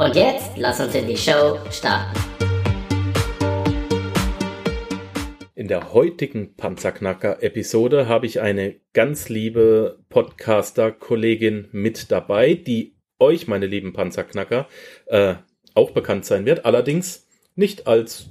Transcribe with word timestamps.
Und 0.00 0.16
jetzt 0.16 0.56
lass 0.56 0.80
uns 0.80 0.94
in 0.94 1.06
die 1.06 1.16
Show 1.18 1.58
starten. 1.70 2.18
In 5.54 5.68
der 5.68 5.92
heutigen 5.92 6.56
Panzerknacker-Episode 6.56 8.08
habe 8.08 8.24
ich 8.24 8.40
eine 8.40 8.76
ganz 8.94 9.28
liebe 9.28 9.98
Podcaster-Kollegin 10.08 11.68
mit 11.72 12.10
dabei, 12.10 12.54
die 12.54 12.96
euch, 13.18 13.46
meine 13.46 13.66
lieben 13.66 13.92
Panzerknacker, 13.92 14.68
äh, 15.04 15.34
auch 15.74 15.90
bekannt 15.90 16.24
sein 16.24 16.46
wird. 16.46 16.64
Allerdings 16.64 17.28
nicht 17.54 17.86
als 17.86 18.30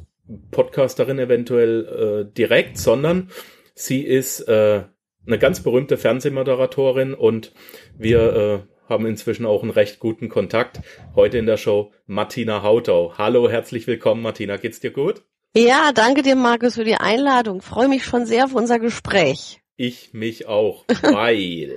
Podcasterin 0.50 1.20
eventuell 1.20 2.26
äh, 2.32 2.34
direkt, 2.34 2.80
sondern 2.80 3.30
sie 3.76 4.02
ist 4.02 4.40
äh, 4.48 4.86
eine 5.28 5.38
ganz 5.38 5.60
berühmte 5.62 5.98
Fernsehmoderatorin 5.98 7.14
und 7.14 7.54
wir 7.96 8.66
äh, 8.66 8.79
haben 8.90 9.06
inzwischen 9.06 9.46
auch 9.46 9.62
einen 9.62 9.72
recht 9.72 10.00
guten 10.00 10.28
Kontakt. 10.28 10.82
Heute 11.16 11.38
in 11.38 11.46
der 11.46 11.58
Show 11.58 11.92
Martina 12.08 12.64
Hautau. 12.64 13.14
Hallo, 13.18 13.50
herzlich 13.50 13.88
willkommen, 13.88 14.22
Martina. 14.22 14.58
Geht's 14.58 14.80
dir 14.80 14.92
gut? 14.92 15.22
Ja, 15.56 15.92
danke 15.94 16.24
dir, 16.24 16.36
Markus, 16.36 16.76
für 16.76 16.84
die 16.84 16.96
Einladung. 16.96 17.62
Freue 17.62 17.88
mich 17.88 18.04
schon 18.04 18.26
sehr 18.26 18.46
auf 18.46 18.56
unser 18.56 18.80
Gespräch. 18.80 19.62
Ich 19.78 20.14
mich 20.14 20.48
auch, 20.48 20.86
weil 21.02 21.74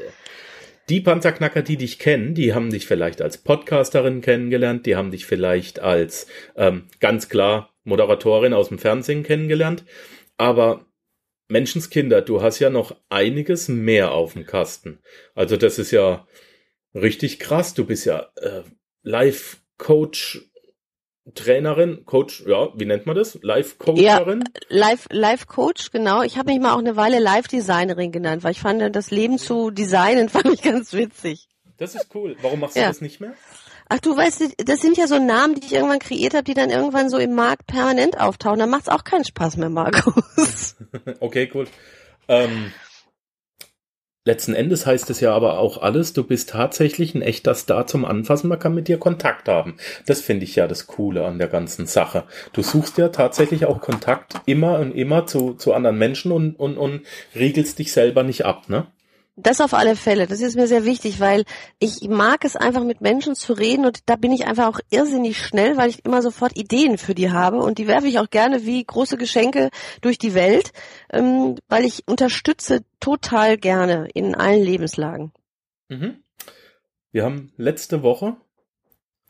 die 0.88 1.00
Panzerknacker, 1.00 1.62
die 1.62 1.76
dich 1.76 1.98
kennen, 1.98 2.34
die 2.34 2.54
haben 2.54 2.70
dich 2.70 2.86
vielleicht 2.86 3.22
als 3.22 3.38
Podcasterin 3.38 4.20
kennengelernt, 4.20 4.86
die 4.86 4.96
haben 4.96 5.10
dich 5.10 5.26
vielleicht 5.26 5.80
als 5.80 6.26
ähm, 6.56 6.88
ganz 6.98 7.28
klar 7.28 7.70
Moderatorin 7.84 8.52
aus 8.52 8.68
dem 8.68 8.78
Fernsehen 8.78 9.22
kennengelernt. 9.22 9.84
Aber 10.38 10.86
Menschenskinder, 11.48 12.22
du 12.22 12.42
hast 12.42 12.58
ja 12.58 12.70
noch 12.70 12.96
einiges 13.10 13.68
mehr 13.68 14.12
auf 14.12 14.32
dem 14.32 14.46
Kasten. 14.46 15.00
Also 15.34 15.56
das 15.56 15.78
ist 15.78 15.90
ja 15.90 16.26
richtig 16.94 17.38
krass. 17.38 17.74
Du 17.74 17.84
bist 17.84 18.04
ja 18.04 18.26
äh, 18.36 18.62
Live-Coach, 19.02 20.42
Trainerin, 21.34 22.04
Coach, 22.04 22.42
ja, 22.46 22.68
wie 22.76 22.84
nennt 22.84 23.06
man 23.06 23.14
das? 23.16 23.38
Live-Coacherin? 23.42 24.40
Ja, 24.42 24.60
Live, 24.68 25.06
Live-Coach, 25.10 25.90
genau. 25.92 26.22
Ich 26.22 26.36
habe 26.36 26.50
mich 26.52 26.60
mal 26.60 26.74
auch 26.74 26.78
eine 26.78 26.96
Weile 26.96 27.20
Live-Designerin 27.20 28.10
genannt, 28.12 28.42
weil 28.42 28.52
ich 28.52 28.60
fand, 28.60 28.94
das 28.94 29.10
Leben 29.10 29.38
zu 29.38 29.70
designen 29.70 30.28
fand 30.28 30.46
ich 30.46 30.62
ganz 30.62 30.92
witzig. 30.92 31.48
Das 31.78 31.94
ist 31.94 32.08
cool. 32.14 32.36
Warum 32.42 32.60
machst 32.60 32.76
du 32.76 32.80
Ja. 32.80 32.88
das 32.88 33.00
nicht 33.00 33.20
mehr? 33.20 33.34
Ach 33.88 33.98
du 34.00 34.16
weißt, 34.16 34.54
das 34.66 34.80
sind 34.80 34.96
ja 34.96 35.06
so 35.06 35.18
Namen, 35.18 35.54
die 35.54 35.66
ich 35.66 35.72
irgendwann 35.74 35.98
kreiert 35.98 36.32
habe, 36.34 36.44
die 36.44 36.54
dann 36.54 36.70
irgendwann 36.70 37.10
so 37.10 37.18
im 37.18 37.34
Markt 37.34 37.66
permanent 37.66 38.18
auftauchen. 38.18 38.58
Da 38.60 38.66
macht's 38.66 38.88
auch 38.88 39.04
keinen 39.04 39.24
Spaß 39.24 39.56
mehr, 39.58 39.68
Markus. 39.68 40.76
Okay, 41.20 41.50
cool. 41.54 41.66
Ähm, 42.28 42.72
letzten 44.24 44.54
Endes 44.54 44.86
heißt 44.86 45.10
es 45.10 45.20
ja 45.20 45.34
aber 45.34 45.58
auch 45.58 45.82
alles, 45.82 46.12
du 46.12 46.24
bist 46.24 46.50
tatsächlich 46.50 47.14
ein 47.14 47.22
echter 47.22 47.54
Star 47.54 47.86
zum 47.86 48.04
Anfassen, 48.04 48.48
man 48.48 48.58
kann 48.58 48.74
mit 48.74 48.88
dir 48.88 48.98
Kontakt 48.98 49.48
haben. 49.48 49.76
Das 50.06 50.20
finde 50.20 50.44
ich 50.44 50.56
ja 50.56 50.68
das 50.68 50.86
Coole 50.86 51.24
an 51.24 51.38
der 51.38 51.48
ganzen 51.48 51.86
Sache. 51.86 52.24
Du 52.52 52.62
suchst 52.62 52.98
ja 52.98 53.08
tatsächlich 53.08 53.66
auch 53.66 53.80
Kontakt 53.80 54.34
immer 54.46 54.78
und 54.78 54.92
immer 54.92 55.26
zu, 55.26 55.54
zu 55.54 55.72
anderen 55.74 55.98
Menschen 55.98 56.32
und, 56.32 56.54
und, 56.54 56.76
und 56.76 57.02
riegelst 57.34 57.78
dich 57.78 57.92
selber 57.92 58.22
nicht 58.22 58.44
ab, 58.44 58.68
ne? 58.68 58.86
Das 59.36 59.62
auf 59.62 59.72
alle 59.72 59.96
Fälle. 59.96 60.26
Das 60.26 60.42
ist 60.42 60.56
mir 60.56 60.66
sehr 60.66 60.84
wichtig, 60.84 61.18
weil 61.18 61.44
ich 61.78 62.06
mag 62.06 62.44
es 62.44 62.54
einfach 62.54 62.84
mit 62.84 63.00
Menschen 63.00 63.34
zu 63.34 63.54
reden 63.54 63.86
und 63.86 64.08
da 64.10 64.16
bin 64.16 64.30
ich 64.30 64.46
einfach 64.46 64.68
auch 64.68 64.80
irrsinnig 64.90 65.38
schnell, 65.38 65.78
weil 65.78 65.88
ich 65.88 66.04
immer 66.04 66.20
sofort 66.20 66.54
Ideen 66.56 66.98
für 66.98 67.14
die 67.14 67.30
habe 67.30 67.56
und 67.56 67.78
die 67.78 67.86
werfe 67.86 68.08
ich 68.08 68.18
auch 68.18 68.28
gerne 68.28 68.66
wie 68.66 68.84
große 68.84 69.16
Geschenke 69.16 69.70
durch 70.02 70.18
die 70.18 70.34
Welt, 70.34 70.72
ähm, 71.10 71.56
weil 71.68 71.86
ich 71.86 72.02
unterstütze 72.06 72.84
total 73.00 73.56
gerne 73.56 74.06
in 74.12 74.34
allen 74.34 74.62
Lebenslagen. 74.62 75.32
Mhm. 75.88 76.22
Wir 77.10 77.24
haben 77.24 77.52
letzte 77.56 78.02
Woche 78.02 78.36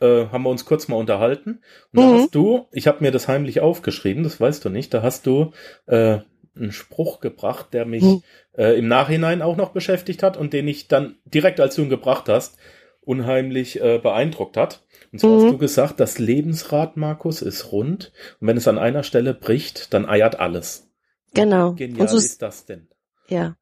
äh, 0.00 0.26
haben 0.30 0.42
wir 0.42 0.50
uns 0.50 0.64
kurz 0.64 0.88
mal 0.88 0.96
unterhalten 0.96 1.60
und 1.92 2.00
da 2.00 2.08
Mhm. 2.08 2.14
hast 2.14 2.34
du, 2.34 2.66
ich 2.72 2.88
habe 2.88 3.04
mir 3.04 3.12
das 3.12 3.28
heimlich 3.28 3.60
aufgeschrieben, 3.60 4.24
das 4.24 4.40
weißt 4.40 4.64
du 4.64 4.68
nicht, 4.68 4.92
da 4.92 5.02
hast 5.02 5.26
du 5.26 5.52
äh, 5.86 6.18
einen 6.56 6.72
Spruch 6.72 7.20
gebracht, 7.20 7.68
der 7.72 7.84
mich 7.86 8.02
Mhm. 8.02 8.22
äh, 8.56 8.78
im 8.78 8.88
Nachhinein 8.88 9.42
auch 9.42 9.56
noch 9.56 9.70
beschäftigt 9.70 10.22
hat 10.22 10.36
und 10.36 10.52
den 10.52 10.68
ich 10.68 10.88
dann 10.88 11.16
direkt, 11.24 11.60
als 11.60 11.76
du 11.76 11.82
ihn 11.82 11.88
gebracht 11.88 12.28
hast, 12.28 12.56
unheimlich 13.00 13.80
äh, 13.80 13.98
beeindruckt 13.98 14.56
hat. 14.56 14.82
Und 15.12 15.18
zwar 15.18 15.30
Mhm. 15.30 15.42
hast 15.44 15.50
du 15.52 15.58
gesagt, 15.58 16.00
das 16.00 16.18
Lebensrad, 16.18 16.96
Markus, 16.96 17.42
ist 17.42 17.72
rund 17.72 18.12
und 18.40 18.46
wenn 18.48 18.56
es 18.56 18.68
an 18.68 18.78
einer 18.78 19.02
Stelle 19.02 19.34
bricht, 19.34 19.92
dann 19.94 20.08
eiert 20.08 20.38
alles. 20.40 20.88
Genau. 21.34 21.72
Genial 21.72 22.02
Und 22.02 22.08
so, 22.08 22.16
ist 22.18 22.42
das 22.42 22.66
denn? 22.66 22.88
ja. 23.28 23.56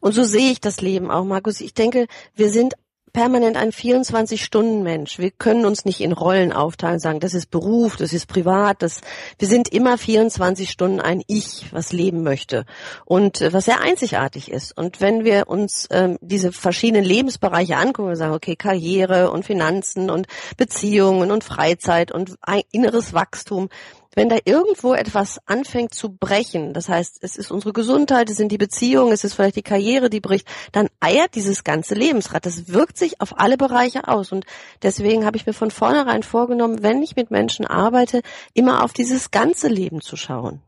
Und 0.00 0.12
so 0.12 0.22
sehe 0.22 0.52
ich 0.52 0.60
das 0.60 0.80
Leben 0.80 1.10
auch, 1.10 1.24
Markus. 1.24 1.60
Ich 1.60 1.74
denke, 1.74 2.06
wir 2.34 2.50
sind 2.50 2.74
permanent 3.12 3.56
ein 3.56 3.72
24-Stunden-Mensch. 3.72 5.18
Wir 5.18 5.30
können 5.30 5.64
uns 5.64 5.84
nicht 5.84 6.00
in 6.00 6.12
Rollen 6.12 6.52
aufteilen 6.52 6.94
und 6.94 7.00
sagen, 7.00 7.20
das 7.20 7.34
ist 7.34 7.50
Beruf, 7.50 7.96
das 7.96 8.12
ist 8.12 8.26
privat, 8.26 8.82
das, 8.82 9.00
wir 9.38 9.48
sind 9.48 9.68
immer 9.68 9.98
24 9.98 10.70
Stunden 10.70 11.00
ein 11.00 11.22
Ich, 11.26 11.66
was 11.72 11.92
leben 11.92 12.22
möchte 12.22 12.64
und 13.04 13.40
äh, 13.40 13.52
was 13.52 13.66
sehr 13.66 13.80
einzigartig 13.80 14.50
ist. 14.50 14.76
Und 14.76 15.00
wenn 15.00 15.24
wir 15.24 15.48
uns 15.48 15.88
ähm, 15.90 16.18
diese 16.20 16.52
verschiedenen 16.52 17.04
Lebensbereiche 17.04 17.76
angucken 17.76 18.10
und 18.10 18.16
sagen, 18.16 18.34
okay, 18.34 18.56
Karriere 18.56 19.30
und 19.30 19.44
Finanzen 19.44 20.10
und 20.10 20.26
Beziehungen 20.56 21.30
und 21.30 21.44
Freizeit 21.44 22.12
und 22.12 22.36
ein 22.42 22.62
inneres 22.72 23.12
Wachstum, 23.12 23.68
wenn 24.14 24.28
da 24.28 24.38
irgendwo 24.44 24.94
etwas 24.94 25.38
anfängt 25.46 25.94
zu 25.94 26.14
brechen, 26.14 26.74
das 26.74 26.88
heißt, 26.88 27.18
es 27.22 27.36
ist 27.36 27.50
unsere 27.50 27.72
Gesundheit, 27.72 28.30
es 28.30 28.36
sind 28.36 28.52
die 28.52 28.58
Beziehungen, 28.58 29.12
es 29.12 29.24
ist 29.24 29.34
vielleicht 29.34 29.56
die 29.56 29.62
Karriere, 29.62 30.10
die 30.10 30.20
bricht, 30.20 30.46
dann 30.72 30.88
eiert 31.00 31.34
dieses 31.34 31.64
ganze 31.64 31.94
Lebensrad. 31.94 32.44
Das 32.44 32.68
wirkt 32.68 32.98
sich 32.98 33.20
auf 33.20 33.38
alle 33.38 33.56
Bereiche 33.56 34.08
aus. 34.08 34.32
Und 34.32 34.44
deswegen 34.82 35.24
habe 35.24 35.36
ich 35.36 35.46
mir 35.46 35.54
von 35.54 35.70
vornherein 35.70 36.22
vorgenommen, 36.22 36.82
wenn 36.82 37.02
ich 37.02 37.16
mit 37.16 37.30
Menschen 37.30 37.66
arbeite, 37.66 38.22
immer 38.54 38.84
auf 38.84 38.92
dieses 38.92 39.30
ganze 39.30 39.68
Leben 39.68 40.00
zu 40.00 40.16
schauen. 40.16 40.60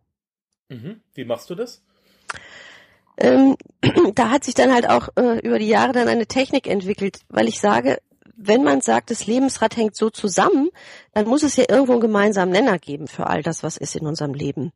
Mhm. 0.68 1.00
Wie 1.14 1.24
machst 1.24 1.50
du 1.50 1.54
das? 1.54 1.82
ähm, 3.16 3.56
da 4.14 4.30
hat 4.30 4.44
sich 4.44 4.54
dann 4.54 4.72
halt 4.72 4.88
auch 4.88 5.08
äh, 5.16 5.38
über 5.40 5.58
die 5.58 5.68
Jahre 5.68 5.92
dann 5.92 6.08
eine 6.08 6.26
Technik 6.26 6.66
entwickelt, 6.66 7.20
weil 7.28 7.48
ich 7.48 7.60
sage, 7.60 7.98
wenn 8.36 8.62
man 8.62 8.80
sagt, 8.80 9.10
das 9.10 9.26
Lebensrad 9.26 9.76
hängt 9.76 9.96
so 9.96 10.10
zusammen, 10.10 10.70
dann 11.12 11.26
muss 11.26 11.42
es 11.42 11.56
ja 11.56 11.64
irgendwo 11.68 11.92
einen 11.92 12.00
gemeinsamen 12.00 12.52
Nenner 12.52 12.78
geben 12.78 13.06
für 13.06 13.26
all 13.26 13.42
das, 13.42 13.62
was 13.62 13.76
ist 13.76 13.96
in 13.96 14.06
unserem 14.06 14.34
Leben. 14.34 14.72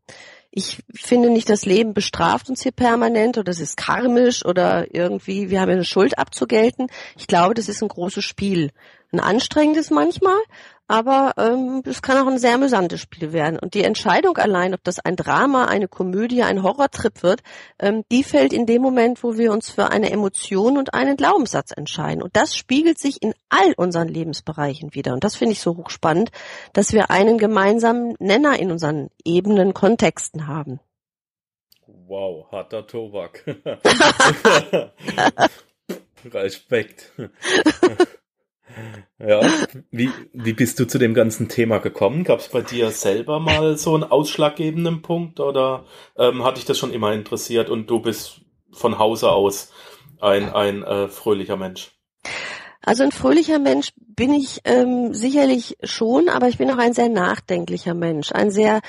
Ich 0.51 0.83
finde 0.95 1.31
nicht, 1.31 1.51
das 1.51 1.67
Leben 1.67 1.93
bestraft 1.93 2.49
uns 2.49 2.63
hier 2.63 2.73
permanent 2.73 3.37
oder 3.37 3.51
es 3.51 3.61
ist 3.61 3.77
karmisch 3.77 4.45
oder 4.45 4.95
irgendwie, 4.95 5.51
wir 5.51 5.61
haben 5.61 5.71
eine 5.71 5.85
Schuld 5.85 6.19
abzugelten. 6.19 6.89
Ich 7.17 7.27
glaube, 7.27 7.55
das 7.55 7.69
ist 7.69 7.83
ein 7.83 7.89
großes 7.89 8.25
Spiel. 8.25 8.71
Ein 9.13 9.21
anstrengendes 9.21 9.91
manchmal, 9.91 10.39
aber 10.89 11.35
ähm, 11.37 11.83
es 11.85 12.03
kann 12.03 12.17
auch 12.17 12.31
ein 12.31 12.39
sehr 12.39 12.55
amüsantes 12.55 13.01
Spiel 13.01 13.33
werden. 13.33 13.59
Und 13.59 13.75
die 13.75 13.85
Entscheidung 13.85 14.39
allein, 14.39 14.75
ob 14.75 14.83
das 14.83 14.99
ein 14.99 15.17
Drama, 15.17 15.67
eine 15.67 15.87
Komödie, 15.87 16.43
ein 16.43 16.63
Horrortrip 16.63 17.23
wird, 17.23 17.43
ähm, 17.79 18.05
die 18.11 18.25
fällt 18.25 18.53
in 18.55 18.67
dem 18.67 18.83
Moment, 18.83 19.23
wo 19.23 19.37
wir 19.37 19.53
uns 19.53 19.71
für 19.71 19.91
eine 19.91 20.11
Emotion 20.11 20.79
und 20.79 20.95
einen 20.95 21.17
Glaubenssatz 21.17 21.73
entscheiden. 21.77 22.23
Und 22.23 22.35
das 22.37 22.57
spiegelt 22.57 22.99
sich 22.99 23.23
in 23.23 23.35
all 23.51 23.75
unseren 23.77 24.09
Lebensbereichen 24.09 24.95
wieder. 24.95 25.13
Und 25.13 25.25
das 25.25 25.37
finde 25.37 25.53
ich 25.53 25.61
so 25.61 25.77
hochspannend, 25.77 26.31
dass 26.73 26.93
wir 26.93 27.11
einen 27.11 27.39
gemeinsamen 27.39 28.15
Nenner 28.19 28.59
in 28.59 28.71
unseren 28.71 29.11
Ebenen, 29.25 29.75
Kontexten 29.75 30.47
haben. 30.47 30.81
Wow, 31.87 32.51
harter 32.51 32.87
Tobak. 32.87 33.45
Respekt. 36.25 37.13
ja, 39.19 39.41
wie, 39.91 40.11
wie 40.33 40.53
bist 40.53 40.79
du 40.79 40.87
zu 40.87 40.99
dem 40.99 41.15
ganzen 41.15 41.49
Thema 41.49 41.79
gekommen? 41.79 42.25
Gab 42.25 42.41
es 42.41 42.49
bei 42.49 42.63
dir 42.63 42.91
selber 42.91 43.41
mal 43.41 43.77
so 43.77 43.95
einen 43.95 44.05
ausschlaggebenden 44.05 45.03
Punkt 45.03 45.41
oder 45.41 45.85
ähm, 46.17 46.45
hat 46.45 46.57
dich 46.57 46.65
das 46.65 46.79
schon 46.79 46.93
immer 46.93 47.13
interessiert 47.13 47.71
und 47.71 47.89
du 47.89 48.01
bist 48.01 48.43
von 48.73 48.99
Hause 48.99 49.31
aus 49.31 49.73
ein, 50.21 50.53
ein 50.53 50.83
äh, 50.83 51.09
fröhlicher 51.09 51.57
Mensch? 51.57 51.93
Also 52.83 53.03
ein 53.03 53.13
fröhlicher 53.13 53.59
Mensch 53.59 53.93
bin 53.97 54.33
ich 54.33 54.61
ähm, 54.65 55.13
sicherlich 55.13 55.77
schon, 55.83 56.29
aber 56.29 56.49
ich 56.49 56.59
bin 56.59 56.71
auch 56.71 56.79
ein 56.79 56.95
sehr 56.95 57.09
nachdenklicher 57.09 57.95
Mensch, 57.95 58.33
ein 58.33 58.51
sehr 58.51 58.81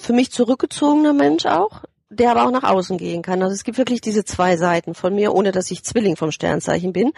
für 0.00 0.12
mich 0.12 0.30
zurückgezogener 0.30 1.12
Mensch 1.12 1.44
auch, 1.44 1.82
der 2.08 2.30
aber 2.30 2.46
auch 2.46 2.50
nach 2.50 2.62
außen 2.62 2.96
gehen 2.98 3.22
kann. 3.22 3.42
Also 3.42 3.54
es 3.54 3.64
gibt 3.64 3.78
wirklich 3.78 4.00
diese 4.00 4.24
zwei 4.24 4.56
Seiten 4.56 4.94
von 4.94 5.14
mir, 5.14 5.34
ohne 5.34 5.52
dass 5.52 5.70
ich 5.70 5.84
Zwilling 5.84 6.16
vom 6.16 6.30
Sternzeichen 6.30 6.92
bin. 6.92 7.12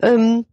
Ähm, 0.00 0.46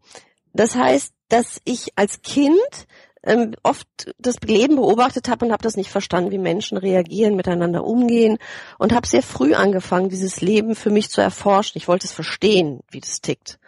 Das 0.55 0.75
heißt, 0.75 1.13
dass 1.27 1.59
ich 1.65 1.89
als 1.95 2.21
Kind 2.21 2.87
ähm, 3.23 3.55
oft 3.63 3.87
das 4.17 4.39
Leben 4.41 4.77
beobachtet 4.77 5.27
habe 5.27 5.45
und 5.45 5.51
habe 5.51 5.63
das 5.63 5.75
nicht 5.75 5.89
verstanden, 5.89 6.31
wie 6.31 6.37
Menschen 6.37 6.77
reagieren, 6.77 7.35
miteinander 7.35 7.83
umgehen 7.83 8.37
und 8.77 8.93
habe 8.93 9.07
sehr 9.07 9.23
früh 9.23 9.53
angefangen, 9.53 10.09
dieses 10.09 10.41
Leben 10.41 10.75
für 10.75 10.91
mich 10.91 11.09
zu 11.09 11.21
erforschen. 11.21 11.77
Ich 11.77 11.87
wollte 11.87 12.07
es 12.07 12.13
verstehen, 12.13 12.81
wie 12.89 13.01
das 13.01 13.21
tickt 13.21 13.59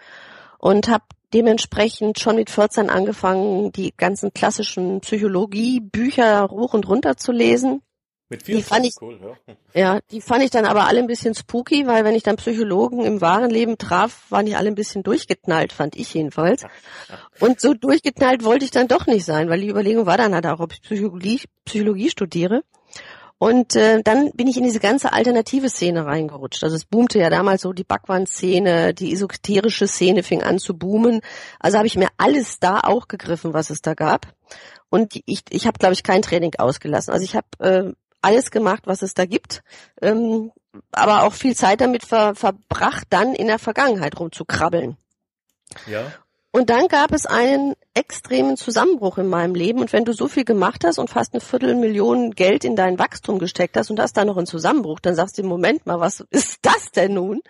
und 0.59 0.87
habe 0.87 1.03
dementsprechend 1.33 2.19
schon 2.19 2.37
mit 2.37 2.49
14 2.49 2.89
angefangen, 2.89 3.71
die 3.73 3.93
ganzen 3.97 4.33
klassischen 4.33 5.01
Psychologie-Bücher 5.01 6.47
hoch 6.49 6.73
und 6.73 6.87
runter 6.87 7.17
zu 7.17 7.33
lesen 7.33 7.81
Mit 8.29 8.45
Die 8.47 8.61
fand 8.61 8.85
ich- 8.85 8.95
cool, 9.01 9.19
ja. 9.21 9.55
ja, 9.95 9.99
die 10.11 10.19
fand 10.21 10.43
ich 10.43 10.49
dann 10.49 10.65
aber 10.65 10.85
alle 10.87 10.99
ein 10.99 11.07
bisschen 11.07 11.33
spooky, 11.33 11.87
weil 11.87 12.03
wenn 12.03 12.15
ich 12.15 12.23
dann 12.23 12.35
Psychologen 12.35 13.05
im 13.05 13.21
wahren 13.21 13.49
Leben 13.49 13.77
traf, 13.77 14.25
waren 14.29 14.45
die 14.45 14.55
alle 14.55 14.67
ein 14.67 14.75
bisschen 14.75 15.03
durchgeknallt, 15.03 15.71
fand 15.71 15.95
ich 15.95 16.13
jedenfalls. 16.13 16.63
Und 17.39 17.61
so 17.61 17.73
durchgeknallt 17.73 18.43
wollte 18.43 18.65
ich 18.65 18.71
dann 18.71 18.87
doch 18.89 19.07
nicht 19.07 19.23
sein, 19.25 19.49
weil 19.49 19.61
die 19.61 19.69
Überlegung 19.69 20.05
war 20.05 20.17
dann 20.17 20.33
halt 20.33 20.45
auch, 20.45 20.59
ob 20.59 20.73
ich 20.73 20.81
Psychologie, 20.81 21.41
Psychologie 21.63 22.09
studiere. 22.09 22.63
Und 23.39 23.75
äh, 23.75 24.01
dann 24.03 24.31
bin 24.31 24.47
ich 24.47 24.57
in 24.57 24.63
diese 24.63 24.79
ganze 24.79 25.13
alternative 25.13 25.69
Szene 25.69 26.05
reingerutscht. 26.07 26.63
Also 26.63 26.75
es 26.75 26.85
boomte 26.85 27.19
ja 27.19 27.29
damals 27.29 27.61
so 27.61 27.71
die 27.71 27.83
Backwand-Szene, 27.83 28.95
die 28.95 29.13
esoterische 29.13 29.87
Szene 29.87 30.23
fing 30.23 30.41
an 30.41 30.57
zu 30.57 30.75
boomen. 30.75 31.21
Also 31.59 31.77
habe 31.77 31.85
ich 31.85 31.97
mir 31.97 32.07
alles 32.17 32.57
da 32.59 32.79
auch 32.81 33.07
gegriffen, 33.07 33.53
was 33.53 33.69
es 33.69 33.81
da 33.83 33.93
gab. 33.93 34.33
Und 34.89 35.21
ich, 35.27 35.43
ich 35.49 35.67
habe, 35.67 35.77
glaube 35.77 35.93
ich, 35.93 36.01
kein 36.01 36.23
Training 36.23 36.55
ausgelassen. 36.57 37.13
Also 37.13 37.23
ich 37.25 37.35
habe 37.35 37.47
äh, 37.59 37.93
alles 38.27 38.51
gemacht, 38.51 38.83
was 38.85 39.01
es 39.01 39.13
da 39.13 39.25
gibt, 39.25 39.63
ähm, 40.01 40.51
aber 40.91 41.23
auch 41.23 41.33
viel 41.33 41.55
Zeit 41.55 41.81
damit 41.81 42.05
ver 42.05 42.35
verbracht, 42.35 43.07
dann 43.09 43.33
in 43.33 43.47
der 43.47 43.59
Vergangenheit 43.59 44.19
rumzukrabbeln. 44.19 44.97
Ja. 45.87 46.11
Und 46.51 46.71
dann 46.71 46.87
gab 46.87 47.11
es 47.13 47.27
einen 47.27 47.75
extremen 47.93 48.57
Zusammenbruch 48.57 49.17
in 49.19 49.27
meinem 49.27 49.53
Leben. 49.53 49.79
Und 49.79 49.93
wenn 49.93 50.05
du 50.05 50.13
so 50.13 50.27
viel 50.27 50.43
gemacht 50.43 50.83
hast 50.85 50.97
und 50.97 51.09
fast 51.09 51.33
eine 51.33 51.41
Viertelmillion 51.41 52.31
Geld 52.31 52.63
in 52.63 52.75
dein 52.75 52.97
Wachstum 52.97 53.37
gesteckt 53.37 53.77
hast 53.77 53.91
und 53.91 53.99
hast 53.99 54.17
dann 54.17 54.27
noch 54.27 54.37
einen 54.37 54.47
Zusammenbruch, 54.47 54.99
dann 54.99 55.13
sagst 55.13 55.37
du, 55.37 55.43
Moment 55.43 55.85
mal, 55.85 55.99
was 55.99 56.21
ist 56.31 56.59
das 56.63 56.91
denn 56.91 57.13
nun? 57.13 57.41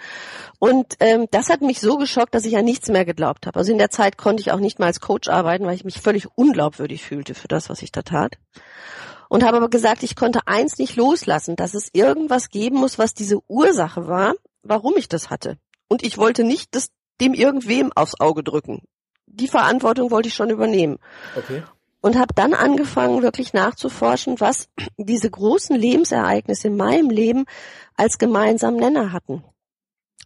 Und 0.59 0.95
ähm, 0.99 1.27
das 1.31 1.49
hat 1.49 1.61
mich 1.61 1.79
so 1.79 1.97
geschockt, 1.97 2.35
dass 2.35 2.43
ich 2.43 2.57
an 2.57 2.65
nichts 2.65 2.89
mehr 2.89 3.05
geglaubt 3.05 3.47
habe. 3.47 3.57
Also 3.57 3.71
in 3.71 3.77
der 3.77 3.91
Zeit 3.91 4.17
konnte 4.17 4.41
ich 4.41 4.51
auch 4.51 4.59
nicht 4.59 4.79
mal 4.79 4.87
als 4.87 4.99
Coach 4.99 5.29
arbeiten, 5.29 5.65
weil 5.65 5.75
ich 5.75 5.85
mich 5.85 6.01
völlig 6.01 6.27
unglaubwürdig 6.35 7.03
fühlte 7.05 7.33
für 7.33 7.47
das, 7.47 7.69
was 7.69 7.81
ich 7.81 7.91
da 7.91 8.01
tat. 8.01 8.33
Und 9.29 9.43
habe 9.43 9.57
aber 9.57 9.69
gesagt, 9.69 10.03
ich 10.03 10.15
konnte 10.15 10.41
eins 10.45 10.77
nicht 10.77 10.95
loslassen, 10.95 11.55
dass 11.55 11.73
es 11.73 11.89
irgendwas 11.93 12.49
geben 12.49 12.77
muss, 12.77 12.97
was 12.97 13.13
diese 13.13 13.39
Ursache 13.47 14.07
war, 14.07 14.35
warum 14.63 14.95
ich 14.97 15.09
das 15.09 15.29
hatte. 15.29 15.57
Und 15.89 16.03
ich 16.03 16.17
wollte 16.17 16.43
nicht 16.43 16.75
das 16.75 16.89
dem 17.19 17.33
irgendwem 17.33 17.91
aufs 17.93 18.19
Auge 18.19 18.43
drücken. 18.43 18.83
Die 19.25 19.47
Verantwortung 19.47 20.11
wollte 20.11 20.29
ich 20.29 20.35
schon 20.35 20.49
übernehmen 20.49 20.97
Okay. 21.35 21.63
und 22.01 22.17
habe 22.17 22.33
dann 22.35 22.53
angefangen, 22.53 23.23
wirklich 23.23 23.53
nachzuforschen, 23.53 24.39
was 24.39 24.69
diese 24.97 25.29
großen 25.29 25.75
Lebensereignisse 25.75 26.67
in 26.67 26.77
meinem 26.77 27.09
Leben 27.09 27.45
als 27.95 28.17
gemeinsamen 28.17 28.77
Nenner 28.77 29.11
hatten. 29.11 29.43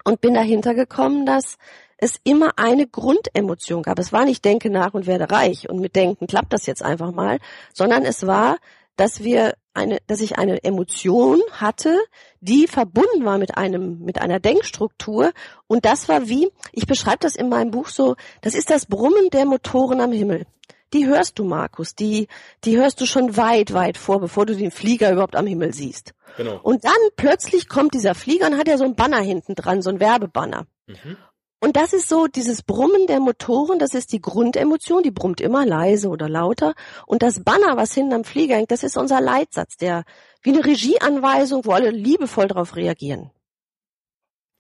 Und 0.03 0.21
bin 0.21 0.33
dahinter 0.33 0.73
gekommen, 0.73 1.25
dass 1.25 1.57
es 1.97 2.15
immer 2.23 2.53
eine 2.57 2.87
Grundemotion 2.87 3.83
gab. 3.83 3.99
Es 3.99 4.11
war 4.11 4.25
nicht 4.25 4.43
denke 4.43 4.71
nach 4.71 4.95
und 4.95 5.05
werde 5.05 5.29
reich 5.29 5.69
und 5.69 5.79
mit 5.79 5.95
denken 5.95 6.25
klappt 6.25 6.51
das 6.51 6.65
jetzt 6.65 6.83
einfach 6.83 7.11
mal, 7.11 7.37
sondern 7.73 8.03
es 8.03 8.25
war, 8.25 8.57
dass 9.01 9.23
wir 9.23 9.55
eine, 9.73 9.97
dass 10.05 10.21
ich 10.21 10.37
eine 10.37 10.63
Emotion 10.63 11.41
hatte, 11.53 11.97
die 12.39 12.67
verbunden 12.67 13.25
war 13.25 13.39
mit 13.39 13.57
einem, 13.57 13.97
mit 14.01 14.21
einer 14.21 14.39
Denkstruktur. 14.39 15.31
Und 15.65 15.85
das 15.85 16.07
war 16.07 16.29
wie, 16.29 16.51
ich 16.71 16.85
beschreibe 16.85 17.17
das 17.21 17.35
in 17.35 17.49
meinem 17.49 17.71
Buch 17.71 17.87
so, 17.87 18.15
das 18.41 18.53
ist 18.53 18.69
das 18.69 18.85
Brummen 18.85 19.31
der 19.31 19.47
Motoren 19.47 20.01
am 20.01 20.11
Himmel. 20.11 20.45
Die 20.93 21.07
hörst 21.07 21.39
du, 21.39 21.45
Markus, 21.45 21.95
die, 21.95 22.27
die 22.63 22.77
hörst 22.77 23.01
du 23.01 23.07
schon 23.07 23.37
weit, 23.37 23.73
weit 23.73 23.97
vor, 23.97 24.19
bevor 24.19 24.45
du 24.45 24.55
den 24.55 24.69
Flieger 24.69 25.11
überhaupt 25.11 25.35
am 25.35 25.47
Himmel 25.47 25.73
siehst. 25.73 26.13
Genau. 26.37 26.59
Und 26.61 26.85
dann 26.85 26.91
plötzlich 27.15 27.67
kommt 27.67 27.95
dieser 27.95 28.13
Flieger 28.13 28.45
und 28.45 28.59
hat 28.59 28.67
ja 28.67 28.77
so 28.77 28.83
ein 28.83 28.93
Banner 28.93 29.21
hinten 29.21 29.55
dran, 29.55 29.81
so 29.81 29.89
ein 29.89 29.99
Werbebanner. 29.99 30.67
Mhm. 30.85 31.17
Und 31.63 31.77
das 31.77 31.93
ist 31.93 32.09
so 32.09 32.25
dieses 32.25 32.63
Brummen 32.63 33.05
der 33.05 33.19
Motoren, 33.19 33.77
das 33.77 33.93
ist 33.93 34.11
die 34.13 34.19
Grundemotion, 34.19 35.03
die 35.03 35.11
brummt 35.11 35.39
immer 35.39 35.63
leise 35.63 36.09
oder 36.09 36.27
lauter. 36.27 36.73
Und 37.05 37.21
das 37.21 37.43
Banner, 37.43 37.77
was 37.77 37.93
hinten 37.93 38.13
am 38.13 38.23
Flieger 38.23 38.55
hängt, 38.55 38.71
das 38.71 38.81
ist 38.81 38.97
unser 38.97 39.21
Leitsatz, 39.21 39.77
der 39.77 40.03
wie 40.41 40.49
eine 40.49 40.65
Regieanweisung, 40.65 41.63
wo 41.63 41.71
alle 41.71 41.91
liebevoll 41.91 42.47
darauf 42.47 42.75
reagieren. 42.75 43.29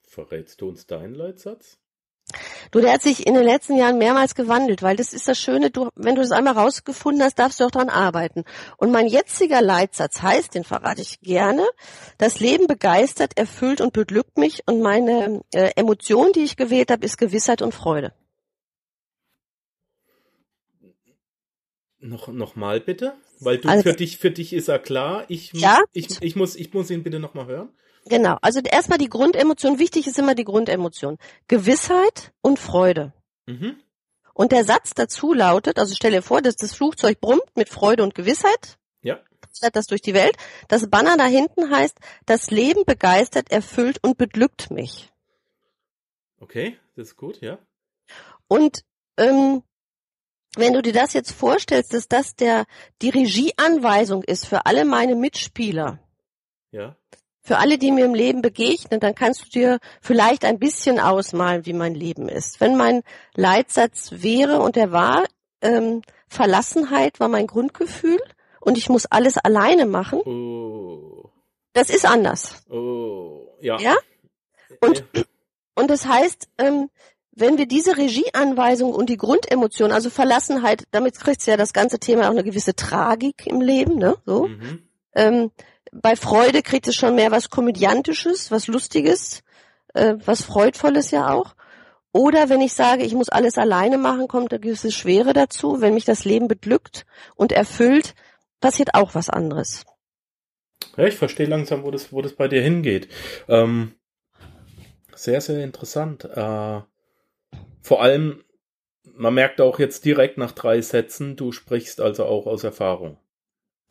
Verrätst 0.03 0.61
du 0.61 0.69
uns 0.69 0.85
deinen 0.85 1.15
Leitsatz? 1.15 1.80
Du, 2.71 2.79
der 2.81 2.93
hat 2.93 3.01
sich 3.01 3.25
in 3.27 3.33
den 3.33 3.43
letzten 3.43 3.75
Jahren 3.75 3.97
mehrmals 3.97 4.35
gewandelt, 4.35 4.81
weil 4.81 4.95
das 4.95 5.13
ist 5.13 5.27
das 5.27 5.37
Schöne, 5.39 5.71
du, 5.71 5.89
wenn 5.95 6.15
du 6.15 6.21
das 6.21 6.31
einmal 6.31 6.53
rausgefunden 6.53 7.23
hast, 7.23 7.39
darfst 7.39 7.59
du 7.59 7.65
auch 7.65 7.71
dran 7.71 7.89
arbeiten. 7.89 8.43
Und 8.77 8.91
mein 8.91 9.07
jetziger 9.07 9.61
Leitsatz 9.61 10.21
heißt, 10.21 10.55
den 10.55 10.63
verrate 10.63 11.01
ich 11.01 11.19
gerne, 11.21 11.65
das 12.17 12.39
Leben 12.39 12.67
begeistert, 12.67 13.37
erfüllt 13.37 13.81
und 13.81 13.93
beglückt 13.93 14.37
mich 14.37 14.61
und 14.67 14.81
meine 14.81 15.41
äh, 15.53 15.71
Emotion, 15.75 16.31
die 16.33 16.43
ich 16.43 16.55
gewählt 16.57 16.91
habe, 16.91 17.05
ist 17.05 17.17
Gewissheit 17.17 17.61
und 17.61 17.73
Freude. 17.73 18.13
Noch, 21.99 22.29
noch 22.29 22.55
mal 22.55 22.79
bitte? 22.81 23.13
Weil 23.39 23.59
du, 23.59 23.69
Also- 23.69 23.83
für 23.83 23.93
dich, 23.93 24.17
für 24.17 24.31
dich 24.31 24.53
ist 24.53 24.67
er 24.69 24.79
klar. 24.79 25.25
Ich, 25.27 25.53
muss- 25.53 25.61
Ja. 25.61 25.79
ich, 25.93 26.21
ich 26.21 26.35
muss, 26.35 26.55
ich 26.55 26.73
muss 26.73 26.89
ihn 26.89 27.03
bitte 27.03 27.19
noch 27.19 27.33
mal 27.35 27.45
hören. 27.45 27.69
Genau, 28.05 28.37
also 28.41 28.59
erstmal 28.61 28.97
die 28.97 29.09
Grundemotion, 29.09 29.79
wichtig 29.79 30.07
ist 30.07 30.17
immer 30.17 30.35
die 30.35 30.43
Grundemotion. 30.43 31.17
Gewissheit 31.47 32.33
und 32.41 32.57
Freude. 32.59 33.13
Mhm. 33.45 33.79
Und 34.33 34.51
der 34.51 34.63
Satz 34.63 34.93
dazu 34.95 35.33
lautet, 35.33 35.77
also 35.77 35.93
stell 35.95 36.11
dir 36.11 36.21
vor, 36.21 36.41
dass 36.41 36.55
das 36.55 36.73
Flugzeug 36.73 37.19
brummt 37.21 37.55
mit 37.55 37.69
Freude 37.69 38.03
und 38.03 38.15
Gewissheit, 38.15 38.77
Ja. 39.01 39.19
das 39.73 39.85
durch 39.85 40.01
die 40.01 40.13
Welt. 40.13 40.35
Das 40.67 40.89
Banner 40.89 41.17
da 41.17 41.25
hinten 41.25 41.69
heißt, 41.69 41.97
das 42.25 42.49
Leben 42.49 42.85
begeistert, 42.85 43.51
erfüllt 43.51 43.99
und 44.01 44.17
beglückt 44.17 44.71
mich. 44.71 45.11
Okay, 46.39 46.77
das 46.95 47.09
ist 47.09 47.17
gut, 47.17 47.39
ja. 47.41 47.59
Und 48.47 48.83
ähm, 49.17 49.63
wenn 50.55 50.73
du 50.73 50.81
dir 50.81 50.93
das 50.93 51.13
jetzt 51.13 51.31
vorstellst, 51.31 51.93
dass 51.93 52.07
das 52.07 52.35
der 52.35 52.65
die 53.01 53.09
Regieanweisung 53.09 54.23
ist 54.23 54.47
für 54.47 54.65
alle 54.65 54.85
meine 54.85 55.15
Mitspieler, 55.15 55.99
Ja. 56.71 56.95
Für 57.41 57.57
alle, 57.57 57.77
die 57.77 57.91
mir 57.91 58.05
im 58.05 58.13
Leben 58.13 58.41
begegnen, 58.41 58.99
dann 58.99 59.15
kannst 59.15 59.45
du 59.45 59.49
dir 59.49 59.79
vielleicht 60.01 60.45
ein 60.45 60.59
bisschen 60.59 60.99
ausmalen, 60.99 61.65
wie 61.65 61.73
mein 61.73 61.95
Leben 61.95 62.29
ist. 62.29 62.61
Wenn 62.61 62.77
mein 62.77 63.01
Leitsatz 63.35 64.09
wäre 64.11 64.59
und 64.59 64.77
er 64.77 64.91
war, 64.91 65.23
ähm, 65.61 66.01
Verlassenheit 66.27 67.19
war 67.19 67.27
mein 67.27 67.47
Grundgefühl 67.47 68.21
und 68.59 68.77
ich 68.77 68.89
muss 68.89 69.05
alles 69.07 69.37
alleine 69.37 69.85
machen, 69.85 70.19
Oh. 70.25 71.29
das 71.73 71.89
ist 71.89 72.05
anders. 72.05 72.63
Oh. 72.69 73.47
Ja. 73.59 73.79
Ja? 73.79 73.95
Und- 74.81 75.03
Und 75.75 75.89
das 75.89 76.05
heißt, 76.05 76.47
ähm, 76.57 76.89
wenn 77.31 77.57
wir 77.57 77.65
diese 77.65 77.97
Regieanweisung 77.97 78.93
und 78.93 79.09
die 79.09 79.15
Grundemotion, 79.17 79.91
also 79.93 80.09
Verlassenheit, 80.09 80.83
damit 80.91 81.17
kriegt 81.17 81.45
ja 81.45 81.55
das 81.55 81.71
ganze 81.71 81.97
Thema 81.97 82.25
auch 82.27 82.31
eine 82.31 82.43
gewisse 82.43 82.75
Tragik 82.75 83.47
im 83.47 83.61
Leben, 83.61 83.95
ne? 83.95 84.15
So. 84.25 84.47
Mhm. 84.47 84.83
Ähm, 85.15 85.51
bei 85.91 86.15
Freude 86.15 86.61
kriegt 86.61 86.87
es 86.87 86.95
schon 86.95 87.15
mehr 87.15 87.31
was 87.31 87.49
Komödiantisches, 87.49 88.51
was 88.51 88.67
Lustiges, 88.67 89.43
äh, 89.93 90.15
was 90.25 90.43
Freudvolles 90.43 91.11
ja 91.11 91.33
auch. 91.33 91.55
Oder 92.13 92.49
wenn 92.49 92.61
ich 92.61 92.73
sage, 92.73 93.03
ich 93.03 93.13
muss 93.13 93.29
alles 93.29 93.57
alleine 93.57 93.97
machen, 93.97 94.27
kommt 94.27 94.51
eine 94.51 94.59
gewisse 94.59 94.91
Schwere 94.91 95.33
dazu. 95.33 95.79
Wenn 95.79 95.93
mich 95.93 96.05
das 96.05 96.25
Leben 96.25 96.47
beglückt 96.47 97.05
und 97.35 97.51
erfüllt, 97.51 98.15
passiert 98.59 98.95
auch 98.95 99.15
was 99.15 99.29
anderes. 99.29 99.85
Ja, 100.97 101.05
ich 101.05 101.15
verstehe 101.15 101.45
langsam, 101.45 101.83
wo 101.83 101.91
das, 101.91 102.11
wo 102.11 102.21
das 102.21 102.33
bei 102.33 102.47
dir 102.47 102.61
hingeht. 102.61 103.07
Ähm, 103.47 103.95
sehr, 105.15 105.39
sehr 105.39 105.63
interessant. 105.63 106.25
Äh, 106.25 106.81
vor 107.81 108.01
allem, 108.01 108.43
man 109.03 109.33
merkt 109.33 109.61
auch 109.61 109.79
jetzt 109.79 110.03
direkt 110.03 110.37
nach 110.37 110.51
drei 110.51 110.81
Sätzen, 110.81 111.37
du 111.37 111.51
sprichst 111.51 112.01
also 112.01 112.25
auch 112.25 112.45
aus 112.45 112.63
Erfahrung. 112.63 113.17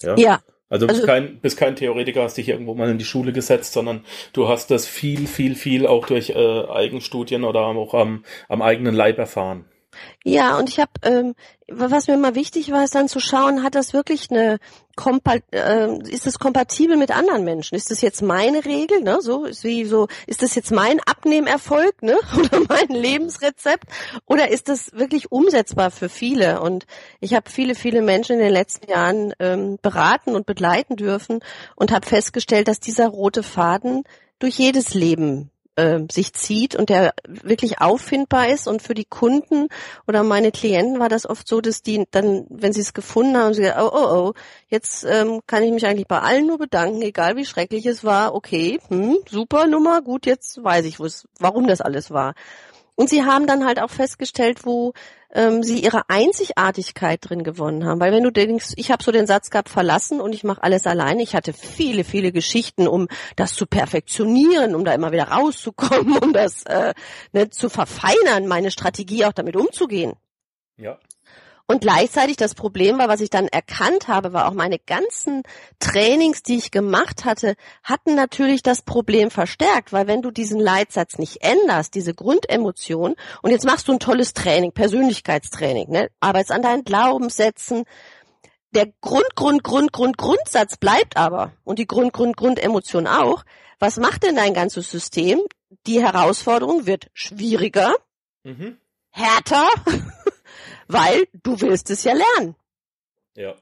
Ja. 0.03 0.17
Ja, 0.17 0.41
Also, 0.71 0.87
bist 0.87 1.01
also- 1.01 1.07
kein, 1.07 1.41
bist 1.41 1.59
kein 1.59 1.77
Theoretiker, 1.77 2.23
hast 2.23 2.39
dich 2.39 2.49
irgendwo 2.49 2.75
mal 2.75 2.89
in 2.89 2.99
die 2.99 3.05
Schule 3.05 3.33
gesetzt, 3.33 3.73
sondern 3.73 4.05
du 4.33 4.49
hast 4.49 4.71
das 4.71 4.87
viel, 4.87 5.27
viel, 5.27 5.57
viel 5.57 5.87
auch 5.87 6.07
durch 6.07 6.31
äh, 6.31 6.69
Eigenstudien 6.69 7.45
oder 7.45 7.61
auch 7.61 7.93
am, 7.93 8.25
am 8.49 8.63
eigenen 8.63 8.95
Leib 8.95 9.19
erfahren. 9.19 9.67
Ja, 10.25 10.57
und 10.59 10.69
ich 10.69 10.79
habe, 10.79 10.93
ähm, 11.03 11.35
was 11.69 12.07
mir 12.07 12.15
immer 12.15 12.37
wichtig 12.37 12.71
war, 12.71 12.85
ist 12.85 12.95
dann 12.95 13.09
zu 13.09 13.19
schauen, 13.21 13.63
hat 13.63 13.75
das 13.75 13.93
wirklich 13.93 14.31
eine, 14.31 14.59
Äh, 15.53 15.99
ist 16.09 16.27
es 16.27 16.39
kompatibel 16.39 16.97
mit 16.97 17.11
anderen 17.11 17.45
Menschen? 17.45 17.75
Ist 17.75 17.91
das 17.91 18.01
jetzt 18.01 18.23
meine 18.23 18.65
Regel, 18.65 19.03
ne? 19.03 19.19
So 19.21 19.45
ist 19.45 19.65
wie 19.65 19.85
so, 19.85 20.09
ist 20.27 20.43
das 20.43 20.55
jetzt 20.55 20.71
mein 20.71 21.01
Abnehmerfolg, 21.01 22.03
ne? 22.03 22.19
Oder 22.39 22.61
mein 22.69 22.89
Lebensrezept? 22.89 23.85
Oder 24.27 24.51
ist 24.51 24.69
das 24.69 24.93
wirklich 24.93 25.33
umsetzbar 25.33 25.91
für 25.91 26.09
viele? 26.09 26.61
Und 26.61 26.87
ich 27.21 27.35
habe 27.35 27.51
viele, 27.51 27.75
viele 27.75 28.03
Menschen 28.03 28.35
in 28.35 28.41
den 28.41 28.53
letzten 28.53 28.91
Jahren 28.91 29.33
ähm, 29.39 29.79
beraten 29.83 30.35
und 30.35 30.47
begleiten 30.47 30.97
dürfen 30.97 31.41
und 31.77 31.93
habe 31.93 32.07
festgestellt, 32.07 32.69
dass 32.69 32.81
dieser 32.81 33.09
rote 33.09 33.43
Faden 33.43 34.05
durch 34.39 34.59
jedes 34.59 34.95
Leben 34.95 35.51
äh, 35.81 36.07
sich 36.11 36.33
zieht 36.35 36.75
und 36.75 36.91
der 36.91 37.15
wirklich 37.27 37.81
auffindbar 37.81 38.49
ist. 38.49 38.69
Und 38.69 38.83
für 38.83 38.95
die 38.95 39.05
Kunden 39.05 39.69
oder 40.07 40.23
meine 40.23 40.53
Klienten 40.53 41.01
war 41.01 41.09
das 41.09 41.29
oft 41.29 41.49
so, 41.49 41.61
dass 41.61 41.83
die 41.83 42.05
dann, 42.11 42.47
wenn 42.49 42.73
sie 42.73 42.81
es 42.81 42.93
gefunden 42.93 43.37
haben, 43.37 43.55
sie 43.55 43.63
gesagt, 43.63 43.81
oh, 43.81 43.91
oh, 43.93 44.29
oh, 44.29 44.33
jetzt 44.69 45.05
ähm, 45.05 45.41
kann 45.47 45.63
ich 45.63 45.73
mich 45.73 45.87
eigentlich 45.87 46.09
bei 46.09 46.21
allen 46.21 46.47
nur 46.47 46.59
bedanken, 46.59 47.03
egal 47.03 47.37
wie 47.37 47.45
schrecklich 47.45 47.87
es 47.87 48.05
war. 48.05 48.35
Okay, 48.35 48.79
hm, 48.89 49.19
super 49.29 49.67
Nummer, 49.67 50.03
gut, 50.03 50.27
jetzt 50.27 50.63
weiß 50.63 50.85
ich, 50.85 50.99
warum 51.39 51.67
das 51.67 51.81
alles 51.81 52.11
war. 52.11 52.35
Und 53.01 53.09
sie 53.09 53.25
haben 53.25 53.47
dann 53.47 53.65
halt 53.65 53.81
auch 53.81 53.89
festgestellt, 53.89 54.67
wo 54.67 54.93
ähm, 55.33 55.63
sie 55.63 55.83
ihre 55.83 56.11
Einzigartigkeit 56.11 57.19
drin 57.27 57.45
gewonnen 57.45 57.87
haben. 57.87 57.99
Weil 57.99 58.13
wenn 58.13 58.23
du 58.23 58.31
denkst, 58.31 58.75
ich 58.77 58.91
habe 58.91 59.03
so 59.03 59.11
den 59.11 59.27
Satz 59.27 59.49
gehabt, 59.49 59.71
verlassen 59.71 60.21
und 60.21 60.35
ich 60.35 60.45
mache 60.45 60.63
alles 60.63 60.87
alleine. 60.87 61.23
Ich 61.23 61.35
hatte 61.35 61.55
viele, 61.55 62.05
viele 62.05 62.31
Geschichten, 62.31 62.87
um 62.87 63.09
das 63.37 63.55
zu 63.55 63.65
perfektionieren, 63.65 64.75
um 64.75 64.85
da 64.85 64.93
immer 64.93 65.13
wieder 65.13 65.29
rauszukommen, 65.29 66.19
um 66.23 66.35
das 66.35 66.65
äh, 66.65 66.93
ne, 67.33 67.49
zu 67.49 67.71
verfeinern, 67.71 68.47
meine 68.47 68.71
Strategie 68.71 69.25
auch 69.25 69.33
damit 69.33 69.57
umzugehen. 69.57 70.13
Ja. 70.77 70.99
Und 71.71 71.83
gleichzeitig 71.83 72.37
das 72.37 72.57
Problem 72.57 72.99
war, 72.99 73.07
was 73.07 73.21
ich 73.21 73.31
dann 73.31 73.47
erkannt 73.47 74.09
habe, 74.09 74.33
war 74.33 74.49
auch 74.49 74.55
meine 74.55 74.81
ganzen 74.81 75.45
Trainings, 75.79 76.43
die 76.43 76.57
ich 76.57 76.73
gemacht 76.73 77.25
hatte, 77.25 77.55
hatten 77.85 78.17
natürlich 78.17 78.65
das 78.65 78.83
Problem 78.83 79.31
verstärkt, 79.31 79.93
weil 79.93 80.09
wenn 80.09 80.21
du 80.21 80.33
diesen 80.33 80.59
Leitsatz 80.59 81.17
nicht 81.17 81.45
änderst, 81.45 81.95
diese 81.95 82.13
Grundemotion, 82.13 83.15
und 83.43 83.51
jetzt 83.53 83.65
machst 83.65 83.87
du 83.87 83.93
ein 83.93 84.01
tolles 84.01 84.33
Training, 84.33 84.73
Persönlichkeitstraining, 84.73 85.91
ne, 85.91 86.11
arbeitest 86.19 86.51
an 86.51 86.63
deinen 86.63 86.83
Glaubenssätzen, 86.83 87.85
der 88.75 88.89
Grund, 89.01 89.37
Grund, 89.37 89.63
Grund, 89.63 89.93
Grund, 89.93 90.19
Grundsatz 90.19 90.77
bleibt 90.77 91.17
aber 91.17 91.53
und 91.63 91.79
die 91.79 91.87
Grund, 91.87 92.13
Grund, 92.13 92.37
Grundemotion 92.37 93.07
auch. 93.07 93.45
Was 93.79 93.99
macht 93.99 94.25
denn 94.25 94.35
dein 94.35 94.55
ganzes 94.55 94.91
System? 94.91 95.39
Die 95.87 96.03
Herausforderung 96.03 96.87
wird 96.87 97.11
schwieriger, 97.15 97.95
mhm. 98.43 98.77
Härter, 99.11 99.69
weil 100.89 101.27
du 101.43 101.61
willst 101.61 101.91
es 101.91 102.05
ja 102.05 102.13
lernen. 102.13 102.57
Ja. 103.35 103.55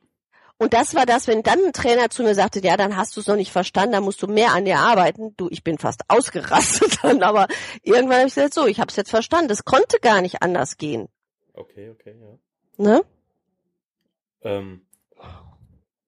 Und 0.61 0.73
das 0.75 0.95
war 0.97 1.07
das, 1.07 1.29
wenn 1.29 1.45
dann 1.45 1.65
ein 1.67 1.73
Trainer 1.73 2.11
zu 2.11 2.25
mir 2.25 2.35
sagte, 2.35 2.61
ja, 2.61 2.77
dann 2.77 2.97
hast 2.97 3.17
du 3.17 3.21
es 3.21 3.29
noch 3.29 3.37
nicht 3.37 3.53
verstanden, 3.53 3.93
dann 3.93 4.03
musst 4.03 4.21
du 4.23 4.27
mehr 4.27 4.53
an 4.53 4.65
dir 4.65 4.79
arbeiten. 4.79 5.35
Du, 5.37 5.49
ich 5.51 5.63
bin 5.63 5.79
fast 5.79 6.03
ausgerastet 6.09 6.99
dann, 7.03 7.23
aber 7.23 7.47
irgendwann 7.85 8.19
habe 8.19 8.29
ich 8.29 8.35
gesagt, 8.35 8.55
so, 8.55 8.67
ich 8.67 8.81
habe 8.81 8.91
es 8.91 8.97
jetzt 8.97 9.11
verstanden. 9.11 9.49
Das 9.49 9.65
konnte 9.65 10.01
gar 10.01 10.21
nicht 10.21 10.43
anders 10.43 10.77
gehen. 10.77 11.09
Okay, 11.53 11.91
okay, 11.91 12.15
ja. 12.21 12.39
Ne? 12.77 13.05
Ähm, 14.43 14.83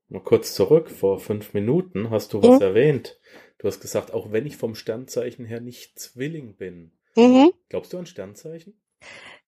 mal 0.08 0.22
kurz 0.22 0.54
zurück, 0.54 0.90
vor 0.90 1.20
fünf 1.20 1.54
Minuten 1.54 2.10
hast 2.10 2.32
du 2.32 2.42
was 2.42 2.56
mhm. 2.56 2.62
erwähnt. 2.62 3.20
Du 3.58 3.68
hast 3.68 3.80
gesagt, 3.80 4.12
auch 4.12 4.32
wenn 4.32 4.46
ich 4.46 4.56
vom 4.56 4.74
Sternzeichen 4.74 5.44
her 5.44 5.60
nicht 5.60 5.98
Zwilling 5.98 6.56
bin. 6.56 6.92
Mhm. 7.14 7.52
Glaubst 7.68 7.92
du 7.92 7.98
an 7.98 8.06
Sternzeichen? 8.06 8.74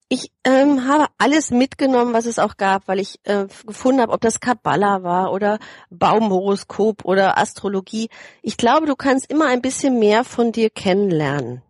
Ich 0.09 0.31
ähm, 0.45 0.87
habe 0.87 1.07
alles 1.17 1.51
mitgenommen, 1.51 2.13
was 2.13 2.27
es 2.27 2.39
auch 2.39 2.59
gab, 2.59 2.87
weil 2.87 3.01
ich 3.01 3.19
äh, 3.25 3.47
gefunden 3.67 4.03
habe, 4.03 4.13
ob 4.13 4.21
das 4.21 4.41
Kabbala 4.41 5.03
war 5.03 5.33
oder 5.33 5.59
Baumhoroskop 5.89 7.07
oder 7.07 7.39
Astrologie. 7.39 8.11
Ich 8.43 8.59
glaube, 8.59 8.85
du 8.87 8.95
kannst 8.95 9.31
immer 9.31 9.47
ein 9.47 9.63
bisschen 9.63 9.99
mehr 9.99 10.25
von 10.25 10.53
dir 10.53 10.69
kennenlernen. 10.69 11.63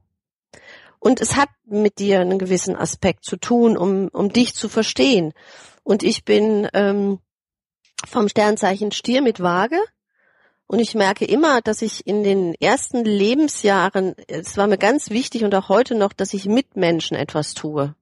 Und 0.98 1.20
es 1.20 1.36
hat 1.36 1.50
mit 1.66 2.00
dir 2.00 2.20
einen 2.20 2.38
gewissen 2.38 2.74
Aspekt 2.74 3.24
zu 3.24 3.36
tun, 3.36 3.76
um, 3.76 4.08
um 4.08 4.32
dich 4.32 4.54
zu 4.54 4.68
verstehen. 4.68 5.32
Und 5.84 6.02
ich 6.02 6.24
bin 6.24 6.68
ähm, 6.74 7.20
vom 8.08 8.28
Sternzeichen 8.28 8.92
Stier 8.92 9.22
mit 9.22 9.40
Waage. 9.40 9.78
Und 10.72 10.78
ich 10.78 10.94
merke 10.94 11.26
immer, 11.26 11.60
dass 11.60 11.82
ich 11.82 12.06
in 12.06 12.24
den 12.24 12.54
ersten 12.54 13.04
Lebensjahren, 13.04 14.14
es 14.26 14.56
war 14.56 14.66
mir 14.66 14.78
ganz 14.78 15.10
wichtig 15.10 15.44
und 15.44 15.54
auch 15.54 15.68
heute 15.68 15.94
noch, 15.94 16.14
dass 16.14 16.32
ich 16.32 16.46
mit 16.46 16.76
Menschen 16.76 17.14
etwas 17.14 17.52
tue 17.52 17.94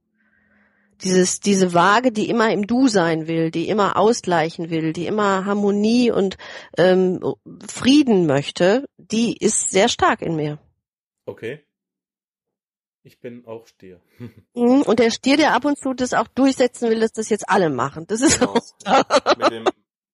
dieses, 1.02 1.40
diese 1.40 1.72
Waage, 1.74 2.12
die 2.12 2.28
immer 2.28 2.52
im 2.52 2.66
Du 2.66 2.88
sein 2.88 3.26
will, 3.26 3.50
die 3.50 3.68
immer 3.68 3.96
ausgleichen 3.96 4.70
will, 4.70 4.92
die 4.92 5.06
immer 5.06 5.44
Harmonie 5.44 6.10
und 6.10 6.36
ähm, 6.76 7.20
Frieden 7.66 8.26
möchte, 8.26 8.86
die 8.96 9.36
ist 9.36 9.70
sehr 9.70 9.88
stark 9.88 10.22
in 10.22 10.36
mir. 10.36 10.58
Okay. 11.26 11.64
Ich 13.02 13.18
bin 13.18 13.46
auch 13.46 13.66
Stier. 13.66 14.00
Mhm, 14.54 14.82
und 14.82 14.98
der 14.98 15.10
Stier, 15.10 15.36
der 15.36 15.54
ab 15.54 15.64
und 15.64 15.78
zu 15.78 15.94
das 15.94 16.12
auch 16.12 16.26
durchsetzen 16.28 16.90
will, 16.90 17.00
dass 17.00 17.12
das 17.12 17.30
jetzt 17.30 17.48
alle 17.48 17.70
machen. 17.70 18.06
Das 18.06 18.20
ist 18.20 18.40
genau. 18.40 18.54
auch 18.54 19.36
mit, 19.38 19.50
dem, 19.50 19.64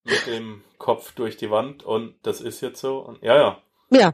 mit 0.07 0.27
dem 0.27 0.63
Kopf 0.77 1.13
durch 1.13 1.37
die 1.37 1.51
Wand 1.51 1.83
und 1.83 2.15
das 2.23 2.41
ist 2.41 2.61
jetzt 2.61 2.81
so. 2.81 2.99
Und, 2.99 3.21
ja, 3.21 3.35
ja. 3.35 3.61
Ja, 3.89 4.13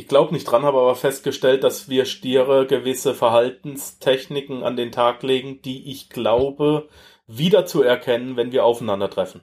ich 0.00 0.08
glaube 0.08 0.32
nicht 0.32 0.44
dran, 0.44 0.62
habe 0.62 0.78
aber 0.78 0.96
festgestellt, 0.96 1.62
dass 1.62 1.90
wir 1.90 2.06
Stiere 2.06 2.66
gewisse 2.66 3.14
Verhaltenstechniken 3.14 4.62
an 4.62 4.76
den 4.76 4.92
Tag 4.92 5.22
legen, 5.22 5.60
die 5.62 5.90
ich 5.90 6.08
glaube 6.08 6.88
wieder 7.26 7.66
zu 7.66 7.82
erkennen, 7.82 8.36
wenn 8.36 8.50
wir 8.50 8.64
aufeinandertreffen. 8.64 9.42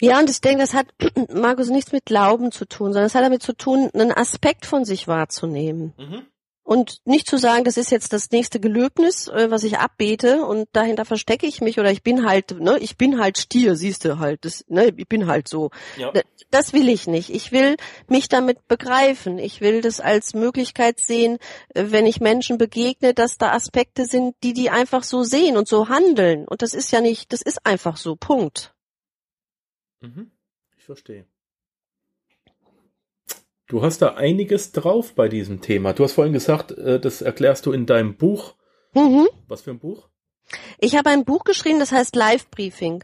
Ja, 0.00 0.18
und 0.18 0.28
ich 0.28 0.40
denke, 0.40 0.62
das 0.62 0.74
hat, 0.74 0.86
Markus, 1.32 1.68
nichts 1.68 1.92
mit 1.92 2.06
Glauben 2.06 2.50
zu 2.50 2.64
tun, 2.64 2.88
sondern 2.88 3.04
es 3.04 3.14
hat 3.14 3.22
damit 3.22 3.42
zu 3.42 3.54
tun, 3.54 3.88
einen 3.94 4.10
Aspekt 4.10 4.66
von 4.66 4.84
sich 4.84 5.06
wahrzunehmen. 5.06 5.94
Mhm 5.96 6.26
und 6.64 6.98
nicht 7.04 7.28
zu 7.28 7.38
sagen, 7.38 7.64
das 7.64 7.76
ist 7.76 7.90
jetzt 7.90 8.12
das 8.12 8.30
nächste 8.30 8.60
Gelöbnis, 8.60 9.28
äh, 9.28 9.50
was 9.50 9.64
ich 9.64 9.78
abbete 9.78 10.44
und 10.44 10.68
dahinter 10.72 11.04
verstecke 11.04 11.46
ich 11.46 11.60
mich 11.60 11.78
oder 11.80 11.90
ich 11.90 12.02
bin 12.02 12.24
halt, 12.24 12.60
ne, 12.60 12.78
ich 12.78 12.96
bin 12.96 13.18
halt 13.18 13.38
Stier, 13.38 13.74
siehst 13.74 14.04
du 14.04 14.18
halt, 14.18 14.44
das, 14.44 14.64
ne, 14.68 14.92
ich 14.96 15.08
bin 15.08 15.26
halt 15.26 15.48
so. 15.48 15.70
Ja. 15.96 16.12
Das 16.50 16.72
will 16.72 16.88
ich 16.88 17.06
nicht. 17.06 17.30
Ich 17.30 17.50
will 17.50 17.76
mich 18.08 18.28
damit 18.28 18.68
begreifen. 18.68 19.38
Ich 19.38 19.60
will 19.60 19.80
das 19.80 20.00
als 20.00 20.34
Möglichkeit 20.34 21.00
sehen, 21.00 21.38
äh, 21.74 21.86
wenn 21.88 22.06
ich 22.06 22.20
Menschen 22.20 22.58
begegne, 22.58 23.14
dass 23.14 23.38
da 23.38 23.52
Aspekte 23.52 24.04
sind, 24.04 24.36
die 24.42 24.52
die 24.52 24.70
einfach 24.70 25.02
so 25.02 25.24
sehen 25.24 25.56
und 25.56 25.66
so 25.66 25.88
handeln. 25.88 26.46
Und 26.46 26.62
das 26.62 26.74
ist 26.74 26.92
ja 26.92 27.00
nicht, 27.00 27.32
das 27.32 27.42
ist 27.42 27.66
einfach 27.66 27.96
so. 27.96 28.14
Punkt. 28.16 28.74
Mhm. 30.00 30.30
Ich 30.76 30.84
verstehe. 30.84 31.26
Du 33.72 33.80
hast 33.80 34.02
da 34.02 34.16
einiges 34.16 34.72
drauf 34.72 35.14
bei 35.14 35.30
diesem 35.30 35.62
Thema. 35.62 35.94
Du 35.94 36.04
hast 36.04 36.12
vorhin 36.12 36.34
gesagt, 36.34 36.72
äh, 36.72 37.00
das 37.00 37.22
erklärst 37.22 37.64
du 37.64 37.72
in 37.72 37.86
deinem 37.86 38.18
Buch. 38.18 38.52
Mhm. 38.92 39.26
Was 39.48 39.62
für 39.62 39.70
ein 39.70 39.78
Buch? 39.78 40.10
Ich 40.78 40.94
habe 40.94 41.08
ein 41.08 41.24
Buch 41.24 41.44
geschrieben, 41.44 41.78
das 41.78 41.90
heißt 41.90 42.14
Live 42.14 42.50
Briefing. 42.50 43.02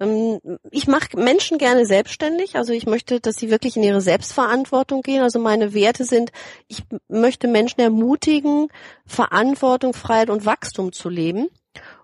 Ähm, 0.00 0.40
ich 0.72 0.88
mache 0.88 1.16
Menschen 1.16 1.56
gerne 1.58 1.86
selbstständig, 1.86 2.56
also 2.56 2.72
ich 2.72 2.84
möchte, 2.84 3.20
dass 3.20 3.36
sie 3.36 3.48
wirklich 3.48 3.76
in 3.76 3.84
ihre 3.84 4.00
Selbstverantwortung 4.00 5.02
gehen. 5.02 5.22
Also 5.22 5.38
meine 5.38 5.72
Werte 5.72 6.04
sind, 6.04 6.32
ich 6.66 6.82
möchte 7.06 7.46
Menschen 7.46 7.78
ermutigen, 7.78 8.70
Verantwortung, 9.06 9.92
Freiheit 9.92 10.30
und 10.30 10.44
Wachstum 10.44 10.90
zu 10.90 11.08
leben. 11.08 11.48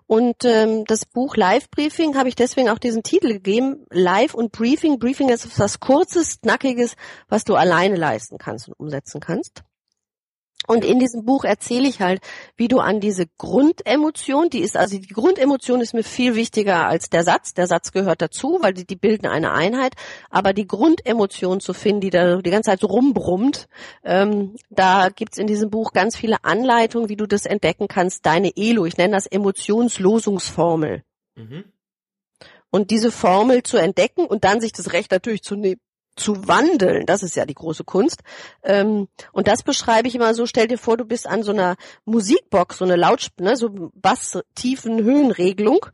Und 0.07 0.45
ähm, 0.45 0.85
das 0.85 1.05
Buch 1.05 1.35
Live 1.35 1.69
Briefing 1.71 2.15
habe 2.15 2.29
ich 2.29 2.35
deswegen 2.35 2.69
auch 2.69 2.77
diesen 2.77 3.01
Titel 3.01 3.33
gegeben. 3.33 3.85
Live 3.89 4.35
und 4.35 4.51
Briefing. 4.51 4.99
Briefing 4.99 5.29
ist 5.29 5.59
was 5.59 5.79
Kurzes, 5.79 6.41
Knackiges, 6.41 6.95
was 7.27 7.43
du 7.43 7.55
alleine 7.55 7.95
leisten 7.95 8.37
kannst 8.37 8.67
und 8.67 8.79
umsetzen 8.79 9.19
kannst. 9.19 9.63
Und 10.67 10.83
in 10.83 10.99
diesem 10.99 11.25
Buch 11.25 11.43
erzähle 11.43 11.87
ich 11.87 12.01
halt, 12.01 12.21
wie 12.55 12.67
du 12.67 12.79
an 12.79 12.99
diese 12.99 13.25
Grundemotion, 13.37 14.49
die 14.49 14.59
ist, 14.59 14.77
also 14.77 14.97
die 14.97 15.07
Grundemotion 15.07 15.81
ist 15.81 15.93
mir 15.93 16.03
viel 16.03 16.35
wichtiger 16.35 16.87
als 16.87 17.09
der 17.09 17.23
Satz. 17.23 17.53
Der 17.53 17.67
Satz 17.67 17.91
gehört 17.91 18.21
dazu, 18.21 18.59
weil 18.61 18.73
die, 18.73 18.85
die 18.85 18.95
bilden 18.95 19.27
eine 19.27 19.51
Einheit. 19.51 19.93
Aber 20.29 20.53
die 20.53 20.67
Grundemotion 20.67 21.59
zu 21.59 21.73
finden, 21.73 22.01
die 22.01 22.09
da 22.09 22.37
die 22.37 22.49
ganze 22.49 22.71
Zeit 22.71 22.79
so 22.79 22.87
rumbrummt, 22.87 23.67
ähm, 24.03 24.55
da 24.69 25.09
gibt's 25.09 25.37
in 25.37 25.47
diesem 25.47 25.69
Buch 25.69 25.93
ganz 25.93 26.15
viele 26.15 26.43
Anleitungen, 26.43 27.09
wie 27.09 27.17
du 27.17 27.27
das 27.27 27.45
entdecken 27.45 27.87
kannst. 27.87 28.25
Deine 28.25 28.51
Elo, 28.55 28.85
ich 28.85 28.97
nenne 28.97 29.13
das 29.13 29.27
Emotionslosungsformel. 29.27 31.03
Mhm. 31.35 31.65
Und 32.71 32.91
diese 32.91 33.11
Formel 33.11 33.63
zu 33.63 33.77
entdecken 33.77 34.25
und 34.25 34.43
dann 34.43 34.59
sich 34.59 34.73
das 34.73 34.91
Recht 34.91 35.11
natürlich 35.11 35.43
zu 35.43 35.55
nehmen, 35.55 35.79
zu 36.15 36.47
wandeln, 36.47 37.05
das 37.05 37.23
ist 37.23 37.35
ja 37.35 37.45
die 37.45 37.53
große 37.53 37.83
Kunst. 37.83 38.21
Ähm, 38.63 39.07
und 39.31 39.47
das 39.47 39.63
beschreibe 39.63 40.07
ich 40.07 40.15
immer 40.15 40.33
so, 40.33 40.45
stell 40.45 40.67
dir 40.67 40.77
vor, 40.77 40.97
du 40.97 41.05
bist 41.05 41.27
an 41.27 41.43
so 41.43 41.51
einer 41.51 41.75
Musikbox, 42.05 42.77
so 42.77 42.85
eine 42.85 42.95
Laut, 42.95 43.29
ne, 43.39 43.57
so 43.57 43.69
Bass-Tiefen 43.93 45.03
Höhenregelung 45.03 45.85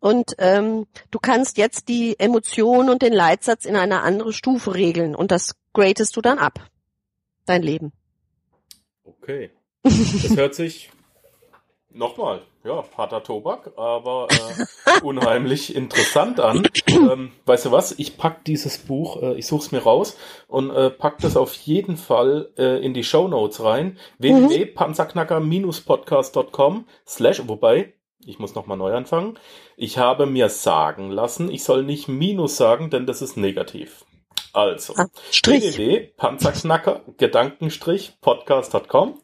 und 0.00 0.34
ähm, 0.38 0.86
du 1.10 1.18
kannst 1.18 1.58
jetzt 1.58 1.88
die 1.88 2.18
Emotionen 2.18 2.90
und 2.90 3.02
den 3.02 3.12
Leitsatz 3.12 3.64
in 3.64 3.76
eine 3.76 4.02
andere 4.02 4.32
Stufe 4.32 4.74
regeln 4.74 5.14
und 5.14 5.30
das 5.30 5.56
gradest 5.72 6.16
du 6.16 6.20
dann 6.20 6.38
ab. 6.38 6.60
Dein 7.46 7.62
Leben. 7.62 7.92
Okay. 9.04 9.50
Das 9.82 10.36
hört 10.36 10.54
sich 10.54 10.90
nochmal, 11.90 12.42
ja, 12.64 12.84
harter 12.96 13.22
Tobak, 13.22 13.72
aber 13.76 14.28
äh, 14.30 15.00
unheimlich 15.02 15.74
interessant 15.74 16.40
an. 16.40 16.66
Ähm, 16.86 17.32
weißt 17.46 17.66
du 17.66 17.72
was? 17.72 17.98
Ich 17.98 18.16
pack 18.18 18.44
dieses 18.44 18.78
Buch, 18.78 19.22
äh, 19.22 19.34
ich 19.34 19.46
such's 19.46 19.72
mir 19.72 19.82
raus 19.82 20.16
und 20.48 20.70
äh, 20.70 20.90
pack 20.90 21.18
das 21.18 21.36
auf 21.36 21.54
jeden 21.54 21.96
Fall 21.96 22.50
äh, 22.58 22.84
in 22.84 22.94
die 22.94 23.04
Show 23.04 23.28
Notes 23.28 23.62
rein. 23.62 23.98
Mhm. 24.18 24.48
www.panzerknacker-podcast.com 24.50 26.86
slash, 27.06 27.42
wobei, 27.46 27.94
ich 28.24 28.38
muss 28.38 28.54
nochmal 28.54 28.76
neu 28.76 28.94
anfangen. 28.94 29.38
Ich 29.76 29.98
habe 29.98 30.26
mir 30.26 30.48
sagen 30.48 31.10
lassen, 31.10 31.50
ich 31.50 31.64
soll 31.64 31.82
nicht 31.84 32.08
Minus 32.08 32.56
sagen, 32.56 32.90
denn 32.90 33.06
das 33.06 33.22
ist 33.22 33.36
negativ. 33.36 34.04
Also, 34.52 34.94
Ah, 34.96 35.06
Strich. 35.30 35.76
www.panzerknacker, 35.78 37.02
Gedankenstrich, 37.16 38.14
podcast.com 38.20 39.20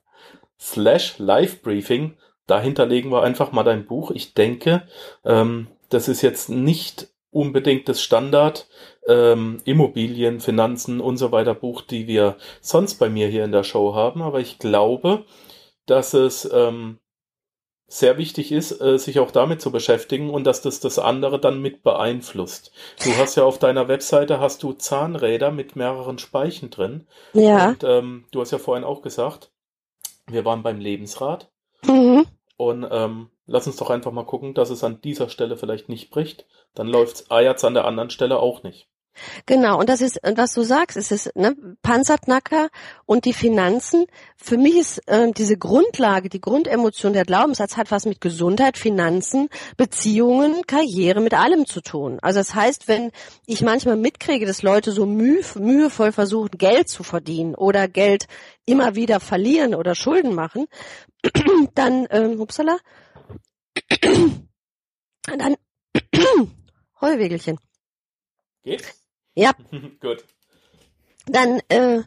slash 0.60 1.18
Live-Briefing. 1.18 2.16
Dahinter 2.46 2.86
legen 2.86 3.10
wir 3.10 3.22
einfach 3.22 3.52
mal 3.52 3.62
dein 3.62 3.86
Buch. 3.86 4.10
Ich 4.10 4.34
denke, 4.34 4.86
ähm, 5.24 5.68
das 5.88 6.08
ist 6.08 6.22
jetzt 6.22 6.50
nicht 6.50 7.08
unbedingt 7.30 7.88
das 7.88 8.00
Standard 8.00 8.68
ähm, 9.08 9.60
Immobilien, 9.64 10.40
Finanzen 10.40 11.00
und 11.00 11.16
so 11.16 11.32
weiter 11.32 11.54
Buch, 11.54 11.82
die 11.82 12.06
wir 12.06 12.36
sonst 12.60 12.94
bei 12.94 13.08
mir 13.08 13.28
hier 13.28 13.44
in 13.44 13.52
der 13.52 13.64
Show 13.64 13.94
haben. 13.94 14.22
Aber 14.22 14.40
ich 14.40 14.58
glaube, 14.58 15.24
dass 15.86 16.14
es 16.14 16.48
ähm, 16.52 16.98
sehr 17.86 18.18
wichtig 18.18 18.50
ist, 18.52 18.80
äh, 18.80 18.98
sich 18.98 19.18
auch 19.18 19.30
damit 19.30 19.60
zu 19.60 19.70
beschäftigen 19.70 20.30
und 20.30 20.44
dass 20.44 20.62
das 20.62 20.80
das 20.80 20.98
andere 20.98 21.38
dann 21.38 21.60
mit 21.60 21.82
beeinflusst. 21.82 22.72
Du 23.04 23.14
hast 23.16 23.36
ja 23.36 23.44
auf 23.44 23.58
deiner 23.58 23.88
Webseite 23.88 24.40
hast 24.40 24.62
du 24.62 24.72
Zahnräder 24.72 25.50
mit 25.50 25.76
mehreren 25.76 26.18
Speichen 26.18 26.70
drin. 26.70 27.06
Ja. 27.34 27.68
Und 27.70 27.84
ähm, 27.84 28.24
du 28.30 28.40
hast 28.40 28.52
ja 28.52 28.58
vorhin 28.58 28.84
auch 28.84 29.02
gesagt, 29.02 29.52
wir 30.26 30.44
waren 30.44 30.62
beim 30.62 30.80
Lebensrat 30.80 31.50
Mhm. 31.86 32.26
und 32.56 32.86
ähm, 32.90 33.30
lass 33.46 33.66
uns 33.66 33.76
doch 33.76 33.90
einfach 33.90 34.12
mal 34.12 34.26
gucken, 34.26 34.54
dass 34.54 34.70
es 34.70 34.84
an 34.84 35.00
dieser 35.00 35.28
Stelle 35.28 35.56
vielleicht 35.56 35.88
nicht 35.88 36.10
bricht. 36.10 36.46
Dann 36.74 36.88
läuft's 36.88 37.26
jetzt 37.30 37.64
an 37.64 37.74
der 37.74 37.84
anderen 37.84 38.10
Stelle 38.10 38.38
auch 38.38 38.62
nicht. 38.62 38.88
Genau, 39.46 39.78
und 39.78 39.88
das 39.88 40.00
ist, 40.00 40.18
was 40.22 40.54
du 40.54 40.62
sagst, 40.62 40.96
ist 40.96 41.12
es, 41.12 41.30
ne, 41.34 41.56
Panzerknacker 41.82 42.68
und 43.06 43.24
die 43.24 43.32
Finanzen. 43.32 44.06
Für 44.36 44.56
mich 44.56 44.76
ist 44.76 45.02
ähm, 45.06 45.34
diese 45.34 45.56
Grundlage, 45.56 46.28
die 46.28 46.40
Grundemotion, 46.40 47.12
der 47.12 47.24
Glaubenssatz 47.24 47.76
hat 47.76 47.90
was 47.90 48.06
mit 48.06 48.20
Gesundheit, 48.20 48.76
Finanzen, 48.76 49.48
Beziehungen, 49.76 50.66
Karriere, 50.66 51.20
mit 51.20 51.34
allem 51.34 51.66
zu 51.66 51.80
tun. 51.80 52.18
Also 52.22 52.40
das 52.40 52.54
heißt, 52.54 52.88
wenn 52.88 53.12
ich 53.46 53.62
manchmal 53.62 53.96
mitkriege, 53.96 54.46
dass 54.46 54.62
Leute 54.62 54.92
so 54.92 55.06
müh, 55.06 55.42
mühevoll 55.58 56.12
versuchen, 56.12 56.58
Geld 56.58 56.88
zu 56.88 57.02
verdienen 57.02 57.54
oder 57.54 57.88
Geld 57.88 58.26
immer 58.66 58.94
wieder 58.94 59.20
verlieren 59.20 59.74
oder 59.74 59.94
Schulden 59.94 60.34
machen, 60.34 60.66
dann, 61.74 62.06
ähm, 62.10 62.40
upsala, 62.40 62.78
dann, 65.26 65.56
Heuwegelchen. 67.00 67.58
Geht's? 68.62 69.03
Ja. 69.34 69.52
Gut. 70.00 70.24
dann 71.26 71.60
äh, 71.68 72.02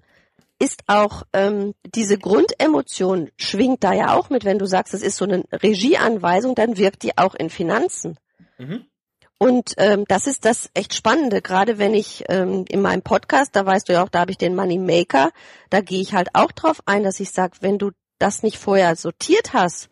ist 0.59 0.83
auch 0.87 1.23
ähm, 1.33 1.73
diese 1.85 2.17
Grundemotion 2.17 3.29
schwingt 3.37 3.83
da 3.83 3.93
ja 3.93 4.15
auch 4.15 4.29
mit, 4.29 4.43
wenn 4.43 4.57
du 4.57 4.65
sagst, 4.65 4.93
es 4.93 5.03
ist 5.03 5.17
so 5.17 5.25
eine 5.25 5.43
Regieanweisung, 5.51 6.55
dann 6.55 6.77
wirkt 6.77 7.03
die 7.03 7.17
auch 7.17 7.35
in 7.35 7.49
Finanzen. 7.49 8.17
Mhm. 8.57 8.85
Und 9.39 9.75
ähm, 9.77 10.05
das 10.07 10.25
ist 10.25 10.45
das 10.45 10.71
echt 10.73 10.95
Spannende, 10.95 11.43
gerade 11.43 11.77
wenn 11.77 11.93
ich 11.93 12.23
ähm, 12.27 12.65
in 12.69 12.81
meinem 12.81 13.03
Podcast, 13.03 13.55
da 13.55 13.65
weißt 13.65 13.87
du 13.87 13.93
ja 13.93 14.03
auch, 14.03 14.09
da 14.09 14.21
habe 14.21 14.31
ich 14.31 14.39
den 14.39 14.55
Money 14.55 14.79
Maker, 14.79 15.31
da 15.69 15.81
gehe 15.81 16.01
ich 16.01 16.13
halt 16.13 16.29
auch 16.33 16.51
drauf 16.51 16.81
ein, 16.87 17.03
dass 17.03 17.19
ich 17.19 17.29
sage, 17.29 17.57
wenn 17.61 17.77
du 17.77 17.91
das 18.17 18.41
nicht 18.41 18.57
vorher 18.57 18.95
sortiert 18.95 19.53
hast, 19.53 19.89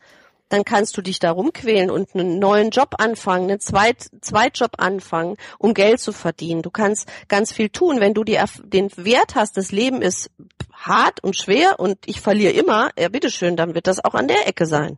dann 0.49 0.63
kannst 0.63 0.95
du 0.97 1.01
dich 1.01 1.19
da 1.19 1.31
rumquälen 1.31 1.89
und 1.89 2.13
einen 2.13 2.39
neuen 2.39 2.69
Job 2.69 2.95
anfangen, 2.97 3.49
einen 3.49 3.59
Zweit 3.59 4.09
Zweitjob 4.21 4.73
anfangen, 4.77 5.37
um 5.57 5.73
Geld 5.73 5.99
zu 5.99 6.11
verdienen. 6.11 6.61
Du 6.61 6.69
kannst 6.69 7.09
ganz 7.27 7.51
viel 7.51 7.69
tun, 7.69 7.99
wenn 7.99 8.13
du 8.13 8.23
die, 8.23 8.39
den 8.63 8.89
Wert 8.95 9.35
hast, 9.35 9.57
das 9.57 9.71
Leben 9.71 10.01
ist 10.01 10.29
hart 10.71 11.23
und 11.23 11.35
schwer 11.35 11.79
und 11.79 11.97
ich 12.05 12.21
verliere 12.21 12.53
immer, 12.53 12.91
ja 12.97 13.09
bitteschön, 13.09 13.55
dann 13.55 13.73
wird 13.73 13.87
das 13.87 14.03
auch 14.03 14.13
an 14.13 14.27
der 14.27 14.47
Ecke 14.47 14.65
sein. 14.65 14.97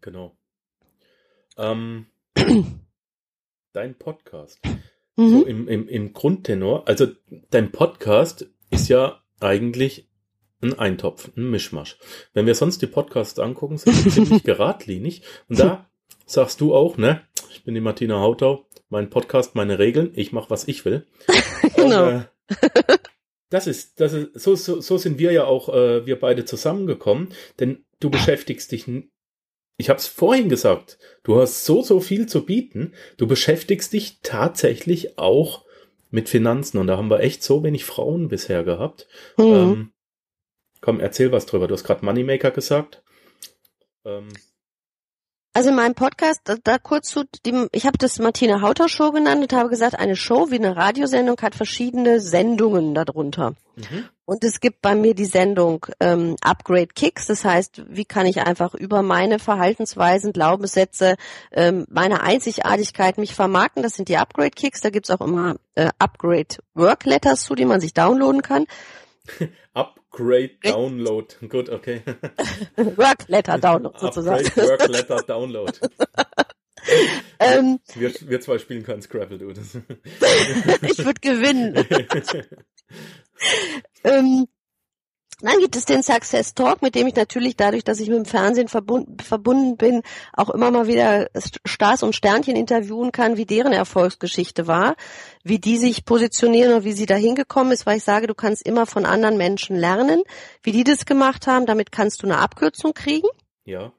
Genau. 0.00 0.36
Ähm, 1.56 2.06
dein 3.72 3.94
Podcast. 3.98 4.60
Mhm. 5.16 5.28
So 5.28 5.44
im, 5.44 5.68
im, 5.68 5.88
im 5.88 6.12
Grundtenor, 6.12 6.86
also 6.86 7.06
dein 7.50 7.72
Podcast 7.72 8.46
ist 8.70 8.88
ja 8.88 9.22
eigentlich 9.40 10.08
ein 10.64 10.78
Eintopf, 10.78 11.30
ein 11.36 11.50
Mischmasch. 11.50 11.98
Wenn 12.32 12.46
wir 12.46 12.54
sonst 12.54 12.82
die 12.82 12.86
Podcasts 12.86 13.38
angucken, 13.38 13.78
sind 13.78 14.04
die 14.04 14.10
ziemlich 14.10 14.42
geradlinig. 14.44 15.22
Und 15.48 15.58
da 15.58 15.88
sagst 16.26 16.60
du 16.60 16.74
auch, 16.74 16.96
ne? 16.96 17.20
Ich 17.50 17.64
bin 17.64 17.74
die 17.74 17.80
Martina 17.80 18.20
Hautau, 18.20 18.66
mein 18.88 19.10
Podcast, 19.10 19.54
meine 19.54 19.78
Regeln, 19.78 20.10
ich 20.14 20.32
mache, 20.32 20.50
was 20.50 20.68
ich 20.68 20.84
will. 20.84 21.06
Genau. 21.76 22.08
Und, 22.08 22.28
äh, 22.60 22.96
das 23.50 23.66
ist, 23.66 24.00
das 24.00 24.12
ist, 24.12 24.40
so, 24.40 24.54
so, 24.54 24.80
so 24.80 24.98
sind 24.98 25.18
wir 25.18 25.32
ja 25.32 25.44
auch, 25.44 25.68
äh, 25.68 26.06
wir 26.06 26.18
beide 26.18 26.44
zusammengekommen, 26.44 27.28
denn 27.58 27.84
du 28.00 28.10
beschäftigst 28.10 28.70
dich, 28.72 28.86
ich 29.76 29.88
habe 29.88 29.98
es 29.98 30.06
vorhin 30.06 30.48
gesagt, 30.48 30.98
du 31.22 31.40
hast 31.40 31.64
so, 31.64 31.82
so 31.82 32.00
viel 32.00 32.26
zu 32.26 32.44
bieten, 32.44 32.92
du 33.16 33.26
beschäftigst 33.26 33.92
dich 33.92 34.18
tatsächlich 34.22 35.18
auch 35.18 35.64
mit 36.10 36.28
Finanzen 36.28 36.78
und 36.78 36.86
da 36.86 36.96
haben 36.96 37.10
wir 37.10 37.20
echt 37.20 37.42
so 37.42 37.64
wenig 37.64 37.84
Frauen 37.84 38.28
bisher 38.28 38.62
gehabt. 38.62 39.08
Mhm. 39.36 39.44
Ähm, 39.44 39.92
komm, 40.84 41.00
erzähl 41.00 41.32
was 41.32 41.46
drüber. 41.46 41.66
Du 41.66 41.74
hast 41.74 41.84
gerade 41.84 42.04
Moneymaker 42.04 42.50
gesagt. 42.50 43.02
Ähm, 44.04 44.28
Also 45.54 45.70
in 45.70 45.76
meinem 45.76 45.94
Podcast, 45.94 46.42
da, 46.44 46.56
da 46.62 46.78
kurz 46.78 47.08
zu, 47.08 47.24
dem, 47.46 47.68
ich 47.72 47.86
habe 47.86 47.96
das 47.96 48.18
Martina 48.18 48.60
Hauter 48.60 48.88
Show 48.88 49.10
genannt 49.12 49.40
und 49.40 49.52
habe 49.54 49.70
gesagt, 49.70 49.98
eine 49.98 50.14
Show 50.14 50.50
wie 50.50 50.56
eine 50.56 50.76
Radiosendung 50.76 51.40
hat 51.40 51.54
verschiedene 51.54 52.20
Sendungen 52.20 52.94
darunter. 52.94 53.54
mhm. 53.76 54.08
Und 54.26 54.42
es 54.42 54.60
gibt 54.60 54.82
bei 54.82 54.94
mir 54.94 55.14
die 55.14 55.26
Sendung 55.26 55.86
ähm, 56.00 56.36
Upgrade 56.42 56.88
Kicks, 56.88 57.26
das 57.26 57.44
heißt, 57.44 57.84
wie 57.88 58.04
kann 58.04 58.26
ich 58.26 58.42
einfach 58.42 58.74
über 58.74 59.02
meine 59.02 59.38
Verhaltensweisen, 59.38 60.32
Glaubenssätze, 60.32 61.16
ähm, 61.52 61.86
meine 61.88 62.22
Einzigartigkeit 62.22 63.16
mich 63.16 63.34
vermarkten. 63.34 63.82
Das 63.82 63.94
sind 63.94 64.08
die 64.08 64.16
Upgrade 64.16 64.50
Kicks. 64.50 64.80
Da 64.80 64.90
gibt's 64.90 65.10
auch 65.10 65.20
immer 65.20 65.56
äh, 65.76 65.90
Upgrade 65.98 66.56
Work 66.74 67.04
Letters 67.04 67.44
zu, 67.44 67.54
die 67.54 67.64
man 67.64 67.80
sich 67.80 67.94
downloaden 67.94 68.42
kann. 68.42 68.66
Upgrade 70.14 70.58
Download. 70.62 71.26
Gut, 71.48 71.68
okay. 71.68 72.02
Work 72.76 73.28
Letter 73.28 73.58
Download 73.58 73.98
sozusagen. 73.98 74.46
Upgrade 74.46 74.68
Work 74.68 74.88
Letter 74.88 75.16
Download. 75.26 75.72
ähm, 77.40 77.80
Wir, 77.94 78.12
wir 78.20 78.40
zwei 78.40 78.58
spielen 78.58 78.84
kein 78.84 79.02
Scrabble, 79.02 79.38
du. 79.38 79.50
Ich 79.50 80.98
würde 81.04 81.20
gewinnen. 81.20 81.74
ähm, 84.04 84.46
dann 85.40 85.58
gibt 85.58 85.76
es 85.76 85.84
den 85.84 86.02
Success 86.02 86.54
Talk, 86.54 86.82
mit 86.82 86.94
dem 86.94 87.06
ich 87.06 87.14
natürlich 87.16 87.56
dadurch, 87.56 87.84
dass 87.84 88.00
ich 88.00 88.08
mit 88.08 88.18
dem 88.18 88.24
Fernsehen 88.24 88.68
verbunden, 88.68 89.18
verbunden 89.18 89.76
bin, 89.76 90.02
auch 90.32 90.50
immer 90.50 90.70
mal 90.70 90.86
wieder 90.86 91.28
Stars 91.64 92.02
und 92.02 92.14
Sternchen 92.14 92.56
interviewen 92.56 93.12
kann, 93.12 93.36
wie 93.36 93.46
deren 93.46 93.72
Erfolgsgeschichte 93.72 94.66
war, 94.66 94.96
wie 95.42 95.58
die 95.58 95.78
sich 95.78 96.04
positionieren 96.04 96.74
und 96.74 96.84
wie 96.84 96.92
sie 96.92 97.06
da 97.06 97.16
hingekommen 97.16 97.72
ist, 97.72 97.86
weil 97.86 97.98
ich 97.98 98.04
sage, 98.04 98.26
du 98.26 98.34
kannst 98.34 98.66
immer 98.66 98.86
von 98.86 99.06
anderen 99.06 99.36
Menschen 99.36 99.76
lernen, 99.76 100.22
wie 100.62 100.72
die 100.72 100.84
das 100.84 101.06
gemacht 101.06 101.46
haben, 101.46 101.66
damit 101.66 101.92
kannst 101.92 102.22
du 102.22 102.26
eine 102.26 102.38
Abkürzung 102.38 102.94
kriegen. 102.94 103.28
ja. 103.64 103.92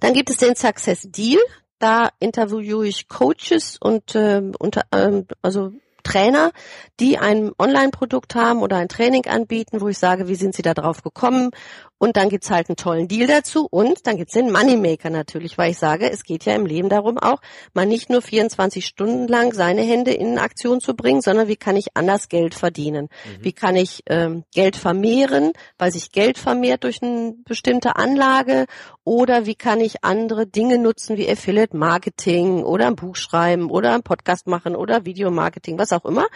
Dann 0.00 0.14
gibt 0.14 0.30
es 0.30 0.36
den 0.36 0.54
Success 0.54 1.02
Deal. 1.02 1.40
Da 1.78 2.10
interviewe 2.18 2.86
ich 2.86 3.08
Coaches 3.08 3.76
und 3.80 4.14
ähm, 4.14 4.54
unter, 4.58 4.82
ähm, 4.92 5.26
also 5.42 5.72
Trainer, 6.08 6.52
die 7.00 7.18
ein 7.18 7.52
Online-Produkt 7.58 8.34
haben 8.34 8.62
oder 8.62 8.76
ein 8.76 8.88
Training 8.88 9.26
anbieten, 9.26 9.80
wo 9.80 9.88
ich 9.88 9.98
sage, 9.98 10.26
wie 10.26 10.36
sind 10.36 10.54
sie 10.54 10.62
da 10.62 10.72
drauf 10.72 11.02
gekommen? 11.02 11.50
Und 11.98 12.16
dann 12.16 12.28
gibt's 12.28 12.50
halt 12.50 12.68
einen 12.68 12.76
tollen 12.76 13.08
Deal 13.08 13.26
dazu 13.26 13.66
und 13.68 14.06
dann 14.06 14.16
gibt's 14.16 14.34
den 14.34 14.52
Moneymaker 14.52 15.10
natürlich, 15.10 15.58
weil 15.58 15.72
ich 15.72 15.78
sage, 15.78 16.10
es 16.10 16.22
geht 16.22 16.44
ja 16.44 16.54
im 16.54 16.64
Leben 16.64 16.88
darum 16.88 17.18
auch, 17.18 17.40
mal 17.74 17.86
nicht 17.86 18.08
nur 18.08 18.22
24 18.22 18.86
Stunden 18.86 19.26
lang 19.26 19.52
seine 19.52 19.82
Hände 19.82 20.12
in 20.12 20.38
Aktion 20.38 20.80
zu 20.80 20.94
bringen, 20.94 21.20
sondern 21.20 21.48
wie 21.48 21.56
kann 21.56 21.76
ich 21.76 21.96
anders 21.96 22.28
Geld 22.28 22.54
verdienen? 22.54 23.08
Mhm. 23.24 23.44
Wie 23.44 23.52
kann 23.52 23.74
ich 23.74 24.02
ähm, 24.06 24.44
Geld 24.54 24.76
vermehren, 24.76 25.52
weil 25.76 25.90
sich 25.90 26.12
Geld 26.12 26.38
vermehrt 26.38 26.84
durch 26.84 27.02
eine 27.02 27.34
bestimmte 27.44 27.96
Anlage? 27.96 28.66
Oder 29.02 29.46
wie 29.46 29.56
kann 29.56 29.80
ich 29.80 30.04
andere 30.04 30.46
Dinge 30.46 30.78
nutzen 30.78 31.16
wie 31.16 31.28
Affiliate 31.28 31.76
Marketing 31.76 32.62
oder 32.62 32.86
ein 32.86 32.96
Buch 32.96 33.16
schreiben 33.16 33.70
oder 33.70 33.94
ein 33.94 34.02
Podcast 34.02 34.46
machen 34.46 34.76
oder 34.76 35.04
Videomarketing, 35.04 35.78
was 35.78 35.92
auch 35.92 36.04
immer, 36.04 36.26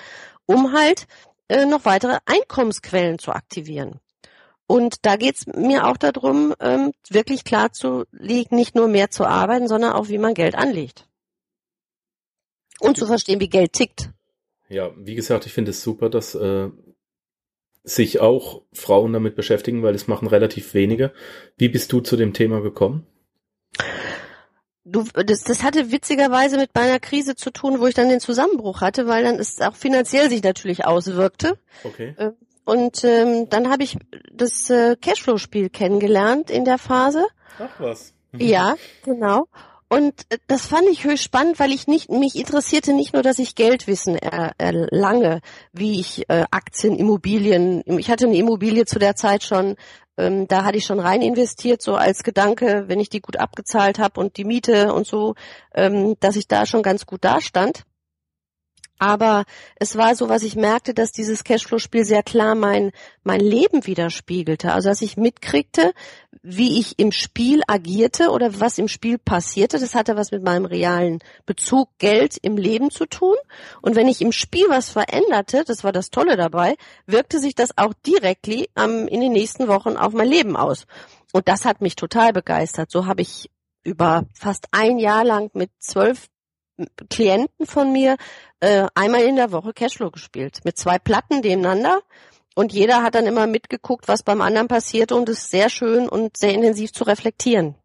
um 0.46 0.72
halt 0.72 1.06
äh, 1.48 1.66
noch 1.66 1.84
weitere 1.84 2.18
Einkommensquellen 2.26 3.18
zu 3.18 3.32
aktivieren. 3.32 4.00
Und 4.66 5.04
da 5.04 5.16
geht's 5.16 5.46
mir 5.46 5.86
auch 5.86 5.96
darum, 5.96 6.54
ähm, 6.60 6.92
wirklich 7.08 7.44
klar 7.44 7.72
zu 7.72 8.04
legen, 8.12 8.56
nicht 8.56 8.74
nur 8.74 8.88
mehr 8.88 9.10
zu 9.10 9.24
arbeiten, 9.24 9.68
sondern 9.68 9.92
auch, 9.92 10.08
wie 10.08 10.18
man 10.18 10.34
Geld 10.34 10.54
anlegt. 10.54 11.06
Und 12.80 12.96
zu 12.96 13.06
verstehen, 13.06 13.40
wie 13.40 13.48
Geld 13.48 13.74
tickt. 13.74 14.10
Ja, 14.68 14.90
wie 14.96 15.14
gesagt, 15.14 15.46
ich 15.46 15.52
finde 15.52 15.70
es 15.70 15.82
super, 15.82 16.08
dass 16.08 16.34
äh, 16.34 16.70
sich 17.84 18.20
auch 18.20 18.62
Frauen 18.72 19.12
damit 19.12 19.36
beschäftigen, 19.36 19.82
weil 19.82 19.94
es 19.94 20.08
machen 20.08 20.28
relativ 20.28 20.74
wenige. 20.74 21.12
Wie 21.58 21.68
bist 21.68 21.92
du 21.92 22.00
zu 22.00 22.16
dem 22.16 22.32
Thema 22.32 22.60
gekommen? 22.60 23.06
Du, 24.84 25.04
das, 25.04 25.44
das 25.44 25.62
hatte 25.62 25.92
witzigerweise 25.92 26.56
mit 26.56 26.74
meiner 26.74 26.98
Krise 26.98 27.36
zu 27.36 27.52
tun, 27.52 27.78
wo 27.78 27.86
ich 27.86 27.94
dann 27.94 28.08
den 28.08 28.18
Zusammenbruch 28.18 28.80
hatte, 28.80 29.06
weil 29.06 29.22
dann 29.22 29.36
es 29.36 29.60
auch 29.60 29.76
finanziell 29.76 30.28
sich 30.28 30.42
natürlich 30.42 30.84
auswirkte. 30.84 31.56
Okay. 31.84 32.14
Und 32.64 33.02
ähm, 33.04 33.48
dann 33.48 33.70
habe 33.70 33.82
ich 33.82 33.98
das 34.32 34.70
äh, 34.70 34.96
Cashflow-Spiel 34.96 35.68
kennengelernt 35.68 36.50
in 36.50 36.64
der 36.64 36.78
Phase. 36.78 37.26
Ach 37.58 37.70
was. 37.78 38.12
Mhm. 38.32 38.40
Ja, 38.40 38.74
genau. 39.04 39.46
Und 39.88 40.22
äh, 40.30 40.38
das 40.46 40.66
fand 40.66 40.88
ich 40.88 41.04
höchst 41.04 41.24
spannend, 41.24 41.58
weil 41.58 41.70
ich 41.70 41.86
nicht, 41.86 42.10
mich 42.10 42.36
interessierte 42.36 42.94
nicht 42.94 43.12
nur, 43.12 43.22
dass 43.22 43.38
ich 43.38 43.54
Geldwissen 43.54 44.16
er, 44.16 44.52
erlange, 44.56 45.40
wie 45.72 46.00
ich 46.00 46.30
äh, 46.30 46.46
Aktien, 46.50 46.96
Immobilien, 46.96 47.82
ich 47.98 48.10
hatte 48.10 48.26
eine 48.26 48.36
Immobilie 48.36 48.86
zu 48.86 48.98
der 48.98 49.16
Zeit 49.16 49.42
schon, 49.42 49.76
ähm, 50.16 50.48
da 50.48 50.64
hatte 50.64 50.78
ich 50.78 50.86
schon 50.86 51.00
rein 51.00 51.20
investiert, 51.20 51.82
so 51.82 51.94
als 51.94 52.22
Gedanke, 52.22 52.84
wenn 52.86 53.00
ich 53.00 53.10
die 53.10 53.20
gut 53.20 53.36
abgezahlt 53.36 53.98
habe 53.98 54.18
und 54.18 54.38
die 54.38 54.44
Miete 54.44 54.94
und 54.94 55.06
so, 55.06 55.34
ähm, 55.74 56.16
dass 56.20 56.36
ich 56.36 56.48
da 56.48 56.64
schon 56.64 56.82
ganz 56.82 57.04
gut 57.04 57.24
dastand. 57.24 57.84
Aber 58.98 59.44
es 59.76 59.96
war 59.96 60.14
so, 60.14 60.28
was 60.28 60.44
ich 60.44 60.54
merkte, 60.54 60.94
dass 60.94 61.10
dieses 61.10 61.42
Cashflow-Spiel 61.42 62.04
sehr 62.04 62.22
klar 62.22 62.54
mein, 62.54 62.92
mein 63.24 63.40
Leben 63.40 63.84
widerspiegelte. 63.84 64.72
Also, 64.72 64.90
dass 64.90 65.02
ich 65.02 65.16
mitkriegte, 65.16 65.92
wie 66.42 66.78
ich 66.78 66.98
im 66.98 67.10
Spiel 67.10 67.62
agierte 67.66 68.30
oder 68.30 68.60
was 68.60 68.78
im 68.78 68.88
Spiel 68.88 69.18
passierte. 69.18 69.78
Das 69.78 69.94
hatte 69.94 70.16
was 70.16 70.30
mit 70.30 70.42
meinem 70.42 70.66
realen 70.66 71.18
Bezug 71.46 71.88
Geld 71.98 72.36
im 72.42 72.56
Leben 72.56 72.90
zu 72.90 73.06
tun. 73.06 73.36
Und 73.80 73.96
wenn 73.96 74.08
ich 74.08 74.20
im 74.20 74.32
Spiel 74.32 74.66
was 74.68 74.90
veränderte, 74.90 75.64
das 75.66 75.82
war 75.82 75.92
das 75.92 76.10
Tolle 76.10 76.36
dabei, 76.36 76.76
wirkte 77.06 77.40
sich 77.40 77.54
das 77.54 77.76
auch 77.76 77.94
direkt 78.06 78.48
ähm, 78.48 79.08
in 79.08 79.20
den 79.20 79.32
nächsten 79.32 79.68
Wochen 79.68 79.96
auf 79.96 80.12
mein 80.12 80.28
Leben 80.28 80.56
aus. 80.56 80.86
Und 81.32 81.48
das 81.48 81.64
hat 81.64 81.80
mich 81.80 81.96
total 81.96 82.32
begeistert. 82.32 82.90
So 82.90 83.06
habe 83.06 83.22
ich 83.22 83.50
über 83.84 84.24
fast 84.34 84.68
ein 84.70 84.98
Jahr 84.98 85.24
lang 85.24 85.50
mit 85.54 85.70
zwölf 85.78 86.28
Klienten 87.10 87.66
von 87.66 87.92
mir 87.92 88.16
äh, 88.60 88.86
einmal 88.94 89.22
in 89.22 89.36
der 89.36 89.52
Woche 89.52 89.72
Cashflow 89.72 90.10
gespielt. 90.10 90.60
Mit 90.64 90.78
zwei 90.78 90.98
Platten 90.98 91.40
nebeneinander. 91.40 92.02
Und 92.54 92.72
jeder 92.72 93.02
hat 93.02 93.14
dann 93.14 93.26
immer 93.26 93.46
mitgeguckt, 93.46 94.08
was 94.08 94.22
beim 94.22 94.40
anderen 94.40 94.68
passierte 94.68 95.14
und 95.14 95.28
es 95.28 95.50
sehr 95.50 95.70
schön 95.70 96.08
und 96.08 96.36
sehr 96.36 96.52
intensiv 96.52 96.92
zu 96.92 97.04
reflektieren. 97.04 97.76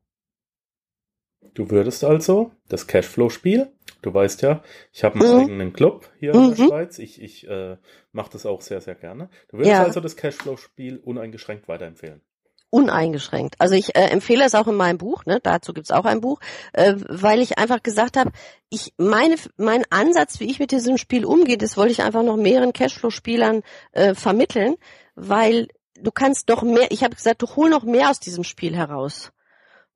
Du 1.54 1.72
würdest 1.72 2.04
also 2.04 2.52
das 2.68 2.86
Cashflow-Spiel, 2.86 3.72
du 4.02 4.14
weißt 4.14 4.42
ja, 4.42 4.62
ich 4.92 5.04
habe 5.04 5.20
einen 5.20 5.34
mhm. 5.34 5.42
eigenen 5.42 5.74
Club 5.74 6.10
hier 6.20 6.36
mhm. 6.36 6.42
in 6.42 6.56
der 6.56 6.60
mhm. 6.60 6.68
Schweiz, 6.70 7.00
ich, 7.00 7.22
ich 7.22 7.48
äh, 7.48 7.78
mache 8.12 8.30
das 8.32 8.46
auch 8.46 8.62
sehr, 8.62 8.82
sehr 8.82 8.96
gerne. 8.96 9.30
Du 9.48 9.58
würdest 9.58 9.72
ja. 9.72 9.84
also 9.84 10.02
das 10.02 10.18
Cashflow-Spiel 10.18 10.98
uneingeschränkt 10.98 11.68
weiterempfehlen 11.68 12.22
uneingeschränkt. 12.70 13.56
Also 13.60 13.76
ich 13.76 13.96
äh, 13.96 14.10
empfehle 14.10 14.44
es 14.44 14.56
auch 14.56 14.68
in 14.68 14.76
meinem 14.76 14.98
Buch, 14.98 15.26
ne, 15.26 15.40
dazu 15.42 15.74
gibt's 15.74 15.92
auch 15.92 16.06
ein 16.06 16.22
Buch, 16.22 16.40
äh, 16.74 16.96
weil 17.08 17.42
ich 17.42 17.58
einfach 17.58 17.82
gesagt 17.82 18.18
habe, 18.18 18.32
ich 18.70 18.94
meine, 18.98 19.36
mein 19.56 19.84
Ansatz, 19.90 20.40
wie 20.40 20.50
ich 20.50 20.60
mit 20.60 20.72
diesem 20.72 20.98
Spiel 20.98 21.26
umgehe, 21.26 21.58
das 21.58 21.78
wollte 21.78 21.94
ich 21.94 22.04
einfach 22.04 22.24
noch 22.24 22.36
mehreren 22.36 22.74
Cashflow-Spielern 22.74 23.62
äh, 23.94 24.14
vermitteln, 24.14 24.76
weil 25.16 25.68
du 26.00 26.12
kannst 26.12 26.50
doch 26.50 26.64
mehr, 26.64 26.92
ich 26.92 27.04
habe 27.04 27.16
gesagt, 27.16 27.42
du 27.42 27.48
hol 27.56 27.70
noch 27.70 27.84
mehr 27.84 28.10
aus 28.10 28.20
diesem 28.20 28.44
Spiel 28.44 28.76
heraus. 28.76 29.32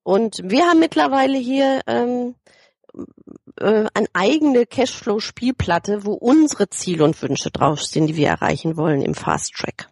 Und 0.03 0.39
wir 0.43 0.65
haben 0.65 0.79
mittlerweile 0.79 1.37
hier 1.37 1.81
ähm, 1.85 2.35
äh, 3.57 3.85
eine 3.93 4.07
eigene 4.13 4.65
Cashflow-Spielplatte, 4.65 6.05
wo 6.05 6.13
unsere 6.13 6.69
Ziele 6.69 7.03
und 7.03 7.21
Wünsche 7.21 7.51
drauf 7.51 7.83
sind, 7.83 8.07
die 8.07 8.15
wir 8.15 8.29
erreichen 8.29 8.77
wollen 8.77 9.01
im 9.01 9.13
Fast 9.13 9.53
Track. 9.53 9.89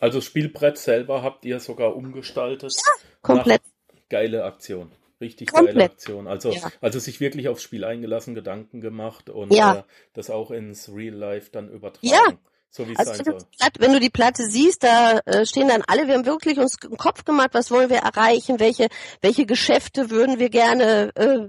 Also 0.00 0.20
Spielbrett 0.20 0.78
selber 0.78 1.22
habt 1.22 1.44
ihr 1.44 1.60
sogar 1.60 1.96
umgestaltet. 1.96 2.74
Ja, 2.74 2.92
komplett. 3.22 3.62
Geile 4.08 4.44
Aktion. 4.44 4.92
Richtig 5.20 5.48
komplett. 5.48 5.74
geile 5.74 5.90
Aktion. 5.90 6.26
Also, 6.26 6.50
ja. 6.50 6.70
also 6.80 6.98
sich 6.98 7.20
wirklich 7.20 7.48
aufs 7.48 7.62
Spiel 7.62 7.84
eingelassen, 7.84 8.34
Gedanken 8.34 8.80
gemacht 8.80 9.30
und 9.30 9.52
ja. 9.52 9.78
äh, 9.78 9.82
das 10.12 10.30
auch 10.30 10.50
ins 10.50 10.92
Real 10.94 11.14
Life 11.14 11.50
dann 11.50 11.70
übertragen. 11.70 12.06
Ja. 12.06 12.38
So 12.70 12.86
wie 12.86 12.92
es 12.92 12.98
also 12.98 13.14
sein 13.14 13.24
soll. 13.24 13.38
Platte, 13.58 13.80
wenn 13.80 13.92
du 13.92 14.00
die 14.00 14.10
Platte 14.10 14.44
siehst, 14.44 14.82
da 14.82 15.18
äh, 15.24 15.46
stehen 15.46 15.68
dann 15.68 15.82
alle, 15.86 16.06
wir 16.06 16.14
haben 16.14 16.26
wirklich 16.26 16.58
uns 16.58 16.76
im 16.82 16.96
Kopf 16.96 17.24
gemacht, 17.24 17.50
was 17.52 17.70
wollen 17.70 17.90
wir 17.90 17.98
erreichen, 17.98 18.60
welche, 18.60 18.88
welche 19.22 19.46
Geschäfte 19.46 20.10
würden 20.10 20.38
wir 20.38 20.50
gerne 20.50 21.12
äh, 21.14 21.48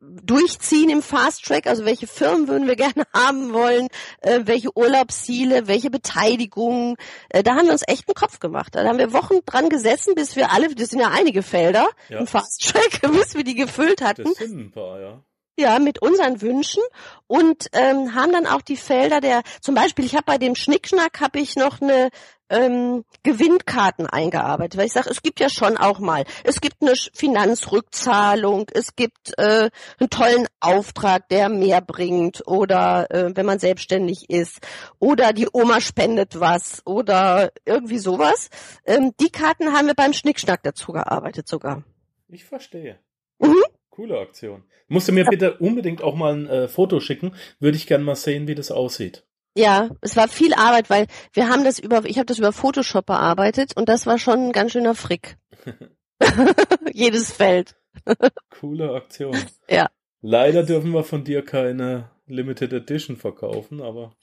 durchziehen 0.00 0.90
im 0.90 1.02
Fast 1.02 1.44
Track, 1.44 1.66
also 1.66 1.84
welche 1.84 2.06
Firmen 2.06 2.48
würden 2.48 2.66
wir 2.66 2.76
gerne 2.76 3.04
haben 3.12 3.52
wollen, 3.52 3.88
äh, 4.20 4.40
welche 4.44 4.76
Urlaubsziele, 4.76 5.66
welche 5.66 5.90
Beteiligungen. 5.90 6.96
Äh, 7.28 7.42
da 7.42 7.54
haben 7.54 7.66
wir 7.66 7.72
uns 7.72 7.84
echt 7.86 8.08
einen 8.08 8.14
Kopf 8.14 8.40
gemacht. 8.40 8.74
Da 8.74 8.84
haben 8.84 8.98
wir 8.98 9.12
Wochen 9.12 9.38
dran 9.44 9.68
gesessen, 9.68 10.14
bis 10.14 10.36
wir 10.36 10.52
alle, 10.52 10.74
das 10.74 10.90
sind 10.90 11.00
ja 11.00 11.10
einige 11.10 11.42
Felder 11.42 11.88
ja. 12.08 12.18
im 12.18 12.26
Fast 12.26 12.70
Track, 12.70 13.00
bis 13.12 13.34
wir 13.34 13.44
die 13.44 13.54
gefüllt 13.54 14.02
hatten. 14.02 14.24
Das 14.24 14.38
sind 14.38 14.58
ein 14.58 14.70
paar, 14.70 15.00
ja. 15.00 15.22
Ja, 15.58 15.78
mit 15.78 16.02
unseren 16.02 16.42
Wünschen 16.42 16.82
und 17.26 17.68
ähm, 17.72 18.14
haben 18.14 18.32
dann 18.32 18.46
auch 18.46 18.60
die 18.60 18.76
Felder 18.76 19.20
der, 19.20 19.42
zum 19.62 19.74
Beispiel, 19.74 20.04
ich 20.04 20.14
habe 20.14 20.24
bei 20.26 20.36
dem 20.36 20.54
Schnickschnack 20.54 21.20
habe 21.20 21.38
ich 21.38 21.56
noch 21.56 21.80
eine 21.80 22.10
ähm, 22.48 23.04
Gewinnkarten 23.22 24.06
eingearbeitet, 24.06 24.78
weil 24.78 24.86
ich 24.86 24.92
sage, 24.92 25.10
es 25.10 25.22
gibt 25.22 25.40
ja 25.40 25.48
schon 25.48 25.76
auch 25.76 25.98
mal, 25.98 26.24
es 26.44 26.60
gibt 26.60 26.76
eine 26.80 26.94
Finanzrückzahlung, 27.14 28.66
es 28.72 28.94
gibt 28.94 29.36
äh, 29.38 29.70
einen 29.98 30.10
tollen 30.10 30.46
Auftrag, 30.60 31.28
der 31.28 31.48
mehr 31.48 31.80
bringt 31.80 32.46
oder 32.46 33.10
äh, 33.10 33.34
wenn 33.34 33.46
man 33.46 33.58
selbstständig 33.58 34.30
ist 34.30 34.60
oder 34.98 35.32
die 35.32 35.48
Oma 35.52 35.80
spendet 35.80 36.38
was 36.38 36.82
oder 36.84 37.50
irgendwie 37.64 37.98
sowas. 37.98 38.48
Ähm, 38.84 39.12
die 39.20 39.30
Karten 39.30 39.72
haben 39.72 39.86
wir 39.86 39.94
beim 39.94 40.12
Schnickschnack 40.12 40.62
dazu 40.62 40.92
gearbeitet 40.92 41.48
sogar. 41.48 41.82
Ich 42.28 42.44
verstehe. 42.44 42.98
Mhm. 43.38 43.62
Coole 43.96 44.20
Aktion. 44.20 44.62
Musst 44.88 45.08
du 45.08 45.12
mir 45.12 45.24
bitte 45.24 45.56
unbedingt 45.56 46.02
auch 46.02 46.14
mal 46.14 46.34
ein 46.34 46.46
äh, 46.48 46.68
Foto 46.68 47.00
schicken. 47.00 47.34
Würde 47.60 47.78
ich 47.78 47.86
gerne 47.86 48.04
mal 48.04 48.14
sehen, 48.14 48.46
wie 48.46 48.54
das 48.54 48.70
aussieht. 48.70 49.24
Ja, 49.56 49.88
es 50.02 50.16
war 50.16 50.28
viel 50.28 50.52
Arbeit, 50.52 50.90
weil 50.90 51.06
wir 51.32 51.48
haben 51.48 51.64
das 51.64 51.78
über, 51.78 52.04
ich 52.04 52.18
habe 52.18 52.26
das 52.26 52.38
über 52.38 52.52
Photoshop 52.52 53.06
bearbeitet 53.06 53.74
und 53.74 53.88
das 53.88 54.04
war 54.04 54.18
schon 54.18 54.48
ein 54.48 54.52
ganz 54.52 54.72
schöner 54.72 54.94
Frick. 54.94 55.38
Jedes 56.92 57.32
Feld. 57.32 57.74
Coole 58.50 58.92
Aktion. 58.92 59.34
Ja. 59.66 59.88
Leider 60.20 60.62
dürfen 60.62 60.92
wir 60.92 61.02
von 61.02 61.24
dir 61.24 61.42
keine 61.42 62.10
Limited 62.26 62.74
Edition 62.74 63.16
verkaufen, 63.16 63.80
aber. 63.80 64.14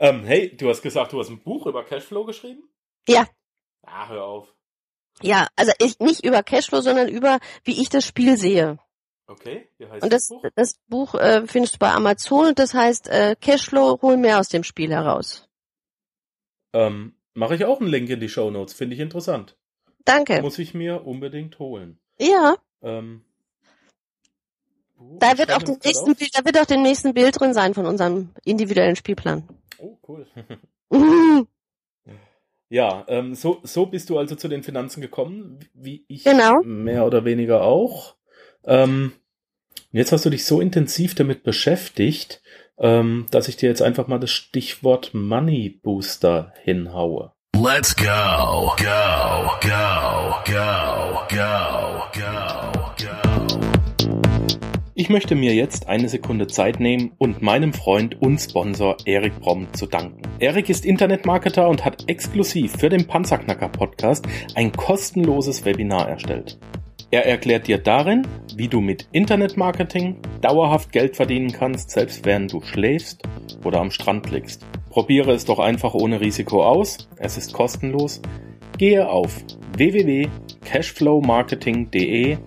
ähm, 0.00 0.24
hey, 0.24 0.56
du 0.56 0.68
hast 0.68 0.82
gesagt, 0.82 1.12
du 1.12 1.18
hast 1.18 1.30
ein 1.30 1.42
Buch 1.42 1.66
über 1.66 1.84
Cashflow 1.84 2.24
geschrieben? 2.24 2.62
Ja. 3.08 3.26
Ah, 3.82 4.08
hör 4.08 4.24
auf. 4.24 4.55
Ja, 5.22 5.48
also 5.56 5.72
ich, 5.78 5.98
nicht 5.98 6.24
über 6.24 6.42
Cashflow, 6.42 6.80
sondern 6.80 7.08
über, 7.08 7.38
wie 7.64 7.80
ich 7.80 7.88
das 7.88 8.04
Spiel 8.04 8.36
sehe. 8.36 8.78
Okay, 9.28 9.68
wie 9.78 9.86
heißt 9.86 10.04
und 10.04 10.12
das, 10.12 10.28
das 10.28 10.28
Buch? 10.28 10.44
Das 10.54 10.74
Buch 10.86 11.14
äh, 11.14 11.46
findest 11.46 11.74
du 11.74 11.78
bei 11.78 11.90
Amazon 11.90 12.48
und 12.48 12.58
das 12.58 12.74
heißt 12.74 13.08
äh, 13.08 13.34
Cashflow, 13.40 14.00
hol 14.02 14.16
mehr 14.16 14.38
aus 14.38 14.48
dem 14.48 14.62
Spiel 14.62 14.90
heraus. 14.90 15.48
Ähm, 16.72 17.14
Mache 17.34 17.54
ich 17.54 17.64
auch 17.64 17.80
einen 17.80 17.90
Link 17.90 18.08
in 18.08 18.20
die 18.20 18.28
Show 18.28 18.50
Notes, 18.50 18.72
finde 18.72 18.94
ich 18.94 19.00
interessant. 19.00 19.56
Danke. 20.04 20.40
Muss 20.40 20.58
ich 20.58 20.72
mir 20.72 21.06
unbedingt 21.06 21.58
holen. 21.58 21.98
Ja. 22.18 22.56
Ähm, 22.82 23.24
da 25.18 25.36
wird 25.36 25.52
auch 25.52 25.62
den 25.62 25.78
nächsten 25.84 26.14
Bild, 26.14 26.30
da 26.34 26.44
wird 26.44 26.58
auch 26.58 26.64
den 26.64 26.82
nächsten 26.82 27.12
Bild 27.12 27.38
drin 27.38 27.52
sein 27.52 27.74
von 27.74 27.84
unserem 27.84 28.30
individuellen 28.44 28.96
Spielplan. 28.96 29.46
Oh, 29.78 29.98
cool. 30.06 30.26
ja, 32.68 33.04
ähm, 33.08 33.34
so, 33.34 33.60
so 33.62 33.86
bist 33.86 34.10
du 34.10 34.18
also 34.18 34.34
zu 34.34 34.48
den 34.48 34.62
Finanzen 34.62 35.00
gekommen, 35.00 35.60
wie 35.74 36.04
ich 36.08 36.24
genau. 36.24 36.60
mehr 36.64 37.06
oder 37.06 37.24
weniger 37.24 37.62
auch. 37.62 38.16
Ähm, 38.64 39.12
jetzt 39.92 40.12
hast 40.12 40.24
du 40.24 40.30
dich 40.30 40.44
so 40.44 40.60
intensiv 40.60 41.14
damit 41.14 41.44
beschäftigt, 41.44 42.42
ähm, 42.78 43.26
dass 43.30 43.48
ich 43.48 43.56
dir 43.56 43.68
jetzt 43.68 43.82
einfach 43.82 44.08
mal 44.08 44.18
das 44.18 44.30
Stichwort 44.30 45.14
Money 45.14 45.80
Booster 45.82 46.52
hinhaue. 46.62 47.32
Let's 47.54 47.96
go, 47.96 48.74
go, 48.76 49.50
go, 49.62 50.34
go, 50.44 51.26
go, 51.26 51.26
go, 51.30 52.02
go. 52.12 52.65
Ich 54.98 55.10
möchte 55.10 55.34
mir 55.34 55.54
jetzt 55.54 55.88
eine 55.88 56.08
Sekunde 56.08 56.46
Zeit 56.46 56.80
nehmen 56.80 57.12
und 57.18 57.42
meinem 57.42 57.74
Freund 57.74 58.22
und 58.22 58.38
Sponsor 58.38 58.96
Erik 59.04 59.38
Bromm 59.40 59.66
zu 59.74 59.84
danken. 59.84 60.22
Erik 60.38 60.70
ist 60.70 60.86
Internetmarketer 60.86 61.68
und 61.68 61.84
hat 61.84 62.08
exklusiv 62.08 62.72
für 62.78 62.88
den 62.88 63.06
Panzerknacker 63.06 63.68
Podcast 63.68 64.26
ein 64.54 64.72
kostenloses 64.72 65.66
Webinar 65.66 66.08
erstellt. 66.08 66.58
Er 67.10 67.26
erklärt 67.26 67.66
dir 67.66 67.76
darin, 67.76 68.26
wie 68.54 68.68
du 68.68 68.80
mit 68.80 69.06
Internetmarketing 69.12 70.16
dauerhaft 70.40 70.92
Geld 70.92 71.14
verdienen 71.14 71.52
kannst, 71.52 71.90
selbst 71.90 72.24
während 72.24 72.54
du 72.54 72.62
schläfst 72.62 73.22
oder 73.64 73.80
am 73.80 73.90
Strand 73.90 74.30
liegst. 74.30 74.64
Probiere 74.88 75.32
es 75.32 75.44
doch 75.44 75.58
einfach 75.58 75.92
ohne 75.92 76.22
Risiko 76.22 76.64
aus. 76.64 77.06
Es 77.16 77.36
ist 77.36 77.52
kostenlos. 77.52 78.22
Gehe 78.78 79.10
auf 79.10 79.44
www.cashflowmarketing.de 79.76 82.38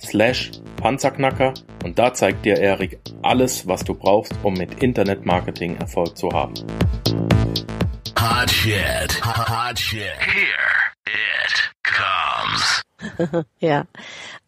slash 0.00 0.50
Panzerknacker 0.76 1.54
und 1.84 1.98
da 1.98 2.12
zeigt 2.12 2.44
dir 2.44 2.58
Erik 2.58 2.98
alles, 3.22 3.66
was 3.66 3.84
du 3.84 3.94
brauchst, 3.94 4.34
um 4.42 4.54
mit 4.54 4.82
Internetmarketing 4.82 5.76
Erfolg 5.76 6.16
zu 6.16 6.30
haben. 6.30 6.54
Hot 8.18 8.50
shit. 8.50 9.24
Hot 9.24 9.78
shit. 9.78 10.12
Here 10.20 10.92
it 11.06 11.70
comes. 11.84 12.82
ja. 13.60 13.84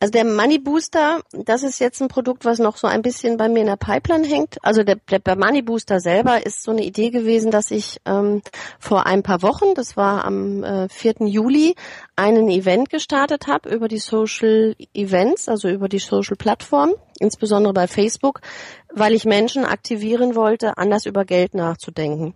Also 0.01 0.13
der 0.13 0.25
Money 0.25 0.59
Booster, 0.59 1.23
das 1.33 1.63
ist 1.63 1.79
jetzt 1.79 2.01
ein 2.01 2.09
Produkt, 2.09 2.45
was 2.45 2.59
noch 2.59 2.77
so 2.77 2.87
ein 2.87 3.03
bisschen 3.03 3.37
bei 3.37 3.49
mir 3.49 3.61
in 3.61 3.67
der 3.67 3.77
Pipeline 3.77 4.27
hängt. 4.27 4.57
Also 4.63 4.83
der, 4.83 4.97
der 4.97 5.37
Money 5.37 5.63
Booster 5.63 6.01
selber 6.01 6.45
ist 6.45 6.63
so 6.63 6.71
eine 6.71 6.85
Idee 6.85 7.11
gewesen, 7.11 7.51
dass 7.51 7.71
ich 7.71 8.01
ähm, 8.05 8.43
vor 8.79 9.07
ein 9.07 9.23
paar 9.23 9.43
Wochen, 9.43 9.75
das 9.75 9.97
war 9.97 10.25
am 10.25 10.63
äh, 10.65 10.89
4. 10.89 11.27
Juli, 11.27 11.75
einen 12.17 12.49
Event 12.49 12.91
gestartet 12.91 13.47
habe 13.47 13.71
über 13.71 13.89
die 13.89 13.99
Social 13.99 14.75
Events, 14.95 15.49
also 15.49 15.69
über 15.69 15.89
die 15.89 15.99
Social 15.99 16.37
Plattform, 16.37 16.95
insbesondere 17.19 17.73
bei 17.73 17.87
Facebook, 17.87 18.41
weil 18.93 19.15
ich 19.15 19.25
Menschen 19.25 19.65
aktivieren 19.65 20.35
wollte, 20.35 20.77
anders 20.77 21.07
über 21.07 21.25
Geld 21.25 21.55
nachzudenken. 21.55 22.35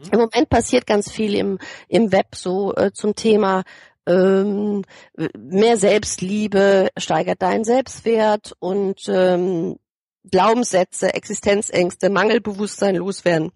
Mhm. 0.00 0.08
Im 0.12 0.18
Moment 0.18 0.48
passiert 0.48 0.86
ganz 0.86 1.10
viel 1.10 1.34
im, 1.34 1.58
im 1.88 2.12
Web 2.12 2.34
so 2.34 2.74
äh, 2.74 2.92
zum 2.92 3.14
Thema 3.14 3.64
ähm, 4.10 4.82
mehr 5.38 5.76
Selbstliebe 5.76 6.88
steigert 6.96 7.42
deinen 7.42 7.64
Selbstwert 7.64 8.54
und 8.58 9.02
ähm, 9.08 9.76
Glaubenssätze, 10.30 11.14
Existenzängste, 11.14 12.10
Mangelbewusstsein 12.10 12.96
loswerden. 12.96 13.52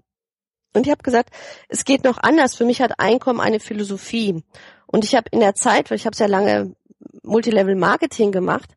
Und 0.72 0.86
ich 0.86 0.90
habe 0.90 1.02
gesagt, 1.02 1.30
es 1.68 1.84
geht 1.84 2.04
noch 2.04 2.18
anders. 2.18 2.56
Für 2.56 2.64
mich 2.64 2.80
hat 2.80 2.98
Einkommen 2.98 3.40
eine 3.40 3.60
Philosophie. 3.60 4.42
Und 4.86 5.04
ich 5.04 5.14
habe 5.14 5.28
in 5.30 5.40
der 5.40 5.54
Zeit, 5.54 5.90
weil 5.90 5.96
ich 5.96 6.06
habe 6.06 6.16
sehr 6.16 6.28
lange 6.28 6.74
Multilevel 7.22 7.76
Marketing 7.76 8.32
gemacht, 8.32 8.70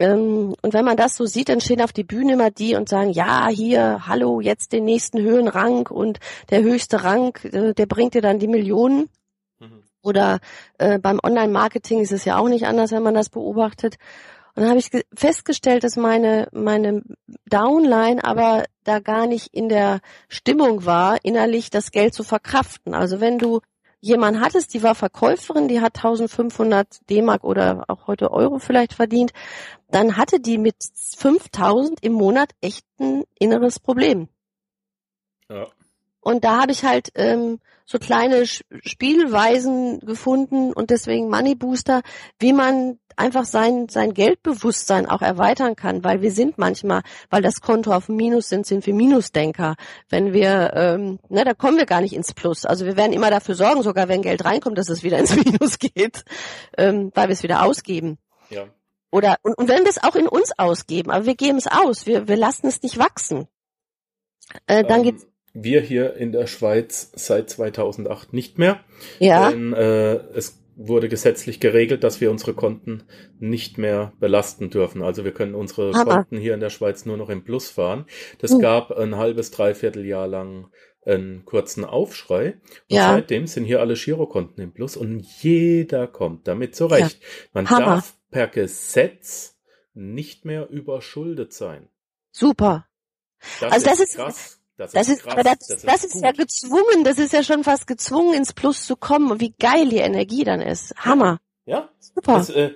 ähm, 0.00 0.54
und 0.62 0.74
wenn 0.74 0.84
man 0.84 0.96
das 0.96 1.16
so 1.16 1.26
sieht, 1.26 1.48
dann 1.48 1.60
stehen 1.60 1.80
auf 1.80 1.92
die 1.92 2.04
Bühne 2.04 2.34
immer 2.34 2.50
die 2.50 2.76
und 2.76 2.88
sagen, 2.88 3.10
ja, 3.10 3.48
hier, 3.48 4.06
hallo, 4.06 4.40
jetzt 4.40 4.72
den 4.72 4.84
nächsten 4.84 5.20
Höhenrang 5.20 5.88
und 5.88 6.20
der 6.50 6.62
höchste 6.62 7.02
Rang, 7.02 7.36
äh, 7.42 7.74
der 7.74 7.86
bringt 7.86 8.14
dir 8.14 8.22
dann 8.22 8.38
die 8.38 8.46
Millionen. 8.46 9.08
Mhm. 9.58 9.82
Oder 10.08 10.40
äh, 10.78 10.98
beim 10.98 11.20
Online-Marketing 11.22 12.00
ist 12.00 12.12
es 12.12 12.24
ja 12.24 12.38
auch 12.38 12.48
nicht 12.48 12.66
anders, 12.66 12.90
wenn 12.90 13.02
man 13.02 13.14
das 13.14 13.28
beobachtet. 13.28 13.96
Und 14.54 14.62
dann 14.62 14.70
habe 14.70 14.80
ich 14.80 14.90
festgestellt, 15.14 15.84
dass 15.84 15.96
meine, 15.96 16.48
meine 16.50 17.02
Downline 17.46 18.24
aber 18.24 18.64
da 18.82 18.98
gar 18.98 19.26
nicht 19.26 19.54
in 19.54 19.68
der 19.68 20.00
Stimmung 20.28 20.84
war, 20.84 21.18
innerlich 21.22 21.70
das 21.70 21.92
Geld 21.92 22.14
zu 22.14 22.24
verkraften. 22.24 22.94
Also 22.94 23.20
wenn 23.20 23.38
du 23.38 23.60
jemand 24.00 24.40
hattest, 24.40 24.74
die 24.74 24.82
war 24.82 24.94
Verkäuferin, 24.94 25.68
die 25.68 25.80
hat 25.80 25.96
1500 25.96 27.08
D-Mark 27.08 27.44
oder 27.44 27.84
auch 27.88 28.06
heute 28.06 28.30
Euro 28.32 28.58
vielleicht 28.58 28.94
verdient, 28.94 29.32
dann 29.90 30.16
hatte 30.16 30.40
die 30.40 30.58
mit 30.58 30.76
5000 31.16 32.02
im 32.02 32.14
Monat 32.14 32.50
echt 32.60 32.84
ein 32.98 33.24
inneres 33.38 33.78
Problem. 33.78 34.28
Ja. 35.48 35.68
Und 36.28 36.44
da 36.44 36.60
habe 36.60 36.72
ich 36.72 36.84
halt 36.84 37.08
ähm, 37.14 37.58
so 37.86 37.98
kleine 37.98 38.44
Spielweisen 38.44 39.98
gefunden 40.00 40.74
und 40.74 40.90
deswegen 40.90 41.30
Money 41.30 41.54
Booster, 41.54 42.02
wie 42.38 42.52
man 42.52 42.98
einfach 43.16 43.46
sein, 43.46 43.88
sein 43.88 44.12
Geldbewusstsein 44.12 45.08
auch 45.08 45.22
erweitern 45.22 45.74
kann, 45.74 46.04
weil 46.04 46.20
wir 46.20 46.30
sind 46.30 46.58
manchmal, 46.58 47.00
weil 47.30 47.40
das 47.40 47.62
Konto 47.62 47.94
auf 47.94 48.06
dem 48.06 48.16
Minus 48.16 48.50
sind, 48.50 48.66
sind 48.66 48.84
wir 48.84 48.92
Minusdenker. 48.92 49.76
Wenn 50.10 50.34
wir, 50.34 50.74
ähm, 50.74 51.18
ne, 51.30 51.46
da 51.46 51.54
kommen 51.54 51.78
wir 51.78 51.86
gar 51.86 52.02
nicht 52.02 52.12
ins 52.12 52.34
Plus. 52.34 52.66
Also 52.66 52.84
wir 52.84 52.98
werden 52.98 53.14
immer 53.14 53.30
dafür 53.30 53.54
sorgen, 53.54 53.82
sogar 53.82 54.08
wenn 54.08 54.20
Geld 54.20 54.44
reinkommt, 54.44 54.76
dass 54.76 54.90
es 54.90 55.02
wieder 55.02 55.18
ins 55.18 55.34
Minus 55.44 55.78
geht, 55.78 56.26
ähm, 56.76 57.10
weil 57.14 57.28
wir 57.28 57.32
es 57.32 57.42
wieder 57.42 57.64
ausgeben. 57.64 58.18
Ja. 58.50 58.66
Oder 59.10 59.36
und, 59.40 59.56
und 59.56 59.68
wenn 59.68 59.84
wir 59.84 59.90
es 59.90 60.04
auch 60.04 60.14
in 60.14 60.28
uns 60.28 60.52
ausgeben, 60.58 61.10
aber 61.10 61.24
wir 61.24 61.36
geben 61.36 61.56
es 61.56 61.66
aus, 61.66 62.04
wir, 62.04 62.28
wir 62.28 62.36
lassen 62.36 62.66
es 62.66 62.82
nicht 62.82 62.98
wachsen. 62.98 63.48
Äh, 64.66 64.84
dann 64.84 64.98
ähm, 64.98 65.04
geht's 65.04 65.26
wir 65.54 65.80
hier 65.80 66.14
in 66.14 66.32
der 66.32 66.46
Schweiz 66.46 67.10
seit 67.14 67.50
2008 67.50 68.32
nicht 68.32 68.58
mehr. 68.58 68.80
Ja. 69.18 69.50
Denn 69.50 69.72
äh, 69.72 70.14
es 70.34 70.62
wurde 70.76 71.08
gesetzlich 71.08 71.58
geregelt, 71.58 72.04
dass 72.04 72.20
wir 72.20 72.30
unsere 72.30 72.54
Konten 72.54 73.02
nicht 73.40 73.78
mehr 73.78 74.12
belasten 74.20 74.70
dürfen. 74.70 75.02
Also 75.02 75.24
wir 75.24 75.32
können 75.32 75.54
unsere 75.54 75.92
Hammer. 75.92 76.16
Konten 76.16 76.38
hier 76.38 76.54
in 76.54 76.60
der 76.60 76.70
Schweiz 76.70 77.04
nur 77.04 77.16
noch 77.16 77.30
im 77.30 77.42
Plus 77.42 77.68
fahren. 77.68 78.06
Das 78.38 78.52
hm. 78.52 78.60
gab 78.60 78.92
ein 78.92 79.16
halbes, 79.16 79.50
dreiviertel 79.50 80.06
Jahr 80.06 80.28
lang 80.28 80.70
einen 81.04 81.44
kurzen 81.44 81.84
Aufschrei. 81.84 82.60
Und 82.88 82.96
ja. 82.96 83.12
seitdem 83.12 83.46
sind 83.46 83.64
hier 83.64 83.80
alle 83.80 83.94
Girokonten 83.94 84.62
im 84.62 84.72
Plus 84.72 84.96
und 84.96 85.20
jeder 85.42 86.06
kommt 86.06 86.46
damit 86.46 86.76
zurecht. 86.76 87.20
Ja. 87.20 87.28
Man 87.54 87.70
Hammer. 87.70 87.86
darf 87.86 88.14
per 88.30 88.46
Gesetz 88.46 89.58
nicht 89.94 90.44
mehr 90.44 90.68
überschuldet 90.68 91.52
sein. 91.52 91.88
Super. 92.30 92.86
Das 93.60 93.72
also 93.72 93.86
das 93.86 94.00
ist, 94.00 94.16
krass. 94.16 94.57
Das, 94.78 94.92
das 94.92 95.08
ist, 95.08 95.24
krass, 95.24 95.34
das, 95.42 95.58
das, 95.58 95.82
das 95.82 96.04
ist, 96.04 96.14
ist 96.14 96.22
ja 96.22 96.30
gezwungen, 96.30 97.02
das 97.02 97.18
ist 97.18 97.32
ja 97.32 97.42
schon 97.42 97.64
fast 97.64 97.88
gezwungen, 97.88 98.34
ins 98.34 98.52
Plus 98.52 98.86
zu 98.86 98.94
kommen. 98.96 99.30
Und 99.32 99.40
wie 99.40 99.52
geil 99.58 99.88
die 99.88 99.96
Energie 99.96 100.44
dann 100.44 100.60
ist. 100.60 100.94
Hammer. 100.96 101.40
Ja. 101.66 101.88
Super. 101.98 102.48
Äh, 102.54 102.70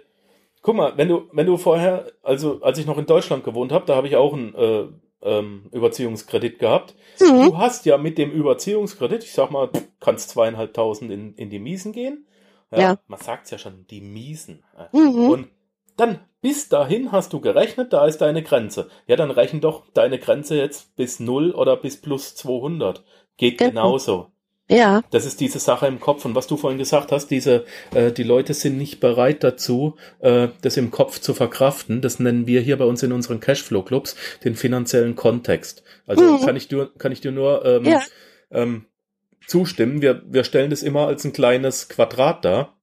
guck 0.62 0.74
mal, 0.74 0.98
wenn 0.98 1.08
du, 1.08 1.28
wenn 1.32 1.46
du 1.46 1.56
vorher, 1.56 2.12
also 2.22 2.60
als 2.60 2.78
ich 2.78 2.86
noch 2.86 2.98
in 2.98 3.06
Deutschland 3.06 3.44
gewohnt 3.44 3.70
habe, 3.70 3.86
da 3.86 3.94
habe 3.94 4.08
ich 4.08 4.16
auch 4.16 4.32
einen 4.32 4.52
äh, 4.54 4.88
ähm, 5.22 5.68
Überziehungskredit 5.70 6.58
gehabt. 6.58 6.96
Mhm. 7.20 7.50
Du 7.50 7.58
hast 7.58 7.86
ja 7.86 7.96
mit 7.98 8.18
dem 8.18 8.32
Überziehungskredit, 8.32 9.22
ich 9.22 9.32
sag 9.32 9.52
mal, 9.52 9.70
kannst 10.00 10.30
zweieinhalbtausend 10.30 11.12
in, 11.12 11.34
in 11.36 11.50
die 11.50 11.60
Miesen 11.60 11.92
gehen. 11.92 12.26
Ja, 12.72 12.78
ja. 12.78 12.98
Man 13.06 13.20
sagt's 13.20 13.50
ja 13.50 13.58
schon, 13.58 13.86
die 13.86 14.00
Miesen. 14.00 14.64
Mhm. 14.92 15.30
Und 15.30 15.48
dann 15.96 16.20
bis 16.40 16.68
dahin 16.68 17.12
hast 17.12 17.32
du 17.32 17.40
gerechnet, 17.40 17.92
da 17.92 18.06
ist 18.06 18.18
deine 18.18 18.42
Grenze. 18.42 18.88
Ja, 19.06 19.16
dann 19.16 19.30
rechnen 19.30 19.60
doch 19.60 19.84
deine 19.94 20.18
Grenze 20.18 20.56
jetzt 20.56 20.96
bis 20.96 21.20
0 21.20 21.52
oder 21.52 21.76
bis 21.76 22.00
plus 22.00 22.34
200. 22.34 23.04
Geht 23.36 23.58
genau. 23.58 23.70
genauso. 23.70 24.32
Ja. 24.68 25.02
Das 25.10 25.26
ist 25.26 25.40
diese 25.40 25.58
Sache 25.58 25.86
im 25.86 26.00
Kopf. 26.00 26.24
Und 26.24 26.34
was 26.34 26.46
du 26.46 26.56
vorhin 26.56 26.78
gesagt 26.78 27.12
hast, 27.12 27.28
diese, 27.28 27.64
äh, 27.94 28.10
die 28.10 28.22
Leute 28.22 28.54
sind 28.54 28.78
nicht 28.78 29.00
bereit 29.00 29.44
dazu, 29.44 29.96
äh, 30.20 30.48
das 30.62 30.76
im 30.76 30.90
Kopf 30.90 31.20
zu 31.20 31.34
verkraften. 31.34 32.00
Das 32.00 32.18
nennen 32.18 32.46
wir 32.46 32.60
hier 32.60 32.78
bei 32.78 32.84
uns 32.84 33.02
in 33.02 33.12
unseren 33.12 33.40
Cashflow-Clubs 33.40 34.16
den 34.44 34.54
finanziellen 34.54 35.14
Kontext. 35.14 35.84
Also 36.06 36.24
mhm. 36.24 36.44
kann 36.44 36.56
ich 36.56 36.68
dir, 36.68 36.90
kann 36.98 37.12
ich 37.12 37.20
dir 37.20 37.32
nur 37.32 37.64
ähm, 37.64 37.84
ja. 37.84 38.02
ähm, 38.50 38.86
zustimmen. 39.46 40.00
Wir, 40.00 40.22
wir 40.26 40.44
stellen 40.44 40.70
das 40.70 40.82
immer 40.82 41.06
als 41.06 41.24
ein 41.24 41.32
kleines 41.32 41.88
Quadrat 41.88 42.44
dar. 42.44 42.76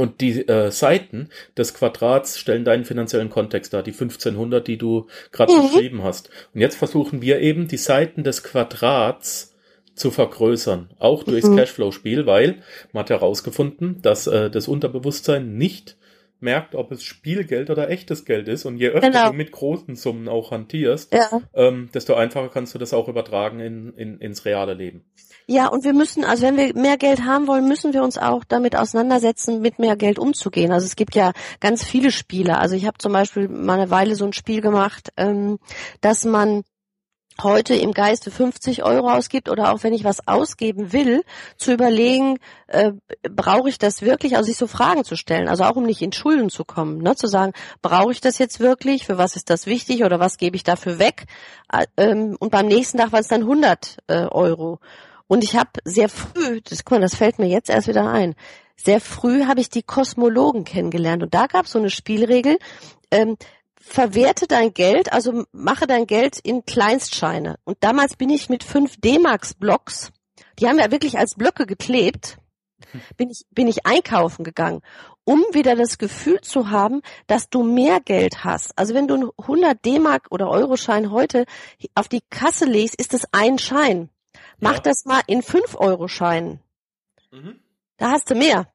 Und 0.00 0.22
die 0.22 0.48
äh, 0.48 0.70
Seiten 0.70 1.28
des 1.58 1.74
Quadrats 1.74 2.38
stellen 2.38 2.64
deinen 2.64 2.86
finanziellen 2.86 3.28
Kontext 3.28 3.74
dar, 3.74 3.82
die 3.82 3.90
1500, 3.90 4.66
die 4.66 4.78
du 4.78 5.08
gerade 5.30 5.52
mhm. 5.52 5.60
beschrieben 5.60 6.02
hast. 6.02 6.30
Und 6.54 6.62
jetzt 6.62 6.76
versuchen 6.76 7.20
wir 7.20 7.40
eben, 7.40 7.68
die 7.68 7.76
Seiten 7.76 8.24
des 8.24 8.42
Quadrats 8.42 9.54
zu 9.94 10.10
vergrößern, 10.10 10.88
auch 10.98 11.22
durchs 11.22 11.46
mhm. 11.46 11.56
Cashflow-Spiel, 11.56 12.24
weil 12.24 12.62
man 12.92 13.02
hat 13.02 13.10
herausgefunden, 13.10 14.00
dass 14.00 14.26
äh, 14.26 14.48
das 14.48 14.68
Unterbewusstsein 14.68 15.58
nicht 15.58 15.98
merkt, 16.38 16.74
ob 16.74 16.92
es 16.92 17.04
Spielgeld 17.04 17.68
oder 17.68 17.90
echtes 17.90 18.24
Geld 18.24 18.48
ist. 18.48 18.64
Und 18.64 18.78
je 18.78 18.88
öfter 18.88 19.10
genau. 19.10 19.30
du 19.32 19.36
mit 19.36 19.52
großen 19.52 19.96
Summen 19.96 20.28
auch 20.28 20.50
hantierst, 20.50 21.12
ja. 21.12 21.42
ähm, 21.52 21.90
desto 21.92 22.14
einfacher 22.14 22.48
kannst 22.48 22.74
du 22.74 22.78
das 22.78 22.94
auch 22.94 23.08
übertragen 23.08 23.60
in, 23.60 23.92
in, 23.92 24.18
ins 24.18 24.46
reale 24.46 24.72
Leben. 24.72 25.04
Ja, 25.50 25.66
und 25.66 25.82
wir 25.82 25.94
müssen, 25.94 26.24
also 26.24 26.44
wenn 26.44 26.56
wir 26.56 26.76
mehr 26.76 26.96
Geld 26.96 27.24
haben 27.24 27.48
wollen, 27.48 27.66
müssen 27.66 27.92
wir 27.92 28.04
uns 28.04 28.18
auch 28.18 28.44
damit 28.44 28.76
auseinandersetzen, 28.76 29.60
mit 29.60 29.80
mehr 29.80 29.96
Geld 29.96 30.20
umzugehen. 30.20 30.70
Also 30.70 30.86
es 30.86 30.94
gibt 30.94 31.16
ja 31.16 31.32
ganz 31.58 31.82
viele 31.82 32.12
Spiele. 32.12 32.58
Also 32.58 32.76
ich 32.76 32.86
habe 32.86 32.98
zum 32.98 33.12
Beispiel 33.12 33.48
mal 33.48 33.80
eine 33.80 33.90
Weile 33.90 34.14
so 34.14 34.24
ein 34.24 34.32
Spiel 34.32 34.60
gemacht, 34.60 35.12
ähm, 35.16 35.58
dass 36.02 36.24
man 36.24 36.62
heute 37.42 37.74
im 37.74 37.90
Geiste 37.90 38.30
50 38.30 38.84
Euro 38.84 39.10
ausgibt 39.10 39.48
oder 39.48 39.72
auch 39.72 39.82
wenn 39.82 39.92
ich 39.92 40.04
was 40.04 40.28
ausgeben 40.28 40.92
will, 40.92 41.24
zu 41.56 41.72
überlegen, 41.72 42.38
äh, 42.68 42.92
brauche 43.22 43.68
ich 43.68 43.78
das 43.78 44.02
wirklich, 44.02 44.36
also 44.36 44.46
sich 44.46 44.56
so 44.56 44.68
Fragen 44.68 45.02
zu 45.02 45.16
stellen, 45.16 45.48
also 45.48 45.64
auch 45.64 45.74
um 45.74 45.82
nicht 45.82 46.00
in 46.00 46.12
Schulden 46.12 46.50
zu 46.50 46.64
kommen, 46.64 46.98
ne, 46.98 47.16
zu 47.16 47.26
sagen, 47.26 47.54
brauche 47.82 48.12
ich 48.12 48.20
das 48.20 48.38
jetzt 48.38 48.60
wirklich, 48.60 49.04
für 49.04 49.18
was 49.18 49.34
ist 49.34 49.50
das 49.50 49.66
wichtig 49.66 50.04
oder 50.04 50.20
was 50.20 50.36
gebe 50.36 50.54
ich 50.54 50.62
dafür 50.62 51.00
weg? 51.00 51.24
Äh, 51.72 51.86
ähm, 51.96 52.36
und 52.38 52.52
beim 52.52 52.66
nächsten 52.66 52.98
Tag 52.98 53.10
waren 53.10 53.22
es 53.22 53.28
dann 53.28 53.42
100 53.42 53.96
äh, 54.06 54.26
Euro 54.26 54.78
und 55.30 55.44
ich 55.44 55.54
habe 55.54 55.70
sehr 55.84 56.08
früh, 56.08 56.60
das, 56.60 56.84
guck 56.84 56.98
mal, 56.98 57.00
das 57.00 57.14
fällt 57.14 57.38
mir 57.38 57.46
jetzt 57.46 57.70
erst 57.70 57.86
wieder 57.86 58.10
ein, 58.10 58.34
sehr 58.74 59.00
früh 59.00 59.44
habe 59.44 59.60
ich 59.60 59.68
die 59.68 59.84
Kosmologen 59.84 60.64
kennengelernt. 60.64 61.22
Und 61.22 61.34
da 61.34 61.46
gab 61.46 61.66
es 61.66 61.70
so 61.70 61.78
eine 61.78 61.88
Spielregel, 61.88 62.58
ähm, 63.12 63.36
verwerte 63.80 64.48
dein 64.48 64.74
Geld, 64.74 65.12
also 65.12 65.44
mache 65.52 65.86
dein 65.86 66.08
Geld 66.08 66.40
in 66.40 66.64
Kleinstscheine. 66.64 67.60
Und 67.62 67.78
damals 67.78 68.16
bin 68.16 68.28
ich 68.28 68.48
mit 68.48 68.64
fünf 68.64 68.96
D-Max-Blocks, 69.00 70.10
die 70.58 70.66
haben 70.66 70.80
ja 70.80 70.90
wirklich 70.90 71.16
als 71.16 71.36
Blöcke 71.36 71.64
geklebt, 71.64 72.38
bin 73.16 73.30
ich, 73.30 73.44
bin 73.52 73.68
ich 73.68 73.86
einkaufen 73.86 74.42
gegangen, 74.42 74.80
um 75.22 75.44
wieder 75.52 75.76
das 75.76 75.98
Gefühl 75.98 76.40
zu 76.40 76.70
haben, 76.70 77.02
dass 77.28 77.50
du 77.50 77.62
mehr 77.62 78.00
Geld 78.00 78.42
hast. 78.42 78.76
Also 78.76 78.94
wenn 78.94 79.06
du 79.06 79.14
einen 79.14 79.30
100 79.38 79.84
D-Mark 79.84 80.26
oder 80.32 80.50
Euro-Schein 80.50 81.12
heute 81.12 81.44
auf 81.94 82.08
die 82.08 82.22
Kasse 82.30 82.64
legst, 82.64 82.96
ist 82.96 83.14
es 83.14 83.28
ein 83.30 83.58
Schein. 83.58 84.10
Mach 84.60 84.74
ja. 84.74 84.80
das 84.80 85.04
mal 85.04 85.22
in 85.26 85.42
5-Euro-Scheinen. 85.42 86.60
Mhm. 87.30 87.60
Da 87.96 88.10
hast 88.10 88.30
du 88.30 88.34
mehr. 88.34 88.72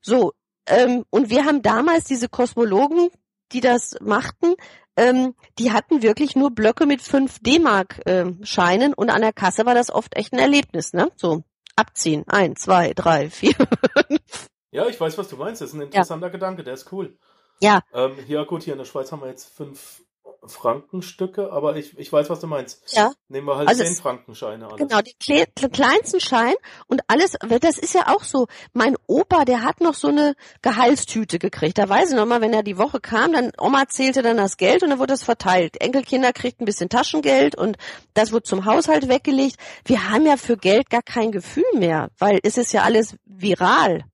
So, 0.00 0.32
ähm, 0.66 1.04
und 1.10 1.30
wir 1.30 1.44
haben 1.44 1.62
damals 1.62 2.04
diese 2.04 2.28
Kosmologen, 2.28 3.10
die 3.52 3.60
das 3.60 3.96
machten, 4.00 4.54
ähm, 4.96 5.34
die 5.58 5.72
hatten 5.72 6.02
wirklich 6.02 6.36
nur 6.36 6.50
Blöcke 6.50 6.86
mit 6.86 7.02
5 7.02 7.38
D-Mark-Scheinen 7.40 8.90
ähm, 8.90 8.94
und 8.96 9.10
an 9.10 9.20
der 9.22 9.32
Kasse 9.32 9.66
war 9.66 9.74
das 9.74 9.90
oft 9.90 10.16
echt 10.16 10.32
ein 10.32 10.38
Erlebnis, 10.38 10.92
ne? 10.92 11.10
So, 11.16 11.42
abziehen. 11.76 12.24
Eins, 12.28 12.62
zwei, 12.62 12.92
drei, 12.92 13.30
vier, 13.30 13.54
Ja, 14.72 14.86
ich 14.86 15.00
weiß, 15.00 15.18
was 15.18 15.28
du 15.28 15.36
meinst. 15.36 15.60
Das 15.60 15.70
ist 15.70 15.74
ein 15.74 15.82
interessanter 15.82 16.28
ja. 16.28 16.32
Gedanke, 16.32 16.62
der 16.62 16.74
ist 16.74 16.92
cool. 16.92 17.18
Ja. 17.60 17.82
Ähm, 17.92 18.16
ja 18.28 18.44
gut, 18.44 18.62
hier 18.62 18.74
in 18.74 18.78
der 18.78 18.84
Schweiz 18.84 19.10
haben 19.10 19.20
wir 19.20 19.28
jetzt 19.28 19.48
fünf 19.52 20.02
Frankenstücke, 20.46 21.52
aber 21.52 21.76
ich, 21.76 21.98
ich 21.98 22.12
weiß, 22.12 22.30
was 22.30 22.40
du 22.40 22.46
meinst. 22.46 22.82
Ja. 22.94 23.12
Nehmen 23.28 23.46
wir 23.46 23.56
halt 23.56 23.68
Also 23.68 23.84
zehn 23.84 23.94
Frankenscheine. 23.94 24.66
Alles. 24.66 24.78
Genau, 24.78 25.00
den 25.00 25.14
kle 25.18 25.46
kleinsten 25.70 26.20
Schein 26.20 26.54
und 26.86 27.02
alles, 27.08 27.36
das 27.60 27.78
ist 27.78 27.94
ja 27.94 28.08
auch 28.08 28.22
so. 28.22 28.46
Mein 28.72 28.96
Opa, 29.06 29.44
der 29.44 29.62
hat 29.62 29.80
noch 29.80 29.94
so 29.94 30.08
eine 30.08 30.34
Gehaltstüte 30.62 31.38
gekriegt. 31.38 31.78
Da 31.78 31.88
weiß 31.88 32.10
ich 32.10 32.16
noch 32.16 32.26
mal, 32.26 32.40
wenn 32.40 32.52
er 32.52 32.62
die 32.62 32.78
Woche 32.78 33.00
kam, 33.00 33.32
dann 33.32 33.52
Oma 33.58 33.86
zählte 33.88 34.22
dann 34.22 34.36
das 34.36 34.56
Geld 34.56 34.82
und 34.82 34.90
dann 34.90 34.98
wurde 34.98 35.12
das 35.12 35.22
verteilt. 35.22 35.80
Enkelkinder 35.80 36.32
kriegten 36.32 36.64
ein 36.64 36.66
bisschen 36.66 36.88
Taschengeld 36.88 37.54
und 37.54 37.76
das 38.14 38.32
wurde 38.32 38.44
zum 38.44 38.64
Haushalt 38.64 39.08
weggelegt. 39.08 39.56
Wir 39.84 40.10
haben 40.10 40.26
ja 40.26 40.36
für 40.36 40.56
Geld 40.56 40.90
gar 40.90 41.02
kein 41.02 41.32
Gefühl 41.32 41.64
mehr, 41.74 42.10
weil 42.18 42.40
es 42.42 42.58
ist 42.58 42.72
ja 42.72 42.82
alles 42.82 43.16
viral. 43.24 44.04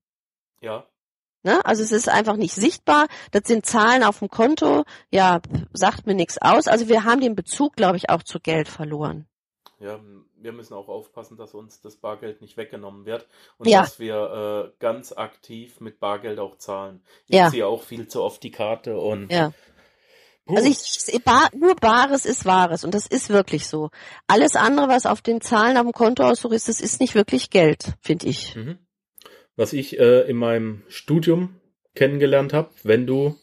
Ja. 0.60 0.86
Ne? 1.46 1.64
Also 1.64 1.84
es 1.84 1.92
ist 1.92 2.08
einfach 2.08 2.36
nicht 2.36 2.54
sichtbar. 2.54 3.06
Das 3.30 3.42
sind 3.46 3.64
Zahlen 3.64 4.02
auf 4.02 4.18
dem 4.18 4.28
Konto. 4.28 4.82
Ja, 5.12 5.40
sagt 5.72 6.04
mir 6.04 6.14
nichts 6.14 6.38
aus. 6.42 6.66
Also 6.66 6.88
wir 6.88 7.04
haben 7.04 7.20
den 7.20 7.36
Bezug, 7.36 7.76
glaube 7.76 7.96
ich, 7.98 8.10
auch 8.10 8.24
zu 8.24 8.40
Geld 8.40 8.66
verloren. 8.66 9.28
Ja, 9.78 10.00
wir 10.38 10.50
müssen 10.50 10.74
auch 10.74 10.88
aufpassen, 10.88 11.36
dass 11.36 11.54
uns 11.54 11.80
das 11.80 11.94
Bargeld 11.98 12.40
nicht 12.40 12.56
weggenommen 12.56 13.04
wird 13.06 13.28
und 13.58 13.68
Ja. 13.68 13.82
dass 13.82 14.00
wir 14.00 14.72
äh, 14.74 14.76
ganz 14.80 15.12
aktiv 15.12 15.80
mit 15.80 16.00
Bargeld 16.00 16.40
auch 16.40 16.58
zahlen. 16.58 17.00
Ich 17.28 17.36
Ja. 17.36 17.48
ziehe 17.48 17.64
auch 17.68 17.84
viel 17.84 18.08
zu 18.08 18.24
oft 18.24 18.42
die 18.42 18.50
Karte 18.50 18.98
und 18.98 19.30
Ja. 19.30 19.52
Also 20.48 20.68
ich, 20.68 21.22
bar, 21.24 21.48
nur 21.54 21.76
Bares 21.76 22.24
ist 22.26 22.44
Wahres 22.44 22.82
und 22.84 22.92
das 22.92 23.06
ist 23.06 23.30
wirklich 23.30 23.68
so. 23.68 23.90
Alles 24.26 24.56
andere, 24.56 24.88
was 24.88 25.06
auf 25.06 25.22
den 25.22 25.40
Zahlen 25.40 25.76
auf 25.76 25.84
dem 25.84 25.92
Kontoauszug 25.92 26.52
ist, 26.52 26.68
das 26.68 26.80
ist 26.80 26.98
nicht 27.00 27.14
wirklich 27.14 27.50
Geld, 27.50 27.94
finde 28.00 28.26
ich. 28.26 28.56
Mhm. 28.56 28.78
Was 29.56 29.72
ich 29.72 29.98
äh, 29.98 30.28
in 30.28 30.36
meinem 30.36 30.82
Studium 30.88 31.56
kennengelernt 31.94 32.52
habe, 32.52 32.70
wenn 32.82 33.06
du 33.06 33.36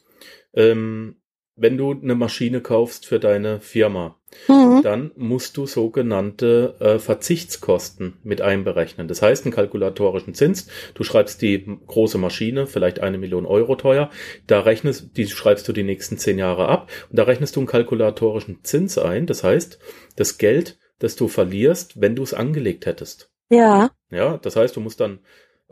ähm, 0.53 1.17
wenn 1.55 1.77
du 1.77 1.91
eine 1.91 2.15
Maschine 2.15 2.61
kaufst 2.61 3.05
für 3.05 3.19
deine 3.19 3.59
Firma, 3.59 4.17
Mhm. 4.47 4.81
dann 4.81 5.11
musst 5.15 5.57
du 5.57 5.67
sogenannte 5.67 6.75
äh, 6.79 6.97
Verzichtskosten 6.97 8.17
mit 8.23 8.41
einberechnen. 8.41 9.07
Das 9.07 9.21
heißt, 9.21 9.45
einen 9.45 9.53
kalkulatorischen 9.53 10.33
Zins. 10.33 10.67
Du 10.95 11.03
schreibst 11.03 11.41
die 11.43 11.77
große 11.85 12.17
Maschine, 12.17 12.65
vielleicht 12.65 12.99
eine 12.99 13.19
Million 13.19 13.45
Euro 13.45 13.75
teuer. 13.75 14.09
Da 14.47 14.61
rechnest, 14.61 15.15
die 15.17 15.27
schreibst 15.27 15.67
du 15.67 15.73
die 15.73 15.83
nächsten 15.83 16.17
zehn 16.17 16.39
Jahre 16.39 16.67
ab 16.67 16.89
und 17.11 17.19
da 17.19 17.23
rechnest 17.23 17.55
du 17.55 17.59
einen 17.59 17.67
kalkulatorischen 17.67 18.63
Zins 18.63 18.97
ein. 18.97 19.27
Das 19.27 19.43
heißt, 19.43 19.77
das 20.15 20.39
Geld, 20.39 20.79
das 20.97 21.15
du 21.15 21.27
verlierst, 21.27 22.01
wenn 22.01 22.15
du 22.15 22.23
es 22.23 22.33
angelegt 22.33 22.87
hättest. 22.87 23.31
Ja, 23.49 23.91
Ja, 24.09 24.37
das 24.37 24.55
heißt, 24.55 24.75
du 24.75 24.79
musst 24.79 24.99
dann 24.99 25.19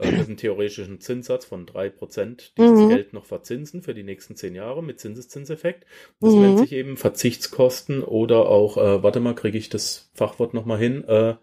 äh, 0.02 0.12
mit 0.12 0.28
einem 0.28 0.38
theoretischen 0.38 1.00
Zinssatz 1.02 1.46
von 1.46 1.66
drei 1.66 1.90
Prozent 1.90 2.58
dieses 2.58 2.80
Mhm. 2.80 2.88
Geld 2.88 3.14
noch 3.14 3.26
verzinsen 3.26 3.82
für 3.84 3.94
die 3.94 4.04
nächsten 4.04 4.36
zehn 4.36 4.56
Jahre 4.56 4.84
mit 4.84 5.00
Zinseszinseffekt. 5.00 5.86
Das 6.22 6.36
Mhm. 6.36 6.42
nennt 6.42 6.60
sich 6.60 6.74
eben 6.74 6.98
Verzichtskosten 6.98 8.04
oder 8.04 8.48
auch, 8.50 8.78
äh, 8.78 9.04
warte 9.04 9.20
mal, 9.20 9.36
kriege 9.36 9.58
ich 9.58 9.70
das 9.70 10.10
Fachwort 10.16 10.54
nochmal 10.54 10.80
hin? 10.80 11.04
Äh, 11.06 11.36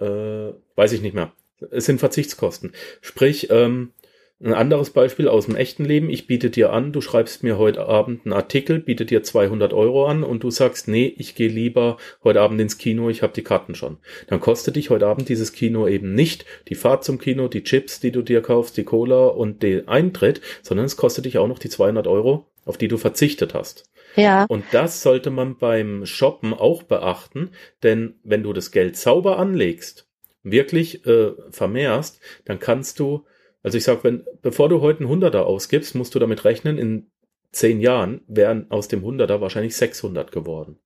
äh, 0.00 0.52
weiß 0.76 0.92
ich 0.92 1.02
nicht 1.02 1.14
mehr. 1.14 1.32
Es 1.70 1.86
sind 1.86 1.98
Verzichtskosten. 1.98 2.72
Sprich, 3.00 3.48
ähm, 3.50 3.92
ein 4.40 4.54
anderes 4.54 4.90
Beispiel 4.90 5.26
aus 5.26 5.46
dem 5.46 5.56
echten 5.56 5.84
Leben. 5.84 6.10
Ich 6.10 6.28
biete 6.28 6.48
dir 6.48 6.72
an, 6.72 6.92
du 6.92 7.00
schreibst 7.00 7.42
mir 7.42 7.58
heute 7.58 7.86
Abend 7.86 8.24
einen 8.24 8.32
Artikel, 8.32 8.78
biete 8.78 9.04
dir 9.04 9.24
200 9.24 9.72
Euro 9.72 10.06
an 10.06 10.22
und 10.22 10.44
du 10.44 10.50
sagst, 10.50 10.86
nee, 10.86 11.12
ich 11.16 11.34
gehe 11.34 11.48
lieber 11.48 11.96
heute 12.22 12.40
Abend 12.40 12.60
ins 12.60 12.78
Kino, 12.78 13.10
ich 13.10 13.22
habe 13.22 13.32
die 13.32 13.42
Karten 13.42 13.74
schon. 13.74 13.98
Dann 14.28 14.38
kostet 14.38 14.76
dich 14.76 14.90
heute 14.90 15.08
Abend 15.08 15.28
dieses 15.28 15.52
Kino 15.52 15.88
eben 15.88 16.14
nicht 16.14 16.44
die 16.68 16.76
Fahrt 16.76 17.02
zum 17.02 17.18
Kino, 17.18 17.48
die 17.48 17.64
Chips, 17.64 17.98
die 17.98 18.12
du 18.12 18.22
dir 18.22 18.40
kaufst, 18.40 18.76
die 18.76 18.84
Cola 18.84 19.26
und 19.26 19.62
den 19.64 19.88
Eintritt, 19.88 20.40
sondern 20.62 20.86
es 20.86 20.96
kostet 20.96 21.24
dich 21.24 21.38
auch 21.38 21.48
noch 21.48 21.58
die 21.58 21.70
200 21.70 22.06
Euro, 22.06 22.46
auf 22.64 22.78
die 22.78 22.88
du 22.88 22.96
verzichtet 22.96 23.54
hast. 23.54 23.90
ja, 24.14 24.44
Und 24.44 24.64
das 24.70 25.02
sollte 25.02 25.30
man 25.30 25.58
beim 25.58 26.06
Shoppen 26.06 26.54
auch 26.54 26.84
beachten, 26.84 27.50
denn 27.82 28.14
wenn 28.22 28.44
du 28.44 28.52
das 28.52 28.70
Geld 28.70 28.96
sauber 28.96 29.38
anlegst, 29.38 30.06
wirklich 30.44 31.04
äh, 31.06 31.32
vermehrst, 31.50 32.20
dann 32.44 32.60
kannst 32.60 33.00
du, 33.00 33.24
also 33.62 33.78
ich 33.78 33.84
sag, 33.84 34.04
wenn, 34.04 34.24
bevor 34.42 34.68
du 34.68 34.80
heute 34.80 35.00
einen 35.00 35.08
Hunderter 35.08 35.46
ausgibst, 35.46 35.94
musst 35.94 36.14
du 36.14 36.18
damit 36.18 36.44
rechnen, 36.44 36.78
in 36.78 37.10
zehn 37.52 37.80
Jahren 37.80 38.20
wären 38.28 38.70
aus 38.70 38.88
dem 38.88 39.02
Hunderter 39.02 39.40
wahrscheinlich 39.40 39.76
600 39.76 40.32
geworden. 40.32 40.78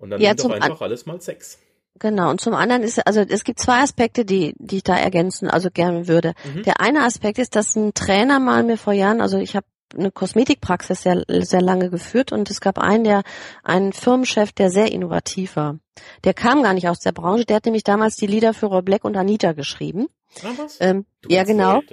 Und 0.00 0.10
dann 0.10 0.20
Ja, 0.20 0.30
nimm 0.34 0.36
doch 0.38 0.50
einfach 0.50 0.80
alles 0.80 1.06
mal 1.06 1.20
sechs. 1.20 1.58
genau. 1.98 2.30
Und 2.30 2.40
zum 2.40 2.54
anderen 2.54 2.82
ist, 2.82 3.06
also 3.06 3.20
es 3.20 3.44
gibt 3.44 3.58
zwei 3.58 3.80
Aspekte, 3.82 4.24
die, 4.24 4.54
die 4.58 4.78
ich 4.78 4.82
da 4.82 4.96
ergänzen, 4.96 5.48
also 5.48 5.70
gerne 5.70 6.08
würde. 6.08 6.34
Mhm. 6.54 6.62
Der 6.64 6.80
eine 6.80 7.04
Aspekt 7.04 7.38
ist, 7.38 7.56
dass 7.56 7.76
ein 7.76 7.94
Trainer 7.94 8.40
mal 8.40 8.62
mir 8.64 8.76
vor 8.76 8.92
Jahren, 8.92 9.20
also 9.20 9.38
ich 9.38 9.54
habe 9.54 9.66
eine 9.96 10.10
Kosmetikpraxis 10.10 11.02
sehr, 11.02 11.24
sehr 11.28 11.60
lange 11.60 11.90
geführt 11.90 12.32
und 12.32 12.50
es 12.50 12.60
gab 12.60 12.78
einen, 12.78 13.04
der, 13.04 13.22
einen 13.62 13.92
Firmenchef, 13.92 14.52
der 14.52 14.70
sehr 14.70 14.90
innovativ 14.92 15.56
war. 15.56 15.78
Der 16.24 16.34
kam 16.34 16.62
gar 16.62 16.74
nicht 16.74 16.88
aus 16.88 17.00
der 17.00 17.12
Branche, 17.12 17.44
der 17.44 17.56
hat 17.56 17.64
nämlich 17.64 17.84
damals 17.84 18.16
die 18.16 18.26
Lieder 18.26 18.54
für 18.54 18.66
Roy 18.66 18.82
Black 18.82 19.04
und 19.04 19.16
Anita 19.16 19.52
geschrieben. 19.52 20.08
Ah, 20.42 20.50
was? 20.56 20.78
Ähm, 20.80 21.06
ja, 21.28 21.44
genau. 21.44 21.80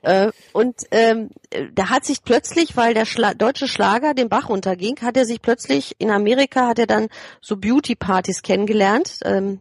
Äh, 0.00 0.30
und 0.52 0.76
ähm, 0.90 1.28
äh, 1.50 1.66
der 1.70 1.90
hat 1.90 2.06
sich 2.06 2.22
plötzlich, 2.22 2.78
weil 2.78 2.94
der 2.94 3.04
Schla 3.04 3.34
deutsche 3.34 3.68
Schlager 3.68 4.14
den 4.14 4.30
Bach 4.30 4.48
runterging, 4.48 4.96
hat 5.02 5.18
er 5.18 5.26
sich 5.26 5.42
plötzlich 5.42 5.96
in 5.98 6.10
Amerika 6.10 6.66
hat 6.66 6.78
er 6.78 6.86
dann 6.86 7.08
so 7.42 7.58
Beauty-Partys 7.58 8.40
kennengelernt, 8.40 9.18
ähm, 9.24 9.60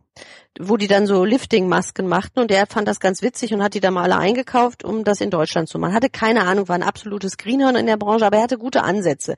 wo 0.60 0.78
die 0.78 0.88
dann 0.88 1.08
so 1.08 1.24
Lifting-Masken 1.24 2.08
machten 2.08 2.40
und 2.40 2.52
er 2.52 2.68
fand 2.68 2.88
das 2.88 3.00
ganz 3.00 3.22
witzig 3.22 3.54
und 3.54 3.64
hat 3.64 3.74
die 3.74 3.80
dann 3.80 3.94
mal 3.94 4.04
alle 4.04 4.18
eingekauft, 4.18 4.84
um 4.84 5.04
das 5.04 5.22
in 5.22 5.30
Deutschland 5.30 5.70
zu 5.70 5.80
machen. 5.80 5.94
Hatte 5.94 6.10
keine 6.10 6.44
Ahnung, 6.44 6.68
war 6.68 6.76
ein 6.76 6.84
absolutes 6.84 7.38
Greenhorn 7.38 7.76
in 7.76 7.86
der 7.86 7.98
Branche, 7.98 8.26
aber 8.26 8.38
er 8.38 8.44
hatte 8.44 8.58
gute 8.58 8.84
Ansätze. 8.84 9.36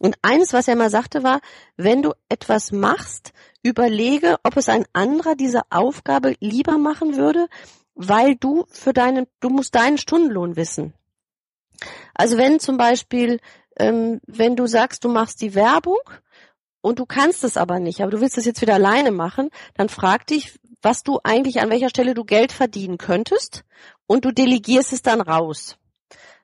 Und 0.00 0.16
eines, 0.22 0.52
was 0.52 0.68
er 0.68 0.76
mal 0.76 0.90
sagte, 0.90 1.22
war, 1.22 1.40
wenn 1.76 2.02
du 2.02 2.12
etwas 2.28 2.72
machst, 2.72 3.32
überlege, 3.62 4.36
ob 4.42 4.56
es 4.56 4.68
ein 4.68 4.84
anderer 4.92 5.34
diese 5.34 5.62
Aufgabe 5.70 6.34
lieber 6.40 6.78
machen 6.78 7.16
würde, 7.16 7.46
weil 7.94 8.36
du 8.36 8.64
für 8.70 8.92
deinen, 8.92 9.26
du 9.40 9.50
musst 9.50 9.74
deinen 9.74 9.98
Stundenlohn 9.98 10.56
wissen. 10.56 10.94
Also 12.14 12.36
wenn 12.36 12.60
zum 12.60 12.76
Beispiel, 12.76 13.40
ähm, 13.76 14.20
wenn 14.26 14.56
du 14.56 14.66
sagst, 14.66 15.04
du 15.04 15.08
machst 15.08 15.40
die 15.40 15.54
Werbung 15.54 15.98
und 16.84 16.98
du 16.98 17.06
kannst 17.06 17.44
es 17.44 17.56
aber 17.56 17.80
nicht, 17.80 18.02
aber 18.02 18.10
du 18.10 18.20
willst 18.20 18.36
es 18.36 18.44
jetzt 18.44 18.60
wieder 18.60 18.74
alleine 18.74 19.10
machen, 19.10 19.48
dann 19.74 19.88
frag 19.88 20.26
dich, 20.26 20.60
was 20.82 21.02
du 21.02 21.18
eigentlich, 21.24 21.60
an 21.60 21.70
welcher 21.70 21.88
Stelle 21.88 22.12
du 22.12 22.24
Geld 22.24 22.52
verdienen 22.52 22.98
könntest 22.98 23.64
und 24.06 24.26
du 24.26 24.32
delegierst 24.32 24.92
es 24.92 25.00
dann 25.00 25.22
raus. 25.22 25.78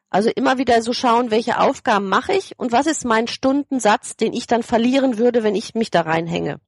Also 0.09 0.31
immer 0.31 0.57
wieder 0.57 0.81
so 0.81 0.95
schauen, 0.95 1.31
welche 1.31 1.61
Aufgaben 1.61 2.09
mache 2.09 2.33
ich 2.33 2.59
und 2.59 2.73
was 2.73 2.87
ist 2.87 3.05
mein 3.05 3.29
Stundensatz, 3.29 4.17
den 4.17 4.33
ich 4.33 4.47
dann 4.47 4.63
verlieren 4.63 5.19
würde, 5.19 5.43
wenn 5.43 5.55
ich 5.55 5.75
mich 5.75 5.91
da 5.91 6.01
reinhänge 6.01 6.59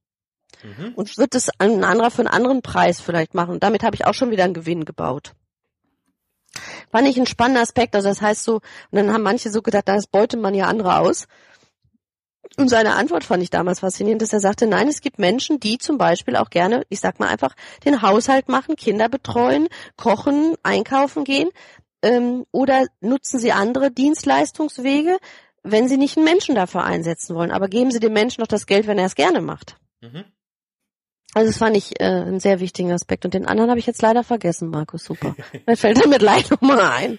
Mhm. 0.62 0.92
und 0.94 1.16
wird 1.16 1.34
es 1.34 1.50
ein 1.58 1.82
anderer 1.82 2.10
für 2.10 2.20
einen 2.20 2.28
anderen 2.28 2.60
Preis 2.60 3.00
vielleicht 3.00 3.32
machen. 3.34 3.54
Und 3.54 3.62
damit 3.62 3.82
habe 3.82 3.96
ich 3.96 4.04
auch 4.04 4.14
schon 4.14 4.30
wieder 4.30 4.44
einen 4.44 4.54
Gewinn 4.54 4.84
gebaut. 4.84 5.32
Fand 6.90 7.08
ich 7.08 7.18
ein 7.18 7.26
spannender 7.26 7.62
Aspekt. 7.62 7.96
Also 7.96 8.08
das 8.08 8.20
heißt 8.20 8.44
so, 8.44 8.56
und 8.56 8.62
dann 8.92 9.12
haben 9.12 9.22
manche 9.22 9.50
so 9.50 9.62
gedacht, 9.62 9.88
das 9.88 10.06
beutet 10.06 10.40
man 10.40 10.54
ja 10.54 10.66
andere 10.66 10.98
aus. 10.98 11.26
Und 12.56 12.68
seine 12.68 12.94
Antwort 12.94 13.24
fand 13.24 13.42
ich 13.42 13.50
damals 13.50 13.80
faszinierend, 13.80 14.22
dass 14.22 14.32
er 14.32 14.40
sagte, 14.40 14.66
nein, 14.66 14.88
es 14.88 15.00
gibt 15.00 15.18
Menschen, 15.18 15.58
die 15.58 15.78
zum 15.78 15.98
Beispiel 15.98 16.36
auch 16.36 16.50
gerne, 16.50 16.84
ich 16.88 17.00
sag 17.00 17.18
mal 17.18 17.28
einfach, 17.28 17.54
den 17.84 18.02
Haushalt 18.02 18.48
machen, 18.48 18.76
Kinder 18.76 19.08
betreuen, 19.08 19.68
kochen, 19.96 20.54
einkaufen 20.62 21.24
gehen, 21.24 21.48
ähm, 22.02 22.44
oder 22.52 22.86
nutzen 23.00 23.38
sie 23.38 23.52
andere 23.52 23.90
Dienstleistungswege, 23.90 25.18
wenn 25.62 25.88
sie 25.88 25.96
nicht 25.96 26.16
einen 26.16 26.24
Menschen 26.24 26.54
dafür 26.54 26.84
einsetzen 26.84 27.34
wollen. 27.36 27.52
Aber 27.52 27.68
geben 27.68 27.90
sie 27.90 28.00
dem 28.00 28.12
Menschen 28.12 28.40
noch 28.40 28.48
das 28.48 28.66
Geld, 28.66 28.86
wenn 28.86 28.98
er 28.98 29.06
es 29.06 29.14
gerne 29.14 29.40
macht. 29.40 29.76
Mhm. 30.00 30.24
Also 31.34 31.48
das 31.48 31.58
fand 31.58 31.76
ich 31.76 31.98
äh, 32.00 32.04
einen 32.04 32.40
sehr 32.40 32.60
wichtigen 32.60 32.92
Aspekt. 32.92 33.24
Und 33.24 33.34
den 33.34 33.46
anderen 33.46 33.70
habe 33.70 33.80
ich 33.80 33.86
jetzt 33.86 34.02
leider 34.02 34.22
vergessen, 34.22 34.68
Markus. 34.68 35.04
Super. 35.04 35.34
Mir 35.66 35.76
fällt 35.76 36.04
damit 36.04 36.18
gleich 36.20 36.50
nochmal 36.50 36.80
ein. 36.80 37.18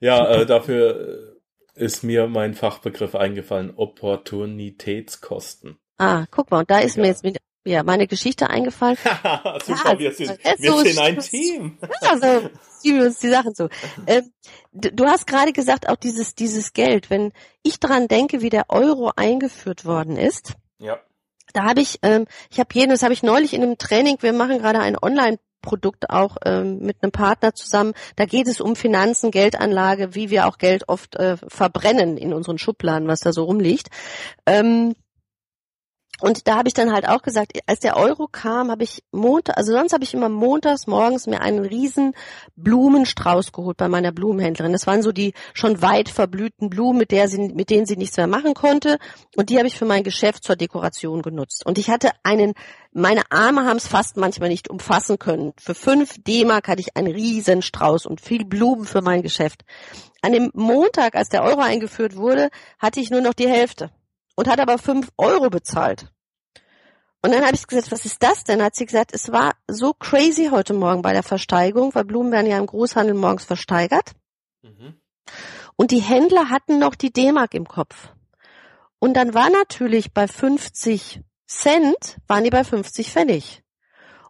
Ja, 0.00 0.28
äh, 0.28 0.46
dafür 0.46 1.00
äh, 1.00 1.41
ist 1.74 2.04
mir 2.04 2.26
mein 2.26 2.54
Fachbegriff 2.54 3.14
eingefallen, 3.14 3.72
Opportunitätskosten. 3.76 5.78
Ah, 5.98 6.24
guck 6.30 6.50
mal, 6.50 6.60
und 6.60 6.70
da 6.70 6.78
ist 6.80 6.96
Ja. 6.96 7.02
mir 7.02 7.08
jetzt 7.08 7.24
mit, 7.24 7.38
ja, 7.64 7.82
meine 7.82 8.06
Geschichte 8.06 8.50
eingefallen. 8.50 8.96
Super, 9.64 9.98
wir 9.98 10.12
sind, 10.12 10.38
wir 10.58 10.72
so 10.72 10.78
sind 10.80 10.98
ein. 10.98 11.18
Team. 11.20 11.78
Also 12.00 12.50
ziehen 12.80 12.98
wir 12.98 13.06
uns 13.06 13.20
die 13.20 13.28
Sachen 13.30 13.54
zu. 13.54 13.68
Ähm, 14.06 14.32
du 14.72 15.06
hast 15.06 15.26
gerade 15.26 15.52
gesagt, 15.52 15.88
auch 15.88 15.96
dieses, 15.96 16.34
dieses 16.34 16.72
Geld, 16.72 17.10
wenn 17.10 17.32
ich 17.62 17.78
dran 17.78 18.08
denke, 18.08 18.42
wie 18.42 18.50
der 18.50 18.64
Euro 18.68 19.12
eingeführt 19.14 19.84
worden 19.84 20.16
ist, 20.16 20.54
Ja. 20.78 20.98
da 21.52 21.64
habe 21.64 21.80
ich, 21.80 22.00
ähm, 22.02 22.26
ich 22.50 22.58
habe 22.58 22.70
jeden, 22.74 22.90
das 22.90 23.02
habe 23.04 23.12
ich 23.14 23.22
neulich 23.22 23.54
in 23.54 23.62
einem 23.62 23.78
Training, 23.78 24.16
wir 24.20 24.32
machen 24.32 24.58
gerade 24.58 24.80
ein 24.80 24.96
Online- 25.00 25.38
Produkt 25.62 26.10
auch 26.10 26.36
ähm, 26.44 26.80
mit 26.80 26.98
einem 27.02 27.12
Partner 27.12 27.54
zusammen. 27.54 27.94
Da 28.16 28.26
geht 28.26 28.48
es 28.48 28.60
um 28.60 28.76
Finanzen, 28.76 29.30
Geldanlage, 29.30 30.14
wie 30.14 30.28
wir 30.30 30.46
auch 30.46 30.58
Geld 30.58 30.88
oft 30.88 31.16
äh, 31.16 31.36
verbrennen 31.48 32.18
in 32.18 32.34
unseren 32.34 32.58
Schubladen, 32.58 33.08
was 33.08 33.20
da 33.20 33.32
so 33.32 33.44
rumliegt. 33.44 33.88
Ähm, 34.44 34.94
Und 36.20 36.46
da 36.46 36.56
habe 36.56 36.68
ich 36.68 36.74
dann 36.74 36.92
halt 36.92 37.08
auch 37.08 37.22
gesagt, 37.22 37.58
als 37.66 37.80
der 37.80 37.96
Euro 37.96 38.28
kam, 38.28 38.70
habe 38.70 38.84
ich 38.84 39.02
Montag, 39.10 39.56
also 39.56 39.72
sonst 39.72 39.92
habe 39.92 40.04
ich 40.04 40.14
immer 40.14 40.28
montags 40.28 40.86
morgens 40.86 41.26
mir 41.26 41.40
einen 41.40 41.64
riesen 41.64 42.14
Blumenstrauß 42.54 43.50
geholt 43.50 43.76
bei 43.76 43.88
meiner 43.88 44.12
Blumenhändlerin. 44.12 44.72
Das 44.72 44.86
waren 44.86 45.02
so 45.02 45.10
die 45.10 45.32
schon 45.52 45.82
weit 45.82 46.08
verblühten 46.08 46.70
Blumen, 46.70 46.98
mit, 46.98 47.10
der 47.10 47.26
sie, 47.26 47.38
mit 47.38 47.70
denen 47.70 47.86
sie 47.86 47.96
nichts 47.96 48.16
mehr 48.18 48.28
machen 48.28 48.54
konnte. 48.54 48.98
Und 49.36 49.50
die 49.50 49.58
habe 49.58 49.66
ich 49.66 49.76
für 49.76 49.84
mein 49.84 50.04
Geschäft 50.04 50.44
zur 50.44 50.54
Dekoration 50.54 51.22
genutzt. 51.22 51.66
Und 51.66 51.76
ich 51.76 51.90
hatte 51.90 52.10
einen, 52.22 52.54
meine 52.92 53.22
Arme 53.30 53.64
haben 53.64 53.78
es 53.78 53.88
fast 53.88 54.16
manchmal 54.16 54.50
nicht 54.50 54.70
umfassen 54.70 55.18
können. 55.18 55.54
Für 55.58 55.74
fünf 55.74 56.22
D-Mark 56.22 56.68
hatte 56.68 56.82
ich 56.82 56.96
einen 56.96 57.12
riesen 57.12 57.62
Strauß 57.62 58.06
und 58.06 58.20
viel 58.20 58.44
Blumen 58.44 58.84
für 58.84 59.02
mein 59.02 59.22
Geschäft. 59.22 59.64
An 60.20 60.30
dem 60.30 60.52
Montag, 60.54 61.16
als 61.16 61.30
der 61.30 61.42
Euro 61.42 61.62
eingeführt 61.62 62.14
wurde, 62.14 62.50
hatte 62.78 63.00
ich 63.00 63.10
nur 63.10 63.22
noch 63.22 63.34
die 63.34 63.48
Hälfte 63.48 63.90
und 64.34 64.48
hat 64.48 64.60
aber 64.60 64.78
fünf 64.78 65.10
Euro 65.16 65.50
bezahlt. 65.50 66.12
Und 67.24 67.32
dann 67.32 67.44
habe 67.44 67.54
ich 67.54 67.66
gesagt, 67.66 67.92
was 67.92 68.04
ist 68.04 68.22
das 68.22 68.42
denn? 68.42 68.62
Hat 68.62 68.74
sie 68.74 68.86
gesagt, 68.86 69.14
es 69.14 69.30
war 69.30 69.54
so 69.68 69.94
crazy 69.94 70.48
heute 70.50 70.74
Morgen 70.74 71.02
bei 71.02 71.12
der 71.12 71.22
Versteigerung, 71.22 71.94
weil 71.94 72.04
Blumen 72.04 72.32
werden 72.32 72.50
ja 72.50 72.58
im 72.58 72.66
Großhandel 72.66 73.14
morgens 73.14 73.44
versteigert. 73.44 74.12
Mhm. 74.62 75.00
Und 75.76 75.92
die 75.92 76.00
Händler 76.00 76.50
hatten 76.50 76.80
noch 76.80 76.96
die 76.96 77.12
D-Mark 77.12 77.54
im 77.54 77.68
Kopf. 77.68 78.08
Und 78.98 79.14
dann 79.14 79.34
war 79.34 79.50
natürlich 79.50 80.12
bei 80.12 80.26
50 80.26 81.22
Cent, 81.46 82.18
waren 82.26 82.44
die 82.44 82.50
bei 82.50 82.64
50 82.64 83.10
Pfennig. 83.10 83.62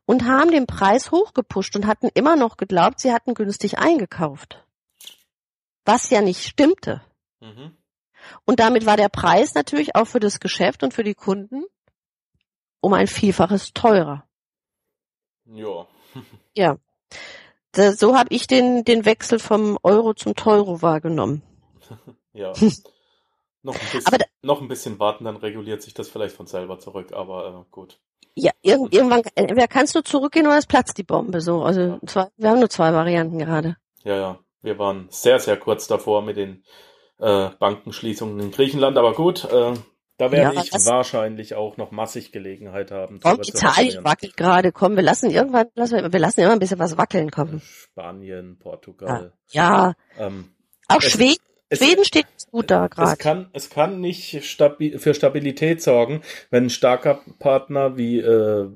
Und 0.05 0.25
haben 0.25 0.51
den 0.51 0.67
Preis 0.67 1.11
hochgepusht 1.11 1.75
und 1.77 1.87
hatten 1.87 2.09
immer 2.13 2.37
noch 2.37 2.57
geglaubt, 2.57 3.01
sie 3.01 3.13
hatten 3.13 3.35
günstig 3.35 3.79
eingekauft. 3.79 4.67
Was 5.85 6.11
ja 6.11 6.21
nicht 6.21 6.45
stimmte. 6.45 7.01
Mhm. 7.41 7.77
Und 8.45 8.61
damit 8.61 8.87
war 8.87 8.97
der 8.97 9.09
Preis 9.09 9.55
natürlich 9.55 9.95
auch 9.95 10.07
für 10.07 10.21
das 10.21 10.41
Geschäft 10.41 10.83
und 10.83 10.95
für 10.95 11.05
die 11.05 11.15
Kunden 11.15 11.65
um 12.81 12.93
ein 12.93 13.07
Vielfaches 13.07 13.73
teurer. 13.73 14.25
Ja. 15.47 15.87
ja. 16.55 16.77
so 17.75 18.17
habe 18.17 18.29
ich 18.31 18.47
den, 18.47 18.85
den 18.85 19.05
Wechsel 19.05 19.39
vom 19.39 19.79
Euro 19.83 20.15
zum 20.15 20.35
Teuro 20.35 20.83
wahrgenommen. 20.83 21.43
ja. 22.33 22.53
noch, 23.63 23.75
ein 23.75 23.89
bisschen, 23.93 24.19
da, 24.19 24.25
noch 24.43 24.61
ein 24.61 24.69
bisschen 24.69 24.99
warten, 24.99 25.25
dann 25.25 25.37
reguliert 25.37 25.83
sich 25.83 25.95
das 25.95 26.09
vielleicht 26.09 26.37
von 26.37 26.47
selber 26.47 26.79
zurück, 26.79 27.13
aber 27.13 27.65
äh, 27.67 27.71
gut. 27.71 27.99
Ja, 28.35 28.53
irg 28.63 28.93
irgendwann, 28.93 29.23
wer 29.37 29.69
kannst 29.69 29.95
du 29.95 30.03
zurückgehen 30.03 30.47
oder 30.47 30.57
es 30.57 30.67
platzt 30.67 30.97
die 30.97 31.03
Bombe 31.03 31.41
so. 31.41 31.63
Also 31.63 31.81
ja. 31.81 31.99
zwei, 32.07 32.29
wir 32.37 32.51
haben 32.51 32.61
nur 32.61 32.71
zwei 32.71 32.93
Varianten 32.93 33.39
gerade. 33.39 33.77
Ja, 34.05 34.17
ja. 34.17 34.39
Wir 34.63 34.79
waren 34.79 35.09
sehr, 35.11 35.39
sehr 35.39 35.59
kurz 35.59 35.87
davor 35.87 36.23
mit 36.23 36.37
den 36.37 36.65
äh, 37.23 37.51
Bankenschließungen 37.59 38.39
in 38.41 38.51
Griechenland, 38.51 38.99
aber 38.99 39.15
gut, 39.15 39.45
äh, 39.45 39.75
da 40.19 40.31
werde 40.31 40.55
ja, 40.55 40.63
ich 40.63 40.73
wahrscheinlich 40.87 41.55
auch 41.55 41.77
noch 41.77 41.91
massig 41.91 42.33
Gelegenheit 42.33 42.91
haben. 42.91 43.21
Komm, 43.21 43.41
Italien 43.41 44.05
wackelt 44.05 44.37
gerade. 44.37 44.71
Komm, 44.71 44.97
wir 44.97 45.03
lassen 45.03 45.31
irgendwann, 45.31 45.67
lassen 45.75 45.97
wir, 45.97 46.13
wir 46.13 46.21
lassen 46.21 46.41
immer 46.41 46.53
ein 46.53 46.59
bisschen 46.59 46.79
was 46.79 46.99
wackeln 46.99 47.31
kommen. 47.31 47.63
Spanien, 47.63 48.59
Portugal. 48.59 49.33
Ja. 49.51 49.95
ja. 50.19 50.27
Ähm, 50.27 50.53
auch 50.89 51.01
Schweden. 51.01 51.43
Es, 51.71 51.79
Schweden 51.79 52.05
steht 52.05 52.27
gut 52.51 52.71
da 52.71 52.89
gerade. 52.89 53.13
Es 53.13 53.19
kann, 53.19 53.49
es 53.55 53.71
kann 53.71 54.01
nicht 54.01 54.45
stabi 54.45 54.99
für 54.99 55.15
Stabilität 55.15 55.81
sorgen, 55.81 56.21
wenn 56.51 56.67
ein 56.67 56.71
starker 56.71 57.21
Partner 57.39 57.97
wie 57.97 58.19
äh, 58.19 58.69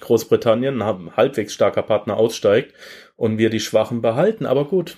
Großbritannien, 0.00 0.82
ein 0.82 1.16
halbwegs 1.16 1.54
starker 1.54 1.82
Partner 1.82 2.16
aussteigt 2.16 2.74
und 3.16 3.38
wir 3.38 3.50
die 3.50 3.60
Schwachen 3.60 4.02
behalten. 4.02 4.46
Aber 4.46 4.64
gut, 4.64 4.96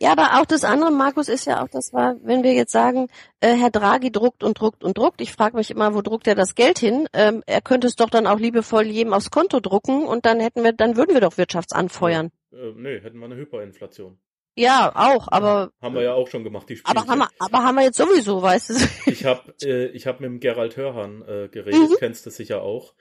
ja, 0.00 0.12
aber 0.12 0.40
auch 0.40 0.46
das 0.46 0.62
andere, 0.62 0.92
Markus, 0.92 1.28
ist 1.28 1.46
ja 1.46 1.62
auch, 1.62 1.68
das 1.68 1.92
war, 1.92 2.16
wenn 2.22 2.44
wir 2.44 2.52
jetzt 2.52 2.70
sagen, 2.70 3.08
äh, 3.40 3.54
Herr 3.54 3.70
Draghi 3.70 4.12
druckt 4.12 4.44
und 4.44 4.60
druckt 4.60 4.84
und 4.84 4.96
druckt. 4.96 5.20
Ich 5.20 5.32
frage 5.32 5.56
mich 5.56 5.72
immer, 5.72 5.92
wo 5.94 6.02
druckt 6.02 6.28
er 6.28 6.36
das 6.36 6.54
Geld 6.54 6.78
hin? 6.78 7.08
Ähm, 7.12 7.42
er 7.46 7.60
könnte 7.60 7.88
es 7.88 7.96
doch 7.96 8.08
dann 8.08 8.28
auch 8.28 8.38
liebevoll 8.38 8.86
jedem 8.86 9.12
aufs 9.12 9.30
Konto 9.30 9.58
drucken 9.58 10.06
und 10.06 10.24
dann 10.24 10.38
hätten 10.38 10.62
wir, 10.62 10.72
dann 10.72 10.96
würden 10.96 11.14
wir 11.14 11.20
doch 11.20 11.36
Wirtschaftsanfeuern. 11.36 12.30
Äh, 12.52 12.72
nee, 12.76 13.00
hätten 13.00 13.18
wir 13.18 13.24
eine 13.26 13.36
Hyperinflation. 13.36 14.18
Ja, 14.54 14.92
auch, 14.94 15.28
aber 15.30 15.70
haben 15.80 15.94
wir 15.94 16.02
ja 16.02 16.14
auch 16.14 16.28
schon 16.28 16.42
gemacht, 16.42 16.68
die 16.68 16.76
Spiele. 16.76 16.96
Aber 16.96 17.08
haben 17.08 17.18
wir, 17.18 17.28
aber 17.38 17.58
haben 17.58 17.76
wir 17.76 17.84
jetzt 17.84 17.96
sowieso, 17.96 18.42
weißt 18.42 18.70
du? 18.70 18.74
ich 19.10 19.24
habe 19.24 19.54
äh, 19.62 19.86
ich 19.88 20.06
habe 20.06 20.20
mit 20.22 20.30
dem 20.30 20.40
Gerald 20.40 20.76
Hörhan 20.76 21.22
äh, 21.22 21.48
geredet, 21.48 21.90
mhm. 21.90 21.96
kennst 21.98 22.26
du 22.26 22.30
sicher 22.30 22.62
auch. 22.62 22.94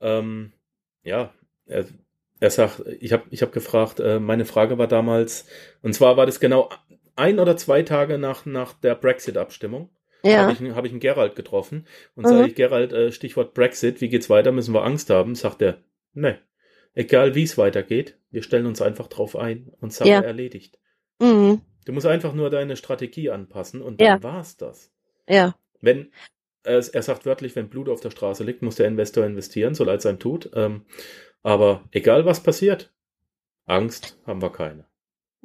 Ähm, 0.00 0.52
ja, 1.02 1.32
er, 1.66 1.86
er 2.44 2.50
sagt, 2.50 2.82
ich 3.00 3.12
habe 3.12 3.24
ich 3.30 3.40
hab 3.40 3.52
gefragt, 3.52 4.00
äh, 4.00 4.20
meine 4.20 4.44
Frage 4.44 4.76
war 4.76 4.86
damals, 4.86 5.46
und 5.80 5.94
zwar 5.94 6.18
war 6.18 6.26
das 6.26 6.40
genau 6.40 6.68
ein 7.16 7.38
oder 7.38 7.56
zwei 7.56 7.82
Tage 7.82 8.18
nach, 8.18 8.44
nach 8.44 8.74
der 8.74 8.94
Brexit-Abstimmung. 8.94 9.88
Ja. 10.22 10.42
Habe 10.42 10.52
ich, 10.52 10.74
hab 10.74 10.84
ich 10.84 10.90
einen 10.90 11.00
Gerald 11.00 11.36
getroffen 11.36 11.86
und 12.14 12.24
mhm. 12.24 12.28
sage 12.28 12.48
ich, 12.48 12.54
Gerald, 12.54 12.92
äh, 12.92 13.12
Stichwort 13.12 13.54
Brexit, 13.54 14.00
wie 14.02 14.08
geht's 14.08 14.28
weiter? 14.28 14.52
Müssen 14.52 14.74
wir 14.74 14.84
Angst 14.84 15.08
haben? 15.08 15.34
Sagt 15.34 15.62
er, 15.62 15.78
ne, 16.12 16.38
egal 16.94 17.34
wie 17.34 17.44
es 17.44 17.56
weitergeht, 17.56 18.18
wir 18.30 18.42
stellen 18.42 18.66
uns 18.66 18.82
einfach 18.82 19.06
drauf 19.08 19.36
ein 19.36 19.72
und 19.80 19.92
Sache 19.92 20.10
ja. 20.10 20.20
erledigt. 20.20 20.78
Mhm. 21.20 21.62
Du 21.86 21.92
musst 21.92 22.06
einfach 22.06 22.34
nur 22.34 22.50
deine 22.50 22.76
Strategie 22.76 23.30
anpassen 23.30 23.80
und 23.80 24.00
dann 24.00 24.06
ja. 24.06 24.22
war's 24.22 24.58
das. 24.58 24.92
Ja. 25.28 25.54
Wenn, 25.80 26.12
er 26.62 26.82
sagt 26.82 27.24
wörtlich, 27.26 27.56
wenn 27.56 27.68
Blut 27.68 27.88
auf 27.88 28.00
der 28.00 28.10
Straße 28.10 28.44
liegt, 28.44 28.62
muss 28.62 28.76
der 28.76 28.86
Investor 28.86 29.24
investieren, 29.24 29.74
so 29.74 29.84
leid 29.84 30.00
es 30.00 30.06
einem 30.06 30.18
tut. 30.18 30.50
Ähm, 30.54 30.86
aber 31.44 31.84
egal 31.92 32.26
was 32.26 32.42
passiert, 32.42 32.92
Angst 33.66 34.18
haben 34.26 34.42
wir 34.42 34.50
keine. 34.50 34.86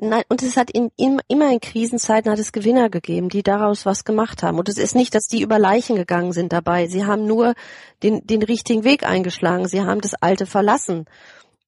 Nein, 0.02 0.24
und 0.30 0.42
es 0.42 0.56
hat 0.56 0.72
in, 0.72 0.92
in, 0.96 1.20
immer 1.28 1.52
in 1.52 1.60
Krisenzeiten 1.60 2.32
hat 2.32 2.40
es 2.40 2.54
Gewinner 2.54 2.90
gegeben, 2.90 3.28
die 3.28 3.44
daraus 3.44 3.86
was 3.86 4.06
gemacht 4.06 4.44
haben. 4.44 4.58
Und 4.58 4.70
es 4.70 4.78
ist 4.78 4.96
nicht, 4.96 5.14
dass 5.14 5.28
die 5.28 5.42
über 5.42 5.60
Leichen 5.60 5.98
gegangen 5.98 6.32
sind 6.32 6.54
dabei. 6.54 6.88
Sie 6.88 7.06
haben 7.06 7.28
nur 7.28 7.54
den, 8.02 8.26
den 8.26 8.42
richtigen 8.42 8.86
Weg 8.86 9.06
eingeschlagen. 9.06 9.68
Sie 9.68 9.82
haben 9.82 10.00
das 10.00 10.14
Alte 10.14 10.46
verlassen. 10.46 11.06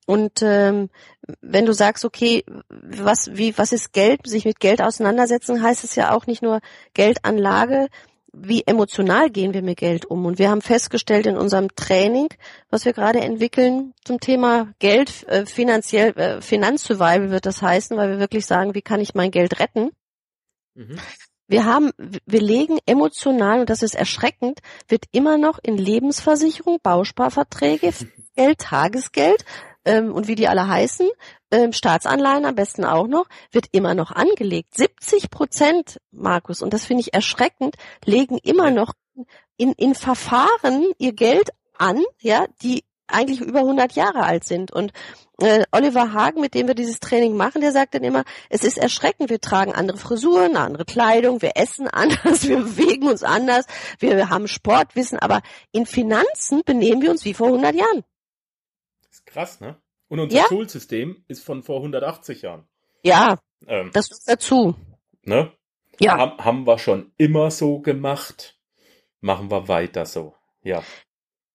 Und 0.06 0.42
ähm, 0.44 0.90
wenn 1.42 1.66
du 1.66 1.74
sagst, 1.74 2.06
okay, 2.06 2.46
was, 2.70 3.32
wie, 3.34 3.58
was 3.58 3.74
ist 3.74 3.92
Geld, 3.92 4.26
sich 4.26 4.46
mit 4.46 4.62
Geld 4.62 4.82
auseinandersetzen, 4.82 5.62
heißt 5.62 5.84
es 5.84 5.96
ja 5.96 6.16
auch 6.16 6.26
nicht 6.26 6.42
nur 6.42 6.62
Geldanlage, 6.94 7.90
wie 8.34 8.64
emotional 8.66 9.30
gehen 9.30 9.54
wir 9.54 9.62
mit 9.62 9.78
Geld 9.78 10.06
um? 10.06 10.26
Und 10.26 10.40
wir 10.40 10.50
haben 10.50 10.62
festgestellt 10.62 11.26
in 11.26 11.38
unserem 11.38 11.76
Training, 11.76 12.30
was 12.70 12.86
wir 12.86 12.94
gerade 12.94 13.20
entwickeln 13.20 13.94
zum 14.06 14.20
Thema 14.20 14.74
Geld, 14.80 15.28
äh, 15.28 15.46
finanziell, 15.46 16.18
äh, 16.18 16.42
Finanzsurvival 16.42 17.30
wird 17.30 17.46
das 17.46 17.62
heißen, 17.62 17.98
weil 17.98 18.10
wir 18.12 18.20
wirklich 18.20 18.46
sagen, 18.46 18.74
wie 18.74 18.82
kann 18.82 19.02
ich 19.02 19.16
mein 19.16 19.32
Geld 19.32 19.60
retten? 19.60 19.92
Mhm. 20.76 20.98
Wir 21.48 21.66
haben, 21.66 21.92
wir 21.98 22.42
legen 22.42 22.78
emotional, 22.86 23.60
und 23.60 23.70
das 23.70 23.84
ist 23.84 23.96
erschreckend, 23.96 24.62
wird 24.88 25.04
immer 25.12 25.38
noch 25.38 25.60
in 25.62 25.78
Lebensversicherung, 25.78 26.80
Bausparverträge, 26.82 27.92
Geld, 28.38 28.60
Tagesgeld, 28.60 29.44
ähm, 29.86 30.14
und 30.14 30.28
wie 30.28 30.36
die 30.36 30.48
alle 30.48 30.68
heißen, 30.68 31.10
ähm, 31.52 31.74
Staatsanleihen 31.74 32.46
am 32.46 32.56
besten 32.56 32.86
auch 32.86 33.08
noch, 33.08 33.26
wird 33.52 33.68
immer 33.72 33.94
noch 33.94 34.12
angelegt. 34.12 34.76
70 34.76 35.30
Prozent, 35.30 36.00
Markus, 36.12 36.62
und 36.62 36.74
das 36.74 36.86
finde 36.86 37.02
ich 37.02 37.14
erschreckend, 37.14 37.76
legen 38.06 38.38
immer 38.38 38.72
noch 38.72 38.94
in, 39.58 39.74
in 39.74 39.96
Verfahren 39.96 40.86
ihr 40.98 41.14
Geld 41.14 41.50
an, 41.78 42.04
ja, 42.20 42.46
die 42.62 42.84
eigentlich 43.08 43.42
über 43.42 43.60
100 43.60 43.94
Jahre 43.94 44.24
alt 44.24 44.46
sind. 44.46 44.72
Und 44.72 44.94
äh, 45.42 45.64
Oliver 45.72 46.14
Hagen, 46.14 46.42
mit 46.42 46.54
dem 46.54 46.68
wir 46.68 46.76
dieses 46.76 47.00
Training 47.00 47.36
machen, 47.36 47.62
der 47.62 47.72
sagt 47.72 47.94
dann 47.94 48.04
immer, 48.04 48.24
es 48.50 48.64
ist 48.64 48.78
erschreckend, 48.78 49.30
wir 49.30 49.42
tragen 49.42 49.74
andere 49.74 49.98
Frisuren, 49.98 50.56
andere 50.56 50.86
Kleidung, 50.86 51.42
wir 51.42 51.52
essen 51.56 51.88
anders, 51.92 52.48
wir 52.48 52.58
bewegen 52.58 53.08
uns 53.08 53.24
anders, 53.24 53.66
wir 54.00 54.30
haben 54.30 54.48
Sportwissen, 54.48 55.20
aber 55.20 55.42
in 55.72 55.86
Finanzen 55.86 56.62
benehmen 56.66 57.02
wir 57.02 57.12
uns 57.12 57.26
wie 57.26 57.34
vor 57.34 57.48
100 57.48 57.76
Jahren. 57.76 58.04
Krass, 59.32 59.62
ne? 59.62 59.82
Und 60.08 60.20
unser 60.20 60.38
ja? 60.38 60.46
Schulsystem 60.48 61.24
ist 61.28 61.44
von 61.44 61.64
vor 61.64 61.78
180 61.78 62.42
Jahren. 62.42 62.68
Ja, 63.04 63.40
ähm, 63.68 63.92
das 63.94 64.12
ist 64.12 64.28
dazu. 64.28 64.76
Ne? 65.24 65.52
Ja. 66.00 66.18
Haben, 66.18 66.44
haben 66.44 66.68
wir 66.68 66.78
schon 66.78 67.14
immer 67.18 67.50
so 67.52 67.80
gemacht. 67.80 68.60
Machen 69.22 69.50
wir 69.50 69.68
weiter 69.68 70.06
so. 70.06 70.36
Ja. 70.64 70.84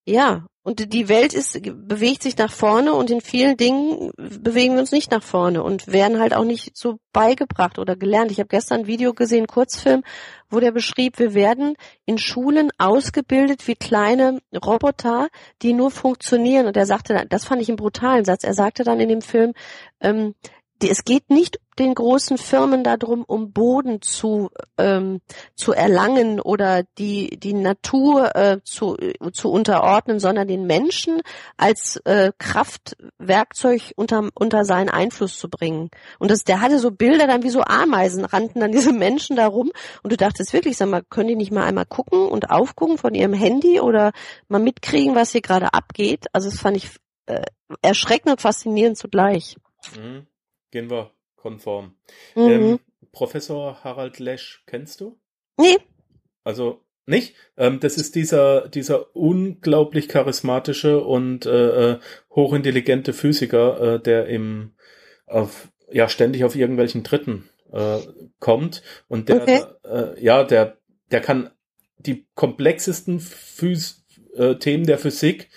Ja, 0.08 0.46
und 0.62 0.92
die 0.92 1.08
Welt 1.08 1.34
ist, 1.34 1.60
bewegt 1.62 2.22
sich 2.22 2.36
nach 2.38 2.50
vorne 2.50 2.92
und 2.92 3.10
in 3.10 3.20
vielen 3.20 3.56
Dingen 3.56 4.10
bewegen 4.16 4.74
wir 4.74 4.80
uns 4.80 4.92
nicht 4.92 5.10
nach 5.10 5.22
vorne 5.22 5.62
und 5.62 5.88
werden 5.88 6.20
halt 6.20 6.34
auch 6.34 6.44
nicht 6.44 6.76
so 6.76 6.98
beigebracht 7.12 7.78
oder 7.78 7.96
gelernt. 7.96 8.30
Ich 8.30 8.38
habe 8.38 8.48
gestern 8.48 8.80
ein 8.80 8.86
Video 8.86 9.14
gesehen, 9.14 9.46
Kurzfilm, 9.46 10.02
wo 10.48 10.60
der 10.60 10.72
beschrieb, 10.72 11.18
wir 11.18 11.34
werden 11.34 11.74
in 12.04 12.18
Schulen 12.18 12.70
ausgebildet 12.78 13.66
wie 13.68 13.74
kleine 13.74 14.40
Roboter, 14.64 15.28
die 15.62 15.72
nur 15.72 15.90
funktionieren. 15.90 16.66
Und 16.66 16.76
er 16.76 16.86
sagte, 16.86 17.26
das 17.28 17.44
fand 17.44 17.62
ich 17.62 17.68
einen 17.68 17.76
brutalen 17.76 18.24
Satz. 18.24 18.42
Er 18.42 18.54
sagte 18.54 18.82
dann 18.84 19.00
in 19.00 19.08
dem 19.08 19.22
Film, 19.22 19.54
ähm, 20.00 20.34
es 20.82 21.04
geht 21.04 21.30
nicht 21.30 21.58
den 21.78 21.94
großen 21.94 22.38
Firmen 22.38 22.84
darum, 22.84 23.24
um 23.24 23.52
Boden 23.52 24.00
zu 24.02 24.50
ähm, 24.78 25.20
zu 25.54 25.72
erlangen 25.72 26.40
oder 26.40 26.84
die 26.98 27.38
die 27.38 27.52
Natur 27.52 28.34
äh, 28.34 28.60
zu 28.64 28.96
zu 29.32 29.50
unterordnen, 29.50 30.18
sondern 30.18 30.48
den 30.48 30.66
Menschen 30.66 31.20
als 31.56 31.96
äh, 32.04 32.32
Kraftwerkzeug 32.38 33.92
unter 33.96 34.28
unter 34.34 34.64
seinen 34.64 34.88
Einfluss 34.88 35.38
zu 35.38 35.48
bringen. 35.48 35.90
Und 36.18 36.30
das, 36.30 36.44
der 36.44 36.60
hatte 36.60 36.78
so 36.78 36.90
Bilder 36.90 37.26
dann 37.26 37.42
wie 37.42 37.50
so 37.50 37.62
Ameisen 37.62 38.24
rannten 38.24 38.60
dann 38.60 38.72
diese 38.72 38.92
Menschen 38.92 39.36
da 39.36 39.46
rum 39.46 39.70
und 40.02 40.12
du 40.12 40.16
dachtest 40.16 40.52
wirklich, 40.52 40.76
sag 40.76 40.88
mal, 40.88 41.02
können 41.02 41.28
die 41.28 41.36
nicht 41.36 41.52
mal 41.52 41.64
einmal 41.64 41.86
gucken 41.86 42.26
und 42.26 42.50
aufgucken 42.50 42.98
von 42.98 43.14
ihrem 43.14 43.34
Handy 43.34 43.80
oder 43.80 44.12
mal 44.48 44.60
mitkriegen, 44.60 45.14
was 45.14 45.32
hier 45.32 45.42
gerade 45.42 45.74
abgeht? 45.74 46.26
Also 46.32 46.48
das 46.48 46.58
fand 46.58 46.76
ich 46.76 46.88
äh, 47.26 47.42
erschreckend 47.82 48.30
und 48.30 48.40
faszinierend 48.40 48.96
zugleich. 48.96 49.56
Mhm. 49.96 50.26
Gehen 50.70 50.90
wir 50.90 51.15
konform. 51.46 51.94
Mhm. 52.34 52.50
Ähm, 52.50 52.78
Professor 53.12 53.84
Harald 53.84 54.18
Lesch, 54.18 54.64
kennst 54.66 55.00
du? 55.00 55.16
Nee. 55.58 55.78
Also 56.42 56.80
nicht? 57.06 57.36
Ähm, 57.56 57.78
das 57.78 57.96
ist 57.96 58.16
dieser, 58.16 58.68
dieser 58.68 59.14
unglaublich 59.14 60.08
charismatische 60.08 61.00
und 61.04 61.46
äh, 61.46 61.92
äh, 61.92 61.98
hochintelligente 62.30 63.12
Physiker, 63.12 63.94
äh, 63.94 64.00
der 64.00 64.26
im 64.26 64.72
auf, 65.26 65.68
ja 65.90 66.08
ständig 66.08 66.42
auf 66.42 66.56
irgendwelchen 66.56 67.04
Dritten 67.04 67.48
äh, 67.72 67.98
kommt 68.40 68.82
und 69.06 69.28
der 69.28 69.42
Okay. 69.42 69.62
äh, 69.84 70.22
ja 70.22 70.42
der 70.42 70.78
der 71.12 71.20
kann 71.20 71.50
die 71.98 72.26
komplexesten 72.34 73.20
Phys 73.20 74.04
äh, 74.34 74.56
Themen 74.56 74.84
der 74.84 74.98
Physik 74.98 75.48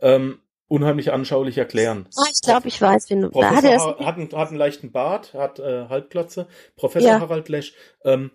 ähm, 0.00 0.38
unheimlich 0.68 1.12
anschaulich 1.12 1.58
erklären. 1.58 2.08
Ah, 2.16 2.24
ich 2.32 2.40
glaube, 2.42 2.68
ich 2.68 2.80
weiß, 2.80 3.10
wen 3.10 3.22
du. 3.22 3.30
Professor 3.30 3.56
hat 3.56 3.64
er 3.64 4.06
hat, 4.06 4.16
einen, 4.16 4.32
hat 4.32 4.48
einen 4.48 4.56
leichten 4.58 4.92
Bart, 4.92 5.34
hat 5.34 5.58
äh, 5.58 5.86
Halbglatze. 5.88 6.46
Professor 6.76 7.08
Ja. 7.10 7.20
Harald 7.20 7.48
Lesch. 7.48 7.74
Ähm, 8.04 8.30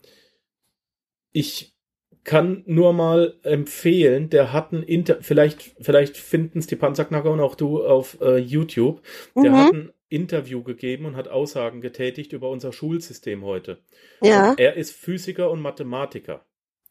ich 1.31 1.75
kann 2.23 2.63
nur 2.65 2.93
mal 2.93 3.37
empfehlen, 3.43 4.29
der 4.29 4.51
hat 4.53 4.71
ein 4.71 4.83
Inter, 4.83 5.17
vielleicht, 5.21 5.73
vielleicht 5.79 6.17
finden 6.17 6.59
es 6.59 6.67
die 6.67 6.75
Panzerknacker 6.75 7.31
und 7.31 7.39
auch 7.39 7.55
du 7.55 7.83
auf 7.85 8.17
äh, 8.21 8.37
YouTube. 8.37 9.01
Der 9.35 9.51
Mhm. 9.51 9.55
hat 9.55 9.73
ein 9.73 9.93
Interview 10.09 10.63
gegeben 10.63 11.05
und 11.05 11.15
hat 11.15 11.27
Aussagen 11.27 11.81
getätigt 11.81 12.33
über 12.33 12.49
unser 12.49 12.73
Schulsystem 12.73 13.43
heute. 13.43 13.79
Ja. 14.21 14.51
Und 14.51 14.59
er 14.59 14.75
ist 14.75 14.91
Physiker 14.91 15.49
und 15.49 15.61
Mathematiker. 15.61 16.45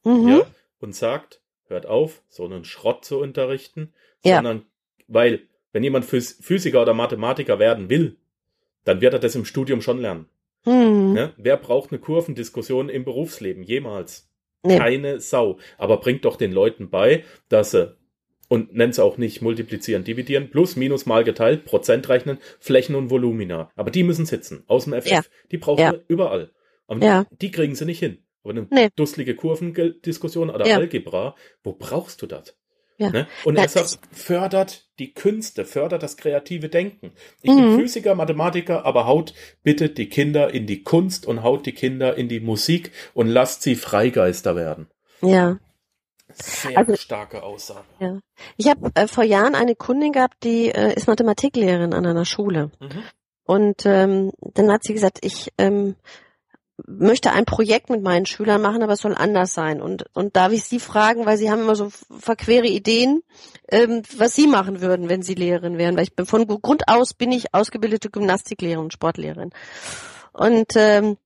Mhm. 0.04 0.28
Ja, 0.28 0.46
und 0.80 0.94
sagt, 0.94 1.42
hört 1.66 1.86
auf, 1.86 2.22
so 2.28 2.44
einen 2.44 2.64
Schrott 2.64 3.04
zu 3.04 3.18
unterrichten, 3.18 3.92
Ja. 4.24 4.36
sondern, 4.36 4.66
weil, 5.08 5.40
wenn 5.72 5.82
jemand 5.82 6.04
Phys 6.04 6.38
Physiker 6.40 6.82
oder 6.82 6.94
Mathematiker 6.94 7.58
werden 7.58 7.90
will, 7.90 8.16
dann 8.84 9.00
wird 9.00 9.12
er 9.14 9.18
das 9.18 9.34
im 9.34 9.44
Studium 9.44 9.80
schon 9.82 10.00
lernen. 10.00 10.26
Mhm. 10.64 11.12
Ne? 11.14 11.32
Wer 11.36 11.56
braucht 11.56 11.90
eine 11.90 11.98
Kurvendiskussion 12.00 12.88
im 12.88 13.04
Berufsleben? 13.04 13.62
Jemals. 13.62 14.28
Nee. 14.62 14.78
Keine 14.78 15.20
Sau. 15.20 15.58
Aber 15.76 15.98
bringt 15.98 16.24
doch 16.24 16.36
den 16.36 16.52
Leuten 16.52 16.90
bei, 16.90 17.24
dass 17.48 17.70
sie, 17.72 17.96
und 18.48 18.74
nennt 18.74 18.94
es 18.94 18.98
auch 18.98 19.18
nicht 19.18 19.40
multiplizieren, 19.42 20.04
dividieren, 20.04 20.50
plus, 20.50 20.74
minus, 20.74 21.06
mal 21.06 21.22
geteilt, 21.22 21.64
Prozent 21.64 22.08
rechnen, 22.08 22.38
Flächen 22.58 22.94
und 22.94 23.10
Volumina. 23.10 23.70
Aber 23.76 23.90
die 23.90 24.02
müssen 24.02 24.26
sitzen, 24.26 24.64
aus 24.66 24.84
dem 24.84 24.94
FF. 24.94 25.10
Ja. 25.10 25.22
Die 25.52 25.58
brauchen 25.58 25.80
Ja. 25.80 25.92
wir 25.92 26.04
überall. 26.08 26.50
Aber 26.86 27.04
Ja. 27.04 27.26
die 27.40 27.50
kriegen 27.50 27.74
sie 27.74 27.84
nicht 27.84 27.98
hin. 27.98 28.18
Aber 28.42 28.52
eine 28.52 28.66
Nee. 28.70 28.88
dusselige 28.96 29.34
Kurvendiskussion 29.34 30.50
oder. 30.50 30.64
Algebra, 30.64 31.34
wo 31.62 31.72
brauchst 31.72 32.22
du 32.22 32.26
das? 32.26 32.56
Ja. 32.98 33.10
Ne? 33.10 33.26
Und 33.44 33.56
er 33.56 33.68
sagt, 33.68 33.98
fördert 34.12 34.88
die 34.98 35.14
Künste, 35.14 35.64
fördert 35.64 36.02
das 36.02 36.16
kreative 36.16 36.68
Denken. 36.68 37.12
Ich 37.42 37.50
Mhm. 37.52 37.56
bin 37.56 37.80
Physiker, 37.80 38.14
Mathematiker, 38.16 38.84
aber 38.84 39.06
haut 39.06 39.34
bitte 39.62 39.88
die 39.88 40.08
Kinder 40.08 40.52
in 40.52 40.66
die 40.66 40.82
Kunst 40.82 41.24
und 41.24 41.42
haut 41.44 41.64
die 41.64 41.72
Kinder 41.72 42.16
in 42.16 42.28
die 42.28 42.40
Musik 42.40 42.90
und 43.14 43.28
lasst 43.28 43.62
sie 43.62 43.76
Freigeister 43.76 44.56
werden. 44.56 44.88
Ja. 45.22 45.58
Sehr 46.34 46.76
Also- 46.76 46.96
starke 46.96 47.42
Aussage. 47.42 47.86
Ja. 48.00 48.18
Ich 48.56 48.68
habe 48.68 48.90
äh, 48.94 49.06
vor 49.06 49.24
Jahren 49.24 49.54
eine 49.54 49.74
Kundin 49.76 50.12
gehabt, 50.12 50.36
die 50.42 50.68
äh, 50.68 50.92
ist 50.94 51.06
Mathematiklehrerin 51.06 51.94
an 51.94 52.04
einer 52.04 52.24
Schule. 52.24 52.70
Mhm. 52.80 53.02
Und 53.44 53.86
ähm, 53.86 54.32
dann 54.40 54.70
hat 54.70 54.82
sie 54.84 54.92
gesagt, 54.92 55.20
ich 55.22 55.52
ähm, 55.56 55.94
möchte 56.86 57.32
ein 57.32 57.44
Projekt 57.44 57.90
mit 57.90 58.02
meinen 58.02 58.26
Schülern 58.26 58.62
machen, 58.62 58.82
aber 58.82 58.92
es 58.92 59.00
soll 59.00 59.14
anders 59.14 59.52
sein. 59.52 59.80
Und, 59.80 60.04
und 60.14 60.36
darf 60.36 60.52
ich 60.52 60.64
Sie 60.64 60.78
fragen, 60.78 61.26
weil 61.26 61.36
Sie 61.36 61.50
haben 61.50 61.62
immer 61.62 61.74
so 61.74 61.90
verquere 62.18 62.66
Ideen, 62.66 63.22
ähm, 63.68 64.02
was 64.16 64.34
Sie 64.34 64.46
machen 64.46 64.80
würden, 64.80 65.08
wenn 65.08 65.22
Sie 65.22 65.34
Lehrerin 65.34 65.78
wären. 65.78 65.96
Weil 65.96 66.04
ich 66.04 66.14
bin 66.14 66.26
von 66.26 66.46
Grund 66.46 66.88
aus 66.88 67.14
bin 67.14 67.32
ich 67.32 67.54
ausgebildete 67.54 68.10
Gymnastiklehrerin 68.10 68.90
Sportlehrerin. 68.90 69.50
Und 70.32 70.76
ähm, 70.76 71.16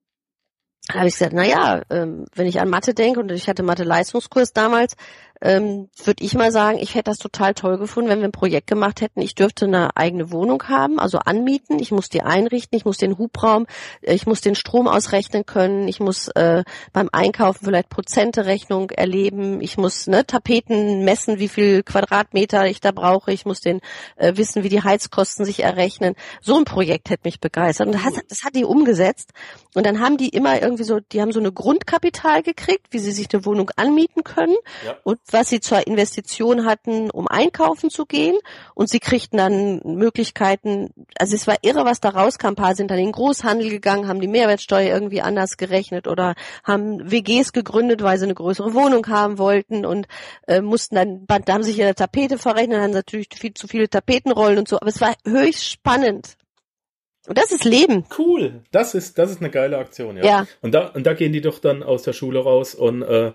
da 0.89 0.95
habe 0.95 1.09
ich 1.09 1.15
gesagt, 1.15 1.33
na 1.35 1.45
ja, 1.45 1.83
ähm, 1.91 2.27
wenn 2.35 2.47
ich 2.47 2.61
an 2.61 2.69
Mathe 2.69 2.95
denke 2.95 3.21
und 3.21 3.31
ich 3.31 3.49
hatte 3.49 3.63
Mathe-Leistungskurs 3.63 4.53
damals, 4.53 4.97
ähm, 5.43 5.89
würde 6.05 6.25
ich 6.25 6.35
mal 6.35 6.53
sagen, 6.53 6.79
ich 6.79 6.95
hätte 6.95 7.11
das 7.11 7.19
total 7.19 7.53
toll 7.55 7.77
gefunden, 7.77 8.09
wenn 8.09 8.21
wir 8.21 8.29
ein 8.29 8.33
Projekt 8.33 8.69
gemacht 8.69 9.01
hätten. 9.01 9.21
Ich 9.21 9.35
dürfte 9.35 9.67
eine 9.67 9.97
eigene 9.97 10.31
Wohnung 10.31 10.63
haben, 10.69 11.01
also 11.01 11.19
anmieten. 11.19 11.81
Ich 11.81 11.91
muss 11.91 12.09
die 12.09 12.23
einrichten, 12.23 12.77
ich 12.77 12.85
muss 12.85 12.97
den 12.97 13.19
Hubraum, 13.19 13.67
äh, 14.03 14.15
ich 14.15 14.27
muss 14.27 14.41
den 14.41 14.55
Strom 14.55 14.87
ausrechnen 14.87 15.45
können, 15.45 15.89
ich 15.89 15.99
muss 15.99 16.29
äh, 16.29 16.63
beim 16.93 17.09
Einkaufen 17.13 17.65
vielleicht 17.65 17.89
Prozenterechnung 17.89 18.91
erleben, 18.91 19.61
ich 19.61 19.77
muss 19.77 20.07
ne, 20.07 20.25
Tapeten 20.25 21.05
messen, 21.05 21.41
wie 21.41 21.49
viel 21.49 21.83
Quadratmeter 21.83 22.67
ich 22.67 22.81
da 22.81 22.93
brauche, 22.93 23.33
ich 23.33 23.45
muss 23.45 23.61
den 23.61 23.81
äh, 24.17 24.37
wissen, 24.37 24.63
wie 24.63 24.69
die 24.69 24.83
Heizkosten 24.83 25.45
sich 25.45 25.65
errechnen. 25.65 26.15
So 26.41 26.57
ein 26.57 26.65
Projekt 26.65 27.11
hätte 27.11 27.23
mich 27.25 27.41
begeistert. 27.41 27.89
Und 27.89 27.95
das 27.95 28.05
hat, 28.05 28.15
das 28.29 28.45
hat 28.45 28.55
die 28.55 28.65
umgesetzt. 28.65 29.33
Und 29.75 29.87
dann 29.87 29.99
haben 29.99 30.19
die 30.19 30.29
immer 30.29 30.63
irgendwie 30.63 30.85
so, 30.85 31.01
die 31.01 31.21
haben 31.21 31.33
so 31.33 31.41
eine 31.41 31.51
Grundkapital 31.51 32.45
gekriegt, 32.45 32.87
wie 32.91 33.01
sie 33.01 33.11
sich 33.11 33.27
eine 33.33 33.45
Wohnung 33.45 33.71
anmieten 33.75 34.23
können 34.23 34.55
Ja. 34.87 34.95
und 35.03 35.19
was 35.33 35.49
sie 35.49 35.61
zur 35.61 35.87
Investition 35.87 36.67
hatten, 36.67 37.11
um 37.11 37.29
einkaufen 37.29 37.91
zu 37.91 38.07
gehen. 38.07 38.37
Und 38.75 38.89
sie 38.89 39.01
kriegten 39.01 39.39
dann 39.39 39.81
Möglichkeiten, 39.85 40.91
also 41.19 41.35
es 41.35 41.47
war 41.47 41.57
irre, 41.63 41.85
was 41.85 42.01
da 42.01 42.11
rauskam. 42.11 42.49
Ein 42.49 42.55
paar 42.57 42.75
sind 42.75 42.91
dann 42.91 42.99
in 42.99 43.07
den 43.07 43.13
Großhandel 43.13 43.71
gegangen, 43.71 44.09
haben 44.09 44.21
die 44.21 44.29
Mehrwertsteuer 44.29 44.93
irgendwie 44.93 45.23
anders 45.23 45.57
gerechnet 45.57 46.09
oder 46.09 46.35
haben 46.65 47.11
WGs 47.11 47.53
gegründet, 47.53 48.03
weil 48.03 48.19
sie 48.19 48.25
eine 48.25 48.35
größere 48.35 48.75
Wohnung 48.75 49.07
haben 49.09 49.39
wollten 49.39 49.87
und 49.87 50.07
äh, 50.47 50.61
mussten 50.61 50.97
dann, 50.97 51.27
da 51.27 51.53
haben 51.53 51.63
sich 51.63 51.79
ihre 51.79 51.95
Tapete 51.95 52.39
verrechnet, 52.39 52.79
dann 52.79 52.91
natürlich 52.91 53.29
viel 53.35 53.55
zu 53.55 53.69
viele 53.69 53.89
Tapetenrollen 53.89 54.59
und 54.59 54.69
so. 54.69 54.77
Aber 54.77 54.89
es 54.89 55.01
war 55.01 55.15
höchst 55.25 55.69
spannend. 55.69 56.37
Und 57.27 57.39
das 57.39 57.53
ist 57.53 57.65
Leben. 57.65 58.05
Cool. 58.19 58.65
Das 58.73 58.95
ist, 58.95 59.17
das 59.17 59.31
ist 59.31 59.41
eine 59.41 59.51
geile 59.51 59.79
Aktion, 59.79 60.17
ja. 60.17 60.25
Ja. 60.25 60.47
Und 60.61 60.73
da, 60.73 60.89
und 60.89 61.07
da 61.07 61.15
gehen 61.15 61.33
die 61.33 61.41
doch 61.41 61.61
dann 61.61 61.83
aus 61.83 62.03
der 62.03 62.13
Schule 62.13 62.41
raus 62.41 62.75
und 62.75 63.03
äh, 63.03 63.33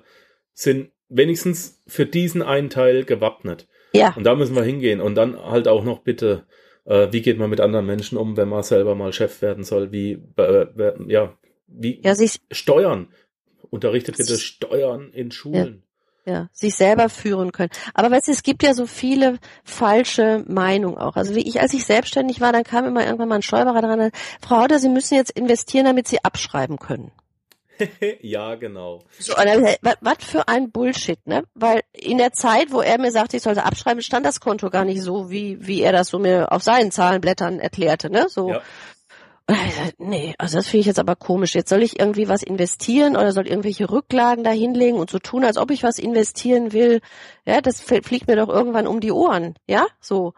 sind 0.54 0.91
wenigstens 1.10 1.82
für 1.88 2.05
diesen 2.05 2.41
einen 2.41 2.70
Teil 2.70 3.03
gewappnet. 3.03 3.68
Ja. 3.93 4.14
Und 4.16 4.24
da 4.24 4.36
müssen 4.36 4.55
wir 4.55 4.64
hingehen. 4.64 5.01
Und 5.01 5.16
dann 5.16 5.38
halt 5.39 5.68
auch 5.68 5.84
noch 5.84 5.99
bitte, 5.99 6.45
äh, 6.86 7.08
wie 7.12 7.22
geht 7.22 7.38
man 7.38 7.49
mit 7.49 7.62
anderen 7.62 7.86
Menschen 7.86 8.18
um, 8.18 8.38
wenn 8.38 8.49
man 8.49 8.64
selber 8.64 8.95
mal 8.95 9.14
Chef 9.14 9.41
werden 9.41 9.64
soll? 9.64 9.91
Wie, 9.91 10.20
äh, 10.38 10.41
äh, 10.41 10.93
ja, 11.08 11.38
wie 11.68 12.01
Ja, 12.03 12.16
sich, 12.16 12.39
Steuern. 12.51 13.08
Unterrichtet 13.70 14.18
bitte 14.18 14.38
Steuern 14.38 15.12
in 15.12 15.32
Schulen. 15.32 15.84
ja, 16.26 16.49
sich 16.53 16.76
selber 16.76 17.10
führen 17.10 17.51
können. 17.51 17.70
Aber 17.93 18.12
weißt 18.12 18.28
du, 18.28 18.32
es 18.32 18.43
gibt 18.43 18.64
ja 18.64 18.74
so 18.74 18.86
viele 18.86 19.39
falsche 19.64 20.43
Meinungen 20.47 20.97
auch. 20.97 21.16
Also 21.16 21.36
wie 21.36 21.47
ich, 21.47 21.60
als 21.60 21.74
ich 21.74 21.86
selbstständig 21.86 22.39
war, 22.41 22.53
dann 22.53 22.64
kam 22.64 22.86
immer 22.86 23.05
irgendwann 23.05 23.30
mal 23.30 23.36
ein 23.36 23.41
Steuerberater 23.41 23.88
dran, 23.95 24.12
Frau 24.41 24.58
Hauter, 24.62 24.80
Sie 24.80 24.89
müssen 24.89 25.16
jetzt 25.16 25.32
investieren, 25.32 25.86
damit 25.86 26.08
Sie 26.08 26.24
abschreiben 26.24 26.78
können. 26.78 27.12
Ja, 28.21 28.55
genau. 28.55 29.03
So, 29.19 29.36
und 29.36 29.45
dann, 29.45 29.63
was, 29.82 29.97
was 30.01 30.17
für 30.21 30.47
ein 30.47 30.71
Bullshit, 30.71 31.19
ne? 31.25 31.43
Weil 31.53 31.82
in 31.93 32.17
der 32.17 32.34
Zeit, 32.34 32.71
wo 32.71 32.82
er 32.82 32.99
mir 32.99 33.11
sagte, 33.11 33.38
ich 33.38 33.43
sollte 33.43 33.63
abschreiben, 33.63 34.01
stand 34.01 34.25
das 34.25 34.39
Konto 34.39 34.69
gar 34.69 34.86
nicht 34.86 35.01
so, 35.01 35.30
wie, 35.30 35.65
wie 35.65 35.82
er 35.82 35.91
das 35.91 36.07
so 36.09 36.19
mir 36.19 36.51
auf 36.51 36.63
seinen 36.63 36.91
Zahlenblättern 36.91 37.59
erklärte, 37.59 38.09
ne? 38.09 38.28
So. 38.30 38.49
Ja. 38.51 38.61
Gesagt, 39.49 39.95
nee, 39.99 40.36
also 40.38 40.57
das 40.57 40.67
finde 40.67 40.82
ich 40.82 40.86
jetzt 40.88 40.99
aber 40.99 41.15
komisch. 41.15 41.55
Jetzt 41.55 41.69
soll 41.69 41.82
ich 41.82 41.97
irgendwie 41.97 42.28
was 42.28 42.43
investieren 42.43 43.15
oder 43.15 43.32
soll 43.32 43.47
irgendwelche 43.47 43.89
Rücklagen 43.89 44.43
da 44.43 44.51
hinlegen 44.51 44.97
und 44.99 45.09
so 45.09 45.19
tun, 45.19 45.45
als 45.45 45.55
ob 45.57 45.71
ich 45.71 45.84
was 45.84 45.99
investieren 45.99 46.73
will. 46.73 46.99
Ja, 47.45 47.61
das 47.61 47.82
fl- 47.82 48.05
fliegt 48.05 48.28
mir 48.28 48.36
doch 48.36 48.49
irgendwann 48.49 48.88
um 48.88 48.99
die 48.99 49.13
Ohren, 49.13 49.55
ja, 49.65 49.86
so. 50.01 50.34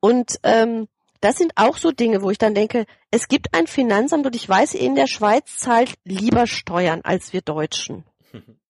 Und 0.00 0.38
ähm, 0.42 0.88
das 1.20 1.36
sind 1.36 1.52
auch 1.56 1.76
so 1.76 1.92
Dinge, 1.92 2.22
wo 2.22 2.30
ich 2.30 2.38
dann 2.38 2.54
denke, 2.54 2.86
es 3.10 3.28
gibt 3.28 3.54
ein 3.54 3.66
Finanzamt 3.66 4.26
und 4.26 4.36
ich 4.36 4.48
weiß, 4.48 4.74
in 4.74 4.94
der 4.94 5.06
Schweiz 5.06 5.56
zahlt 5.58 5.94
lieber 6.04 6.46
Steuern 6.46 7.00
als 7.02 7.32
wir 7.32 7.40
Deutschen. 7.40 8.04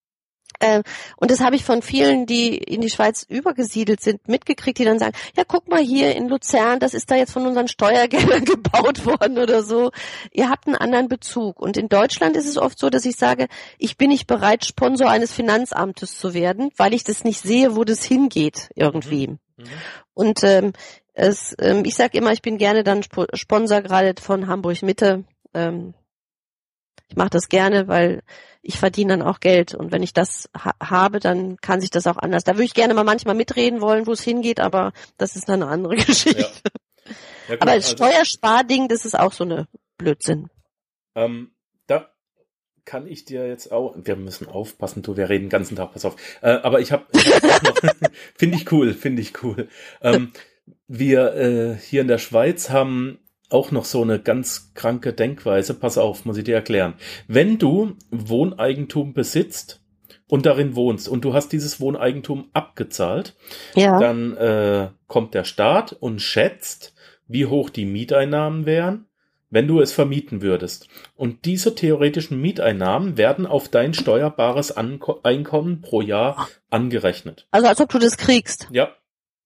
Ähm, 0.59 0.83
und 1.17 1.31
das 1.31 1.41
habe 1.41 1.55
ich 1.55 1.63
von 1.63 1.81
vielen, 1.81 2.25
die 2.25 2.57
in 2.57 2.81
die 2.81 2.89
Schweiz 2.89 3.23
übergesiedelt 3.27 4.01
sind, 4.01 4.27
mitgekriegt, 4.27 4.79
die 4.79 4.85
dann 4.85 4.99
sagen, 4.99 5.15
ja, 5.35 5.43
guck 5.47 5.67
mal 5.67 5.81
hier 5.81 6.15
in 6.15 6.27
Luzern, 6.27 6.79
das 6.79 6.93
ist 6.93 7.11
da 7.11 7.15
jetzt 7.15 7.31
von 7.31 7.45
unseren 7.45 7.67
Steuergeldern 7.67 8.45
gebaut 8.45 9.05
worden 9.05 9.37
oder 9.37 9.63
so. 9.63 9.91
Ihr 10.31 10.49
habt 10.49 10.67
einen 10.67 10.75
anderen 10.75 11.07
Bezug. 11.07 11.59
Und 11.59 11.77
in 11.77 11.89
Deutschland 11.89 12.35
ist 12.35 12.47
es 12.47 12.57
oft 12.57 12.79
so, 12.79 12.89
dass 12.89 13.05
ich 13.05 13.17
sage, 13.17 13.47
ich 13.77 13.97
bin 13.97 14.09
nicht 14.09 14.27
bereit, 14.27 14.65
Sponsor 14.65 15.09
eines 15.09 15.31
Finanzamtes 15.31 16.17
zu 16.17 16.33
werden, 16.33 16.71
weil 16.77 16.93
ich 16.93 17.03
das 17.03 17.23
nicht 17.23 17.41
sehe, 17.41 17.75
wo 17.75 17.83
das 17.83 18.03
hingeht 18.03 18.69
irgendwie. 18.75 19.27
Mhm. 19.27 19.65
Und 20.13 20.43
ähm, 20.43 20.73
Es, 21.19 21.55
ähm, 21.59 21.83
ich 21.83 21.95
sag 21.95 22.13
immer, 22.13 22.31
ich 22.31 22.43
bin 22.43 22.59
gerne 22.59 22.83
dann 22.83 22.99
Sp 23.01 23.25
Sponsor 23.33 23.81
gerade 23.81 24.13
von 24.21 24.45
Hamburg 24.45 24.83
Mitte. 24.83 25.23
Ähm, 25.55 25.95
ich 27.09 27.15
mache 27.15 27.31
das 27.31 27.49
gerne, 27.49 27.87
weil 27.87 28.21
ich 28.61 28.77
verdiene 28.77 29.17
dann 29.17 29.27
auch 29.27 29.39
Geld 29.39 29.73
und 29.73 29.91
wenn 29.91 30.03
ich 30.03 30.13
das 30.13 30.47
ha 30.55 30.75
habe, 30.79 31.19
dann 31.19 31.57
kann 31.57 31.81
sich 31.81 31.89
das 31.89 32.05
auch 32.05 32.17
anders. 32.17 32.43
Da 32.43 32.53
würde 32.53 32.65
ich 32.65 32.75
gerne 32.75 32.93
mal 32.93 33.03
manchmal 33.03 33.33
mitreden 33.33 33.81
wollen, 33.81 34.05
wo 34.05 34.11
es 34.11 34.21
hingeht, 34.21 34.59
aber 34.59 34.93
das 35.17 35.35
ist 35.35 35.49
dann 35.49 35.63
eine 35.63 35.71
andere 35.71 35.95
Geschichte. 36.05 36.41
Ja. 36.41 37.13
Ja, 37.47 37.55
aber 37.61 37.71
als 37.71 37.85
also- 37.85 37.95
Steuersparding, 37.95 38.87
das 38.87 39.03
ist 39.05 39.17
auch 39.17 39.33
so 39.33 39.43
eine 39.43 39.67
Blödsinn. 39.97 40.49
Ähm, 41.15 41.51
da 41.87 42.11
kann 42.85 43.07
ich 43.07 43.25
dir 43.25 43.47
jetzt 43.47 43.71
auch, 43.71 43.95
wir 43.97 44.17
müssen 44.17 44.47
aufpassen, 44.47 45.01
du, 45.01 45.17
wir 45.17 45.29
reden 45.29 45.45
den 45.45 45.49
ganzen 45.49 45.77
Tag, 45.77 45.93
pass 45.93 46.05
auf. 46.05 46.15
Äh, 46.41 46.49
aber 46.49 46.79
ich 46.79 46.91
habe, 46.91 47.07
finde 48.35 48.57
ich 48.57 48.71
cool, 48.71 48.93
finde 48.93 49.23
ich 49.23 49.41
cool. 49.43 49.67
Ähm, 50.01 50.31
wir 50.87 51.33
äh, 51.35 51.75
hier 51.75 52.01
in 52.01 52.07
der 52.07 52.17
Schweiz 52.17 52.69
haben 52.69 53.19
auch 53.49 53.71
noch 53.71 53.85
so 53.85 54.01
eine 54.01 54.19
ganz 54.19 54.73
kranke 54.73 55.13
Denkweise. 55.13 55.73
Pass 55.73 55.97
auf, 55.97 56.25
muss 56.25 56.37
ich 56.37 56.43
dir 56.43 56.55
erklären. 56.55 56.95
Wenn 57.27 57.57
du 57.57 57.95
Wohneigentum 58.11 59.13
besitzt 59.13 59.81
und 60.27 60.45
darin 60.45 60.75
wohnst 60.75 61.07
und 61.07 61.23
du 61.23 61.33
hast 61.33 61.53
dieses 61.53 61.79
Wohneigentum 61.79 62.49
abgezahlt, 62.53 63.35
Ja. 63.75 63.99
dann 63.99 64.35
äh, 64.35 64.89
kommt 65.07 65.33
der 65.33 65.45
Staat 65.45 65.93
und 65.93 66.21
schätzt, 66.21 66.93
wie 67.27 67.45
hoch 67.45 67.69
die 67.69 67.85
Mieteinnahmen 67.85 68.65
wären, 68.65 69.05
wenn 69.49 69.67
du 69.67 69.79
es 69.79 69.93
vermieten 69.93 70.41
würdest. 70.41 70.89
Und 71.15 71.45
diese 71.45 71.73
theoretischen 71.73 72.41
Mieteinnahmen 72.41 73.17
werden 73.17 73.45
auf 73.45 73.69
dein 73.69 73.93
steuerbares 73.93 74.75
Anko 74.75 75.21
Einkommen 75.23 75.79
pro 75.81 76.01
Jahr 76.01 76.49
angerechnet. 76.69 77.47
Also 77.51 77.67
als 77.67 77.79
ob 77.79 77.89
du 77.89 77.99
das 77.99 78.17
kriegst. 78.17 78.67
Ja. 78.71 78.89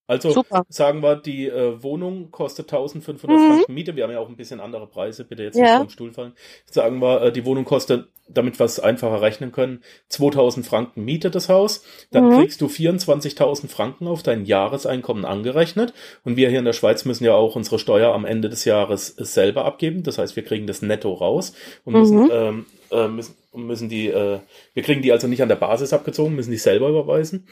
Also 0.08 0.32
Super. 0.32 0.66
sagen 0.68 1.02
wir, 1.02 1.16
die 1.16 1.48
äh, 1.48 1.82
Wohnung 1.82 2.32
kostet 2.32 2.66
1500 2.74 3.40
Mhm. 3.40 3.48
Franken 3.48 3.74
Miete. 3.74 3.96
Wir 3.96 4.04
haben 4.04 4.12
ja 4.12 4.20
auch 4.20 4.28
ein 4.28 4.36
bisschen 4.36 4.60
andere 4.60 4.88
Preise, 4.88 5.24
bitte 5.24 5.44
jetzt 5.44 5.56
Ja. 5.58 5.64
nicht 5.64 5.78
vom 5.78 5.90
Stuhl 5.90 6.12
fallen. 6.14 6.34
Sagen 6.70 7.00
wir, 7.00 7.22
äh, 7.22 7.32
die 7.32 7.46
Wohnung 7.46 7.64
kostet, 7.64 8.10
damit 8.28 8.60
wir 8.60 8.66
es 8.66 8.80
einfacher 8.80 9.22
rechnen 9.22 9.52
können, 9.52 9.84
2000 10.10 10.66
Franken 10.66 11.06
Miete 11.06 11.32
das 11.32 11.48
Haus. 11.50 11.84
Dann 12.12 12.28
Mhm. 12.30 12.40
kriegst 12.40 12.60
du 12.62 12.68
24.000 12.68 13.72
Franken 13.72 14.08
auf 14.08 14.22
dein 14.24 14.46
Jahreseinkommen 14.46 15.24
angerechnet. 15.24 15.94
Und 16.26 16.36
wir 16.36 16.50
hier 16.50 16.60
in 16.60 16.66
der 16.66 16.74
Schweiz 16.74 17.06
müssen 17.06 17.24
ja 17.24 17.34
auch 17.34 17.56
unsere 17.56 17.80
Steuer 17.80 18.14
am 18.14 18.26
Ende 18.26 18.50
des 18.50 18.66
Jahres 18.66 19.08
selber 19.18 19.64
abgeben. 19.66 20.04
Das 20.04 20.18
heißt, 20.18 20.36
wir 20.36 20.44
kriegen 20.44 20.68
das 20.68 20.82
netto 20.82 21.14
raus 21.14 21.54
und 21.86 21.94
müssen, 21.94 22.24
Mhm. 22.24 22.30
ähm, 22.32 22.66
äh, 22.92 23.08
müssen, 23.08 23.36
müssen 23.54 23.88
die, 23.90 24.08
äh, 24.08 24.40
wir 24.74 24.84
kriegen 24.84 25.02
die 25.02 25.12
also 25.12 25.28
nicht 25.28 25.42
an 25.42 25.50
der 25.50 25.56
Basis 25.58 25.94
abgezogen, 25.94 26.36
müssen 26.36 26.52
die 26.52 26.58
selber 26.58 26.90
überweisen. 26.90 27.48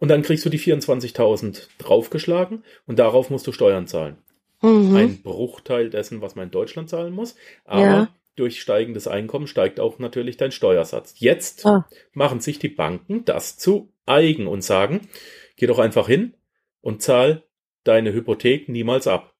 Und 0.00 0.08
dann 0.08 0.22
kriegst 0.22 0.44
du 0.46 0.48
die 0.48 0.58
24.000 0.58 1.68
draufgeschlagen 1.78 2.64
und 2.86 2.98
darauf 2.98 3.28
musst 3.28 3.46
du 3.46 3.52
Steuern 3.52 3.86
zahlen. 3.86 4.16
Mhm. 4.62 4.96
Ein 4.96 5.22
Bruchteil 5.22 5.90
dessen, 5.90 6.22
was 6.22 6.34
man 6.34 6.46
in 6.46 6.50
Deutschland 6.50 6.88
zahlen 6.88 7.12
muss. 7.12 7.36
Aber 7.64 7.80
Ja. 7.82 8.14
durch 8.34 8.62
steigendes 8.62 9.06
Einkommen 9.06 9.46
steigt 9.46 9.78
auch 9.78 9.98
natürlich 9.98 10.38
dein 10.38 10.52
Steuersatz. 10.52 11.14
Jetzt 11.18 11.66
Ah. 11.66 11.86
machen 12.14 12.40
sich 12.40 12.58
die 12.58 12.68
Banken 12.70 13.24
das 13.26 13.58
zu 13.58 13.92
eigen 14.06 14.46
und 14.46 14.62
sagen, 14.64 15.08
geh 15.56 15.66
doch 15.66 15.78
einfach 15.78 16.06
hin 16.08 16.34
und 16.80 17.02
zahl 17.02 17.44
deine 17.84 18.12
Hypothek 18.14 18.68
niemals 18.70 19.06
ab. 19.06 19.34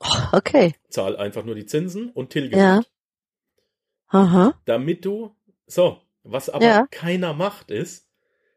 Okay. 0.32 0.74
Zahl 0.90 1.16
einfach 1.16 1.44
nur 1.44 1.54
die 1.56 1.66
Zinsen 1.66 2.10
und 2.10 2.30
tilge 2.30 2.56
Ja. 2.56 2.82
Aha. 4.08 4.54
Damit 4.66 5.04
du, 5.04 5.34
so, 5.66 6.00
was 6.22 6.48
aber 6.50 6.64
Ja. 6.64 6.86
keiner 6.90 7.32
macht, 7.34 7.70
ist, 7.70 8.05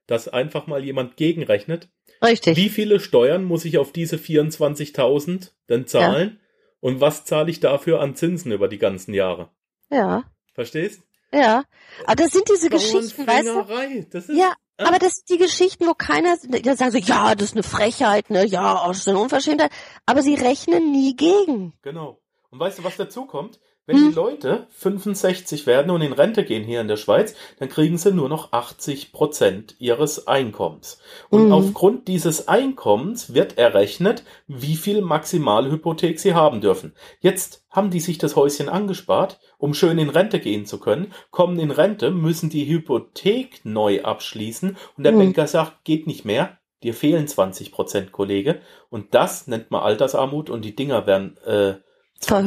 dass 0.10 0.28
einfach 0.28 0.68
mal 0.68 0.84
jemand 0.84 1.18
gegenrechnet, 1.18 1.89
Richtig. 2.24 2.57
Wie 2.57 2.70
viele 2.70 2.99
Steuern 2.99 3.45
muss 3.45 3.64
ich 3.64 3.78
auf 3.78 3.93
diese 3.93 4.18
24.000 4.18 5.51
denn 5.70 5.88
zahlen? 5.88 6.39
Und 6.82 7.01
was 7.01 7.26
zahle 7.26 7.49
ich 7.49 7.60
dafür 7.60 8.01
an 8.01 8.16
Zinsen 8.16 8.51
über 8.51 8.68
die 8.68 8.78
ganzen 8.78 9.14
Jahre? 9.14 9.49
Ja. 9.89 10.24
Verstehst? 10.53 11.01
Ja. 11.34 11.64
Aber 12.05 12.16
das 12.16 12.32
sind 12.32 12.49
diese 12.49 12.70
Geschichten, 12.70 13.26
weißt 13.28 13.47
du? 13.47 14.05
Das 14.12 14.30
ist, 14.30 14.38
Ja, 14.38 14.53
Ah. 14.78 14.88
aber 14.88 14.97
das 14.99 15.16
sind 15.16 15.30
die 15.30 15.38
Geschichten, 15.38 15.86
wo 15.88 15.93
keiner, 15.93 16.38
da 16.64 16.76
sagen 16.76 16.91
so, 16.91 16.97
ja, 16.97 17.36
das 17.36 17.49
ist 17.49 17.55
eine 17.55 17.64
Frechheit, 17.64 18.30
ne, 18.30 18.45
ja, 18.45 18.88
das 18.88 18.99
ist 18.99 19.07
eine 19.10 19.20
Unverschämtheit, 19.20 19.72
aber 20.05 20.22
sie 20.22 20.36
rechnen 20.36 20.91
nie 20.91 21.16
gegen. 21.18 21.74
Genau. 21.82 22.22
Und 22.49 22.60
weißt 22.60 22.80
du, 22.80 22.84
was 22.86 22.95
dazu 22.95 23.26
kommt? 23.26 23.60
Wenn 23.89 23.97
Hm. 23.97 24.09
die 24.09 24.15
Leute 24.15 24.67
65 24.69 25.65
werden 25.65 25.89
und 25.89 26.01
in 26.03 26.13
Rente 26.13 26.43
gehen 26.45 26.63
hier 26.63 26.79
in 26.79 26.87
der 26.87 26.95
Schweiz, 26.95 27.33
dann 27.57 27.69
kriegen 27.69 27.97
sie 27.97 28.11
nur 28.11 28.29
noch 28.29 28.51
80 28.53 29.11
Prozent 29.11 29.75
ihres 29.79 30.27
Einkommens. 30.27 30.99
Und 31.31 31.47
Mhm. 31.47 31.51
aufgrund 31.53 32.07
dieses 32.07 32.47
Einkommens 32.47 33.33
wird 33.33 33.57
errechnet, 33.57 34.23
wie 34.47 34.75
viel 34.75 35.01
Maximalhypothek 35.01 36.19
sie 36.19 36.35
haben 36.35 36.61
dürfen. 36.61 36.93
Jetzt 37.19 37.65
haben 37.71 37.89
die 37.89 37.99
sich 37.99 38.19
das 38.19 38.35
Häuschen 38.35 38.69
angespart, 38.69 39.39
um 39.57 39.73
schön 39.73 39.97
in 39.97 40.09
Rente 40.09 40.39
gehen 40.39 40.67
zu 40.67 40.79
können, 40.79 41.11
kommen 41.31 41.57
in 41.57 41.71
Rente, 41.71 42.11
müssen 42.11 42.51
die 42.51 42.67
Hypothek 42.67 43.61
neu 43.63 44.03
abschließen 44.03 44.77
und 44.97 45.03
der 45.03 45.13
Mhm. 45.13 45.17
Banker 45.17 45.47
sagt, 45.47 45.83
geht 45.83 46.05
nicht 46.05 46.25
mehr. 46.25 46.59
Dir 46.83 46.93
fehlen 46.93 47.27
20 47.27 47.71
Prozent, 47.71 48.11
Kollege. 48.11 48.61
Und 48.91 49.15
das 49.15 49.47
nennt 49.47 49.71
man 49.71 49.81
Altersarmut 49.81 50.51
und 50.51 50.63
die 50.63 50.75
Dinger 50.75 51.07
werden 51.07 51.37
äh, 51.45 51.73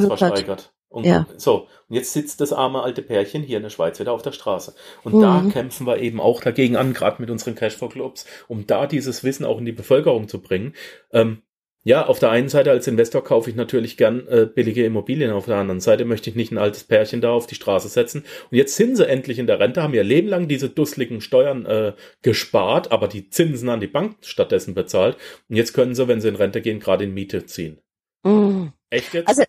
versteigert. 0.07 0.73
Und 0.93 1.05
Ja. 1.07 1.27
so, 1.37 1.67
und 1.89 1.97
jetzt 1.97 2.13
sitzt 2.13 2.41
das 2.41 2.53
arme 2.53 2.83
alte 2.83 3.03
Pärchen 3.03 3.43
hier 3.43 3.57
in 3.57 3.63
der 3.63 3.71
Schweiz 3.71 3.99
wieder 3.99 4.13
auf 4.13 4.23
der 4.23 4.33
Straße. 4.33 4.75
Und 5.03 5.15
Mhm. 5.15 5.21
da 5.21 5.45
kämpfen 5.51 5.87
wir 5.87 5.99
eben 5.99 6.21
auch 6.21 6.41
dagegen 6.41 6.77
an, 6.77 6.93
gerade 6.93 7.21
mit 7.21 7.31
unseren 7.31 7.55
Cashflow-Clubs, 7.55 8.27
um 8.47 8.67
da 8.67 8.87
dieses 8.87 9.25
Wissen 9.25 9.45
auch 9.45 9.59
in 9.59 9.65
die 9.65 9.73
Bevölkerung 9.73 10.29
zu 10.29 10.41
bringen. 10.41 10.75
Ähm, 11.13 11.43
ja, 11.85 12.07
auf 12.07 12.21
der 12.21 12.31
einen 12.31 12.49
Seite 12.49 12.71
als 12.71 12.87
Investor 12.87 13.25
kaufe 13.25 13.51
ich 13.51 13.57
natürlich 13.57 13.97
gern 13.97 14.29
äh, 14.29 14.47
billige 14.47 14.85
Immobilien, 14.85 15.33
auf 15.33 15.47
der 15.47 15.57
anderen 15.57 15.81
Seite 15.81 16.05
möchte 16.05 16.31
ich 16.31 16.37
nicht 16.37 16.53
ein 16.53 16.59
altes 16.59 16.85
Pärchen 16.85 17.21
da 17.21 17.33
auf 17.33 17.49
die 17.49 17.57
Straße 17.57 17.89
setzen. 17.89 18.25
Und 18.53 18.57
jetzt 18.57 18.77
sind 18.77 18.95
sie 18.97 19.09
endlich 19.09 19.41
in 19.41 19.49
der 19.49 19.59
Rente, 19.59 19.83
haben 19.83 19.93
ihr 19.95 20.05
Leben 20.05 20.29
lang 20.29 20.47
diese 20.47 20.69
dusseligen 20.69 21.21
Steuern 21.21 21.67
äh, 21.67 21.95
gespart, 22.23 22.93
aber 22.93 23.09
die 23.09 23.31
Zinsen 23.31 23.69
an 23.69 23.81
die 23.81 23.89
Bank 23.89 24.19
stattdessen 24.21 24.75
bezahlt. 24.75 25.17
Und 25.49 25.57
jetzt 25.57 25.73
können 25.73 25.97
sie, 25.97 26.07
wenn 26.07 26.21
sie 26.21 26.29
in 26.29 26.37
Rente 26.37 26.61
gehen, 26.61 26.79
gerade 26.79 27.03
in 27.03 27.15
Miete 27.15 27.47
ziehen. 27.47 27.81
Mhm. 28.23 28.73
Echt 28.91 29.15
jetzt? 29.15 29.27
Also, 29.29 29.43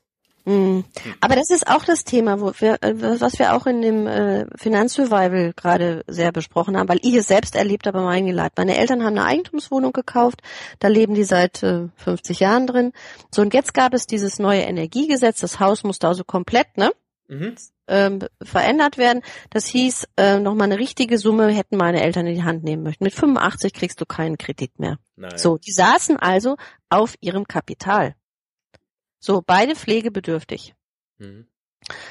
Mhm. 0.45 0.83
Aber 1.21 1.35
das 1.35 1.49
ist 1.49 1.67
auch 1.67 1.85
das 1.85 2.03
Thema, 2.03 2.41
wo 2.41 2.51
wir, 2.59 2.77
äh, 2.81 2.93
was 2.95 3.39
wir 3.39 3.53
auch 3.53 3.65
in 3.65 3.81
dem 3.81 4.07
äh, 4.07 4.45
Finanzsurvival 4.57 5.53
gerade 5.55 6.03
sehr 6.07 6.31
besprochen 6.31 6.77
haben, 6.77 6.89
weil 6.89 6.99
ich 7.01 7.13
es 7.13 7.27
selbst 7.27 7.55
erlebt 7.55 7.87
habe, 7.87 8.01
mein 8.01 8.25
Geleit. 8.25 8.53
Meine 8.57 8.77
Eltern 8.77 9.03
haben 9.03 9.17
eine 9.17 9.25
Eigentumswohnung 9.25 9.93
gekauft, 9.93 10.41
da 10.79 10.89
leben 10.89 11.13
die 11.13 11.23
seit 11.23 11.63
äh, 11.63 11.87
50 11.95 12.39
Jahren 12.39 12.67
drin. 12.67 12.91
So 13.33 13.41
und 13.41 13.53
jetzt 13.53 13.73
gab 13.73 13.93
es 13.93 14.05
dieses 14.05 14.39
neue 14.39 14.61
Energiegesetz, 14.61 15.39
das 15.39 15.59
Haus 15.59 15.83
musste 15.83 16.07
also 16.07 16.23
komplett, 16.23 16.77
ne? 16.77 16.91
mhm. 17.27 17.55
ähm, 17.87 18.19
verändert 18.41 18.97
werden. 18.97 19.21
Das 19.49 19.65
hieß, 19.67 20.07
äh, 20.17 20.39
nochmal 20.39 20.71
eine 20.71 20.79
richtige 20.79 21.17
Summe 21.17 21.49
hätten 21.49 21.77
meine 21.77 22.01
Eltern 22.01 22.27
in 22.27 22.35
die 22.35 22.43
Hand 22.43 22.63
nehmen 22.63 22.83
möchten. 22.83 23.03
Mit 23.03 23.13
85 23.13 23.73
kriegst 23.73 23.99
du 24.01 24.05
keinen 24.05 24.37
Kredit 24.37 24.79
mehr. 24.79 24.97
Nein. 25.15 25.37
So, 25.37 25.57
die 25.57 25.71
saßen 25.71 26.17
also 26.17 26.57
auf 26.89 27.15
ihrem 27.21 27.47
Kapital. 27.47 28.15
So, 29.23 29.41
beide 29.41 29.73
pflegebedürftig. 29.73 30.75
Mhm. 31.17 31.47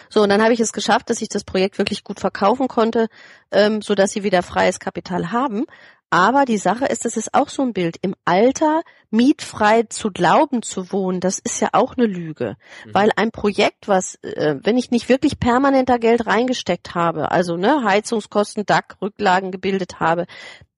So, 0.09 0.23
und 0.23 0.31
dann 0.31 0.43
habe 0.43 0.55
ich 0.55 0.61
es 0.61 0.73
geschafft, 0.73 1.11
dass 1.11 1.21
ich 1.21 1.29
das 1.29 1.45
Projekt 1.45 1.77
wirklich 1.77 2.05
gut 2.05 2.21
verkaufen 2.21 2.69
konnte, 2.69 3.09
ähm, 3.51 3.83
so 3.83 3.95
dass 3.95 4.13
sie 4.13 4.23
wieder 4.23 4.43
freies 4.43 4.81
Kapital 4.81 5.31
haben. 5.31 5.67
Aber 6.13 6.45
die 6.45 6.59
Sache 6.59 6.85
ist, 6.85 7.07
das 7.07 7.17
ist 7.17 7.33
auch 7.33 7.49
so 7.49 7.63
ein 7.63 7.73
Bild. 7.73 7.97
Im 8.03 8.15
Alter 8.27 8.83
mietfrei 9.09 9.85
zu 9.85 10.11
glauben 10.11 10.61
zu 10.61 10.93
wohnen, 10.93 11.21
das 11.21 11.39
ist 11.39 11.59
ja 11.61 11.71
auch 11.73 11.97
eine 11.97 12.07
Lüge. 12.07 12.59
Mhm. 12.85 12.91
Weil 12.93 13.11
ein 13.17 13.31
Projekt, 13.31 13.89
was, 13.89 14.17
äh, 14.17 14.57
wenn 14.63 14.77
ich 14.77 14.91
nicht 14.91 15.09
wirklich 15.09 15.41
permanenter 15.41 15.99
Geld 15.99 16.27
reingesteckt 16.27 16.95
habe, 16.95 17.31
also 17.31 17.57
ne, 17.57 17.83
Heizungskosten, 17.83 18.67
DAC, 18.67 18.99
Rücklagen 19.01 19.53
gebildet 19.53 20.01
habe, 20.01 20.27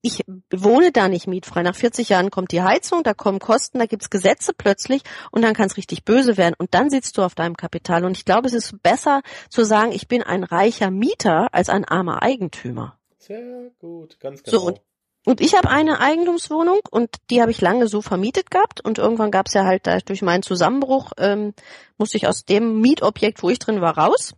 ich 0.01 0.23
wohne 0.53 0.93
da 0.93 1.09
nicht 1.09 1.27
mietfrei. 1.27 1.63
Nach 1.63 1.75
40 1.75 2.07
Jahren 2.07 2.31
kommt 2.31 2.53
die 2.53 2.61
Heizung, 2.61 3.03
da 3.03 3.13
kommen 3.13 3.39
Kosten, 3.39 3.79
da 3.79 3.87
gibt's 3.87 4.09
Gesetze 4.09 4.53
plötzlich 4.57 5.01
und 5.31 5.41
dann 5.41 5.53
kann 5.53 5.67
es 5.67 5.75
richtig 5.75 6.05
böse 6.05 6.37
werden. 6.37 6.55
Und 6.57 6.73
dann 6.73 6.89
sitzt 6.89 7.17
du 7.17 7.23
auf 7.23 7.35
deinem 7.35 7.57
Kapital. 7.57 8.05
Und 8.05 8.15
ich 8.15 8.23
glaube, 8.23 8.47
es 8.47 8.53
ist 8.53 8.81
besser 8.81 9.21
zu 9.49 9.65
sagen, 9.65 9.91
ich 9.91 10.07
bin 10.07 10.23
ein 10.23 10.45
reicher 10.45 10.91
Mieter 10.91 11.53
als 11.53 11.67
ein 11.67 11.83
armer 11.83 12.23
Eigentümer. 12.23 12.97
Sehr 13.17 13.71
gut, 13.79 14.17
ganz 14.21 14.41
So, 14.45 14.59
genau. 14.59 14.67
und 14.67 14.81
Und 15.25 15.41
ich 15.41 15.55
habe 15.55 15.69
eine 15.69 15.99
Eigentumswohnung 15.99 16.79
und 16.91 17.09
die 17.31 17.41
habe 17.41 17.51
ich 17.51 17.59
lange 17.59 17.87
so 17.87 18.01
vermietet 18.01 18.51
gehabt 18.51 18.79
und 18.81 18.99
irgendwann 18.99 19.31
gab 19.31 19.47
es 19.47 19.53
ja 19.53 19.65
halt 19.65 19.87
da 19.87 19.97
durch 19.99 20.21
meinen 20.21 20.43
Zusammenbruch, 20.43 21.11
ähm, 21.17 21.53
musste 21.97 22.17
ich 22.17 22.27
aus 22.27 22.45
dem 22.45 22.79
Mietobjekt, 22.79 23.41
wo 23.41 23.49
ich 23.49 23.59
drin 23.59 23.81
war, 23.81 23.97
raus. 23.97 24.35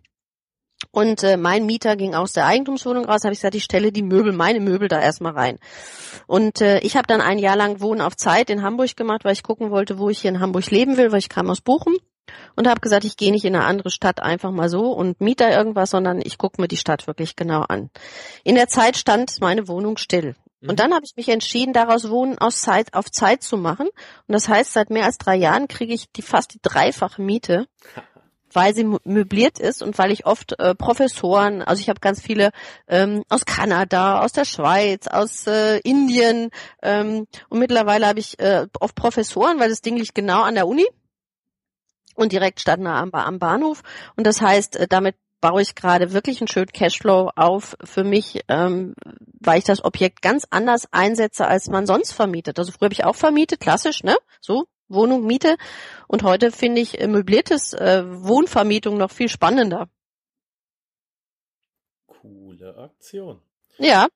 Und 0.92 1.24
äh, 1.24 1.38
mein 1.38 1.66
Mieter 1.66 1.96
ging 1.96 2.16
aus 2.16 2.34
der 2.34 2.46
Eigentumswohnung 2.46 3.06
raus, 3.06 3.24
habe 3.24 3.34
ich 3.34 3.40
gesagt, 3.40 3.56
ich 3.56 3.64
stelle 3.64 3.92
die 3.92 4.04
Möbel, 4.04 4.32
meine 4.32 4.60
Möbel 4.60 4.88
da 4.88 5.02
erstmal 5.02 5.34
rein. 5.34 5.60
Und 6.28 6.62
äh, 6.62 6.80
ich 6.80 6.96
habe 6.96 7.08
dann 7.08 7.20
ein 7.20 7.40
Jahr 7.40 7.56
lang 7.56 7.82
Wohnen 7.82 8.02
auf 8.02 8.16
Zeit 8.16 8.50
in 8.50 8.62
Hamburg 8.62 8.96
gemacht, 8.96 9.26
weil 9.26 9.34
ich 9.34 9.44
gucken 9.44 9.72
wollte, 9.72 9.98
wo 9.98 10.10
ich 10.10 10.20
hier 10.20 10.30
in 10.30 10.40
Hamburg 10.40 10.70
leben 10.72 10.98
will, 10.98 11.12
weil 11.12 11.20
ich 11.20 11.30
kam 11.30 11.50
aus 11.50 11.62
Bochum 11.62 11.98
und 12.56 12.68
habe 12.68 12.80
gesagt, 12.80 13.06
ich 13.06 13.18
gehe 13.18 13.32
nicht 13.32 13.46
in 13.46 13.56
eine 13.56 13.66
andere 13.66 13.90
Stadt 13.90 14.22
einfach 14.22 14.52
mal 14.52 14.70
so 14.70 14.92
und 14.92 15.20
miete 15.20 15.46
da 15.46 15.58
irgendwas, 15.58 15.90
sondern 15.90 16.22
ich 16.24 16.38
gucke 16.38 16.62
mir 16.62 16.68
die 16.68 16.78
Stadt 16.78 17.08
wirklich 17.08 17.36
genau 17.36 17.62
an. 17.62 17.90
In 18.44 18.56
der 18.56 18.68
Zeit 18.68 18.98
stand 18.98 19.42
meine 19.42 19.68
Wohnung 19.68 19.98
still. 19.98 20.36
Mhm. 20.62 20.70
Und 20.70 20.80
dann 20.80 20.94
habe 20.94 21.06
ich 21.06 21.16
mich 21.16 21.30
entschieden, 21.30 21.74
daraus 21.74 22.10
Wohnen 22.10 22.38
aus 22.38 22.62
Zeit, 22.62 22.94
auf 22.94 23.12
Zeit 23.12 23.44
zu 23.44 23.58
machen. 23.58 23.88
Und 23.88 24.34
das 24.34 24.48
heißt, 24.50 24.74
seit 24.74 24.90
mehr 24.90 25.06
als 25.06 25.18
drei 25.18 25.36
Jahren 25.36 25.68
kriege 25.68 25.94
ich 25.94 26.12
die 26.12 26.22
fast 26.22 26.54
die 26.54 26.62
dreifache 26.62 27.22
Miete. 27.22 27.68
weil 28.54 28.74
sie 28.74 28.86
möbliert 29.04 29.60
ist 29.60 29.84
und 29.84 29.98
weil 29.98 30.12
ich 30.12 30.26
oft 30.26 30.58
äh, 30.60 30.74
Professoren, 30.74 31.62
also 31.62 31.80
ich 31.80 31.90
habe 31.90 32.00
ganz 32.00 32.22
viele 32.22 32.52
ähm, 32.88 33.24
aus 33.30 33.46
Kanada, 33.46 34.22
aus 34.22 34.32
der 34.32 34.46
Schweiz, 34.46 35.08
aus 35.08 35.46
äh, 35.48 35.80
Indien 35.80 36.50
ähm, 36.82 37.28
und 37.50 37.60
mittlerweile 37.60 38.08
habe 38.08 38.20
ich 38.20 38.40
äh, 38.40 38.68
oft 38.80 38.96
Professoren, 38.96 39.60
weil 39.60 39.70
das 39.70 39.82
Ding 39.82 39.98
liegt 39.98 40.16
genau 40.16 40.44
an 40.44 40.56
der 40.56 40.68
Uni 40.68 40.88
und 42.16 42.32
direkt 42.32 42.60
stadtnah 42.60 43.00
am, 43.00 43.12
am 43.12 43.38
Bahnhof 43.38 43.84
und 44.16 44.26
das 44.26 44.42
heißt, 44.42 44.78
äh, 44.78 44.88
damit 44.88 45.16
baue 45.42 45.62
ich 45.62 45.76
gerade 45.76 46.14
wirklich 46.14 46.42
einen 46.42 46.48
schönen 46.48 46.72
Cashflow 46.72 47.32
auf 47.36 47.78
für 47.84 48.04
mich, 48.04 48.42
ähm, 48.48 48.96
weil 49.40 49.60
ich 49.60 49.66
das 49.66 49.84
Objekt 49.84 50.22
ganz 50.22 50.48
anders 50.50 50.88
einsetze, 50.92 51.48
als 51.48 51.70
man 51.70 51.86
sonst 51.86 52.12
vermietet. 52.14 52.60
Also 52.60 52.72
früher 52.72 52.88
habe 52.88 52.94
ich 52.94 53.06
auch 53.06 53.16
vermietet, 53.16 53.60
klassisch, 53.60 54.04
ne? 54.04 54.18
So, 54.42 54.68
Wohnung, 54.88 55.26
Miete. 55.26 55.58
Und 56.08 56.24
heute 56.24 56.52
finde 56.52 56.82
ich 56.82 57.00
äh, 57.00 57.08
möbliertes 57.08 57.74
äh, 57.74 58.04
Wohnvermietung 58.06 58.98
noch 58.98 59.12
viel 59.12 59.30
spannender. 59.30 59.90
Coole 62.08 62.76
Aktion. 62.78 63.42
Ja. 63.78 64.08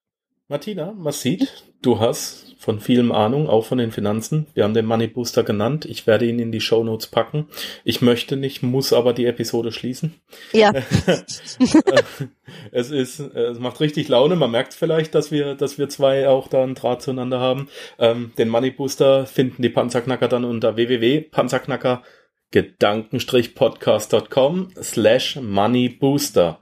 Martina, 0.51 0.91
man 0.91 1.13
sieht, 1.13 1.63
du 1.81 2.01
hast 2.01 2.57
von 2.59 2.81
vielem 2.81 3.13
Ahnung, 3.13 3.47
auch 3.47 3.65
von 3.65 3.77
den 3.77 3.93
Finanzen. 3.93 4.47
Wir 4.53 4.65
haben 4.65 4.73
den 4.73 4.85
Money 4.85 5.07
Booster 5.07 5.43
genannt. 5.43 5.85
Ich 5.85 6.07
werde 6.07 6.25
ihn 6.25 6.39
in 6.39 6.51
die 6.51 6.59
Show 6.59 6.83
Notes 6.83 7.07
packen. 7.07 7.47
Ich 7.85 8.01
möchte 8.01 8.35
nicht, 8.35 8.61
muss 8.61 8.91
aber 8.91 9.13
die 9.13 9.27
Episode 9.27 9.71
schließen. 9.71 10.13
Ja. 10.51 10.73
es 12.73 12.91
ist, 12.91 13.21
es 13.21 13.59
macht 13.59 13.79
richtig 13.79 14.09
Laune. 14.09 14.35
Man 14.35 14.51
merkt 14.51 14.73
vielleicht, 14.73 15.15
dass 15.15 15.31
wir, 15.31 15.55
dass 15.55 15.77
wir 15.77 15.87
zwei 15.87 16.27
auch 16.27 16.49
da 16.49 16.63
einen 16.63 16.75
Draht 16.75 17.01
zueinander 17.01 17.39
haben. 17.39 17.69
Ähm, 17.97 18.33
den 18.37 18.49
Money 18.49 18.71
Booster 18.71 19.25
finden 19.25 19.61
die 19.61 19.69
Panzerknacker 19.69 20.27
dann 20.27 20.43
unter 20.43 20.75
www.panzerknacker 20.75 22.03
gedanken-podcast.com 22.51 24.69
slash 24.81 25.37
moneybooster. 25.41 26.59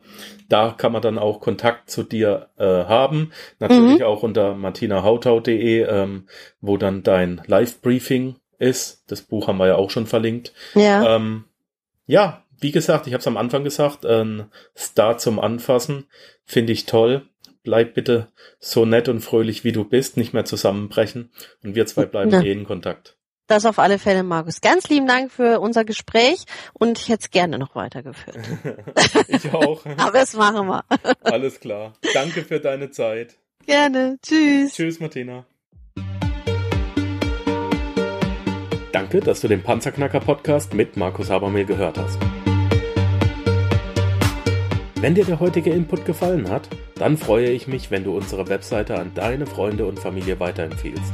Da 0.47 0.73
kann 0.77 0.91
man 0.91 1.01
dann 1.01 1.17
auch 1.19 1.41
Kontakt 1.41 1.89
zu 1.91 2.03
dir 2.03 2.49
äh, 2.57 2.65
haben. 2.65 3.31
Natürlich 3.59 3.99
mhm. 3.99 4.05
auch 4.05 4.23
unter 4.23 4.55
martinahautau.de, 4.55 5.81
ähm, 5.81 6.27
wo 6.61 6.77
dann 6.77 7.03
dein 7.03 7.41
Live-Briefing 7.45 8.37
ist. 8.57 9.03
Das 9.07 9.21
Buch 9.21 9.47
haben 9.47 9.57
wir 9.57 9.67
ja 9.67 9.75
auch 9.75 9.91
schon 9.91 10.07
verlinkt. 10.07 10.53
Ja, 10.73 11.15
ähm, 11.15 11.45
ja 12.05 12.43
wie 12.59 12.71
gesagt, 12.71 13.07
ich 13.07 13.13
habe 13.13 13.21
es 13.21 13.27
am 13.27 13.37
Anfang 13.37 13.63
gesagt, 13.63 14.05
ein 14.05 14.51
Start 14.75 15.21
zum 15.21 15.39
Anfassen 15.39 16.05
finde 16.45 16.73
ich 16.73 16.85
toll. 16.85 17.23
Bleib 17.63 17.93
bitte 17.93 18.27
so 18.59 18.85
nett 18.85 19.07
und 19.07 19.21
fröhlich, 19.21 19.63
wie 19.63 19.71
du 19.71 19.83
bist, 19.83 20.17
nicht 20.17 20.33
mehr 20.33 20.45
zusammenbrechen. 20.45 21.31
Und 21.63 21.75
wir 21.75 21.85
zwei 21.85 22.05
bleiben 22.05 22.31
ja. 22.31 22.41
eh 22.41 22.51
in 22.51 22.65
Kontakt. 22.65 23.17
Das 23.49 23.65
auf 23.65 23.79
alle 23.79 23.97
Fälle, 23.97 24.21
Markus. 24.21 24.61
Ganz 24.61 24.89
lieben 24.89 25.07
Dank 25.07 25.31
für 25.31 25.59
unser 25.59 25.83
Gespräch 25.83 26.45
und 26.73 26.99
ich 26.99 27.09
hätte 27.09 27.21
es 27.21 27.31
gerne 27.31 27.57
noch 27.57 27.73
weitergeführt. 27.73 28.37
ich 29.27 29.51
auch. 29.51 29.83
Aber 29.97 30.11
das 30.11 30.35
machen 30.35 30.67
wir. 30.67 30.83
Alles 31.23 31.59
klar. 31.59 31.93
Danke 32.13 32.43
für 32.43 32.59
deine 32.59 32.91
Zeit. 32.91 33.37
Gerne. 33.65 34.19
Tschüss. 34.21 34.73
Tschüss, 34.73 34.99
Martina. 34.99 35.45
Danke, 38.91 39.19
dass 39.19 39.41
du 39.41 39.47
den 39.47 39.63
Panzerknacker 39.63 40.19
Podcast 40.19 40.75
mit 40.75 40.95
Markus 40.95 41.31
Habermehl 41.31 41.65
gehört 41.65 41.97
hast. 41.97 42.19
Wenn 45.01 45.15
dir 45.15 45.25
der 45.25 45.39
heutige 45.39 45.71
Input 45.71 46.05
gefallen 46.05 46.51
hat, 46.51 46.69
dann 46.93 47.17
freue 47.17 47.49
ich 47.49 47.67
mich, 47.67 47.89
wenn 47.89 48.03
du 48.03 48.15
unsere 48.15 48.47
Webseite 48.47 48.99
an 48.99 49.13
deine 49.15 49.47
Freunde 49.47 49.87
und 49.87 49.97
Familie 49.97 50.39
weiterempfehlst. 50.39 51.13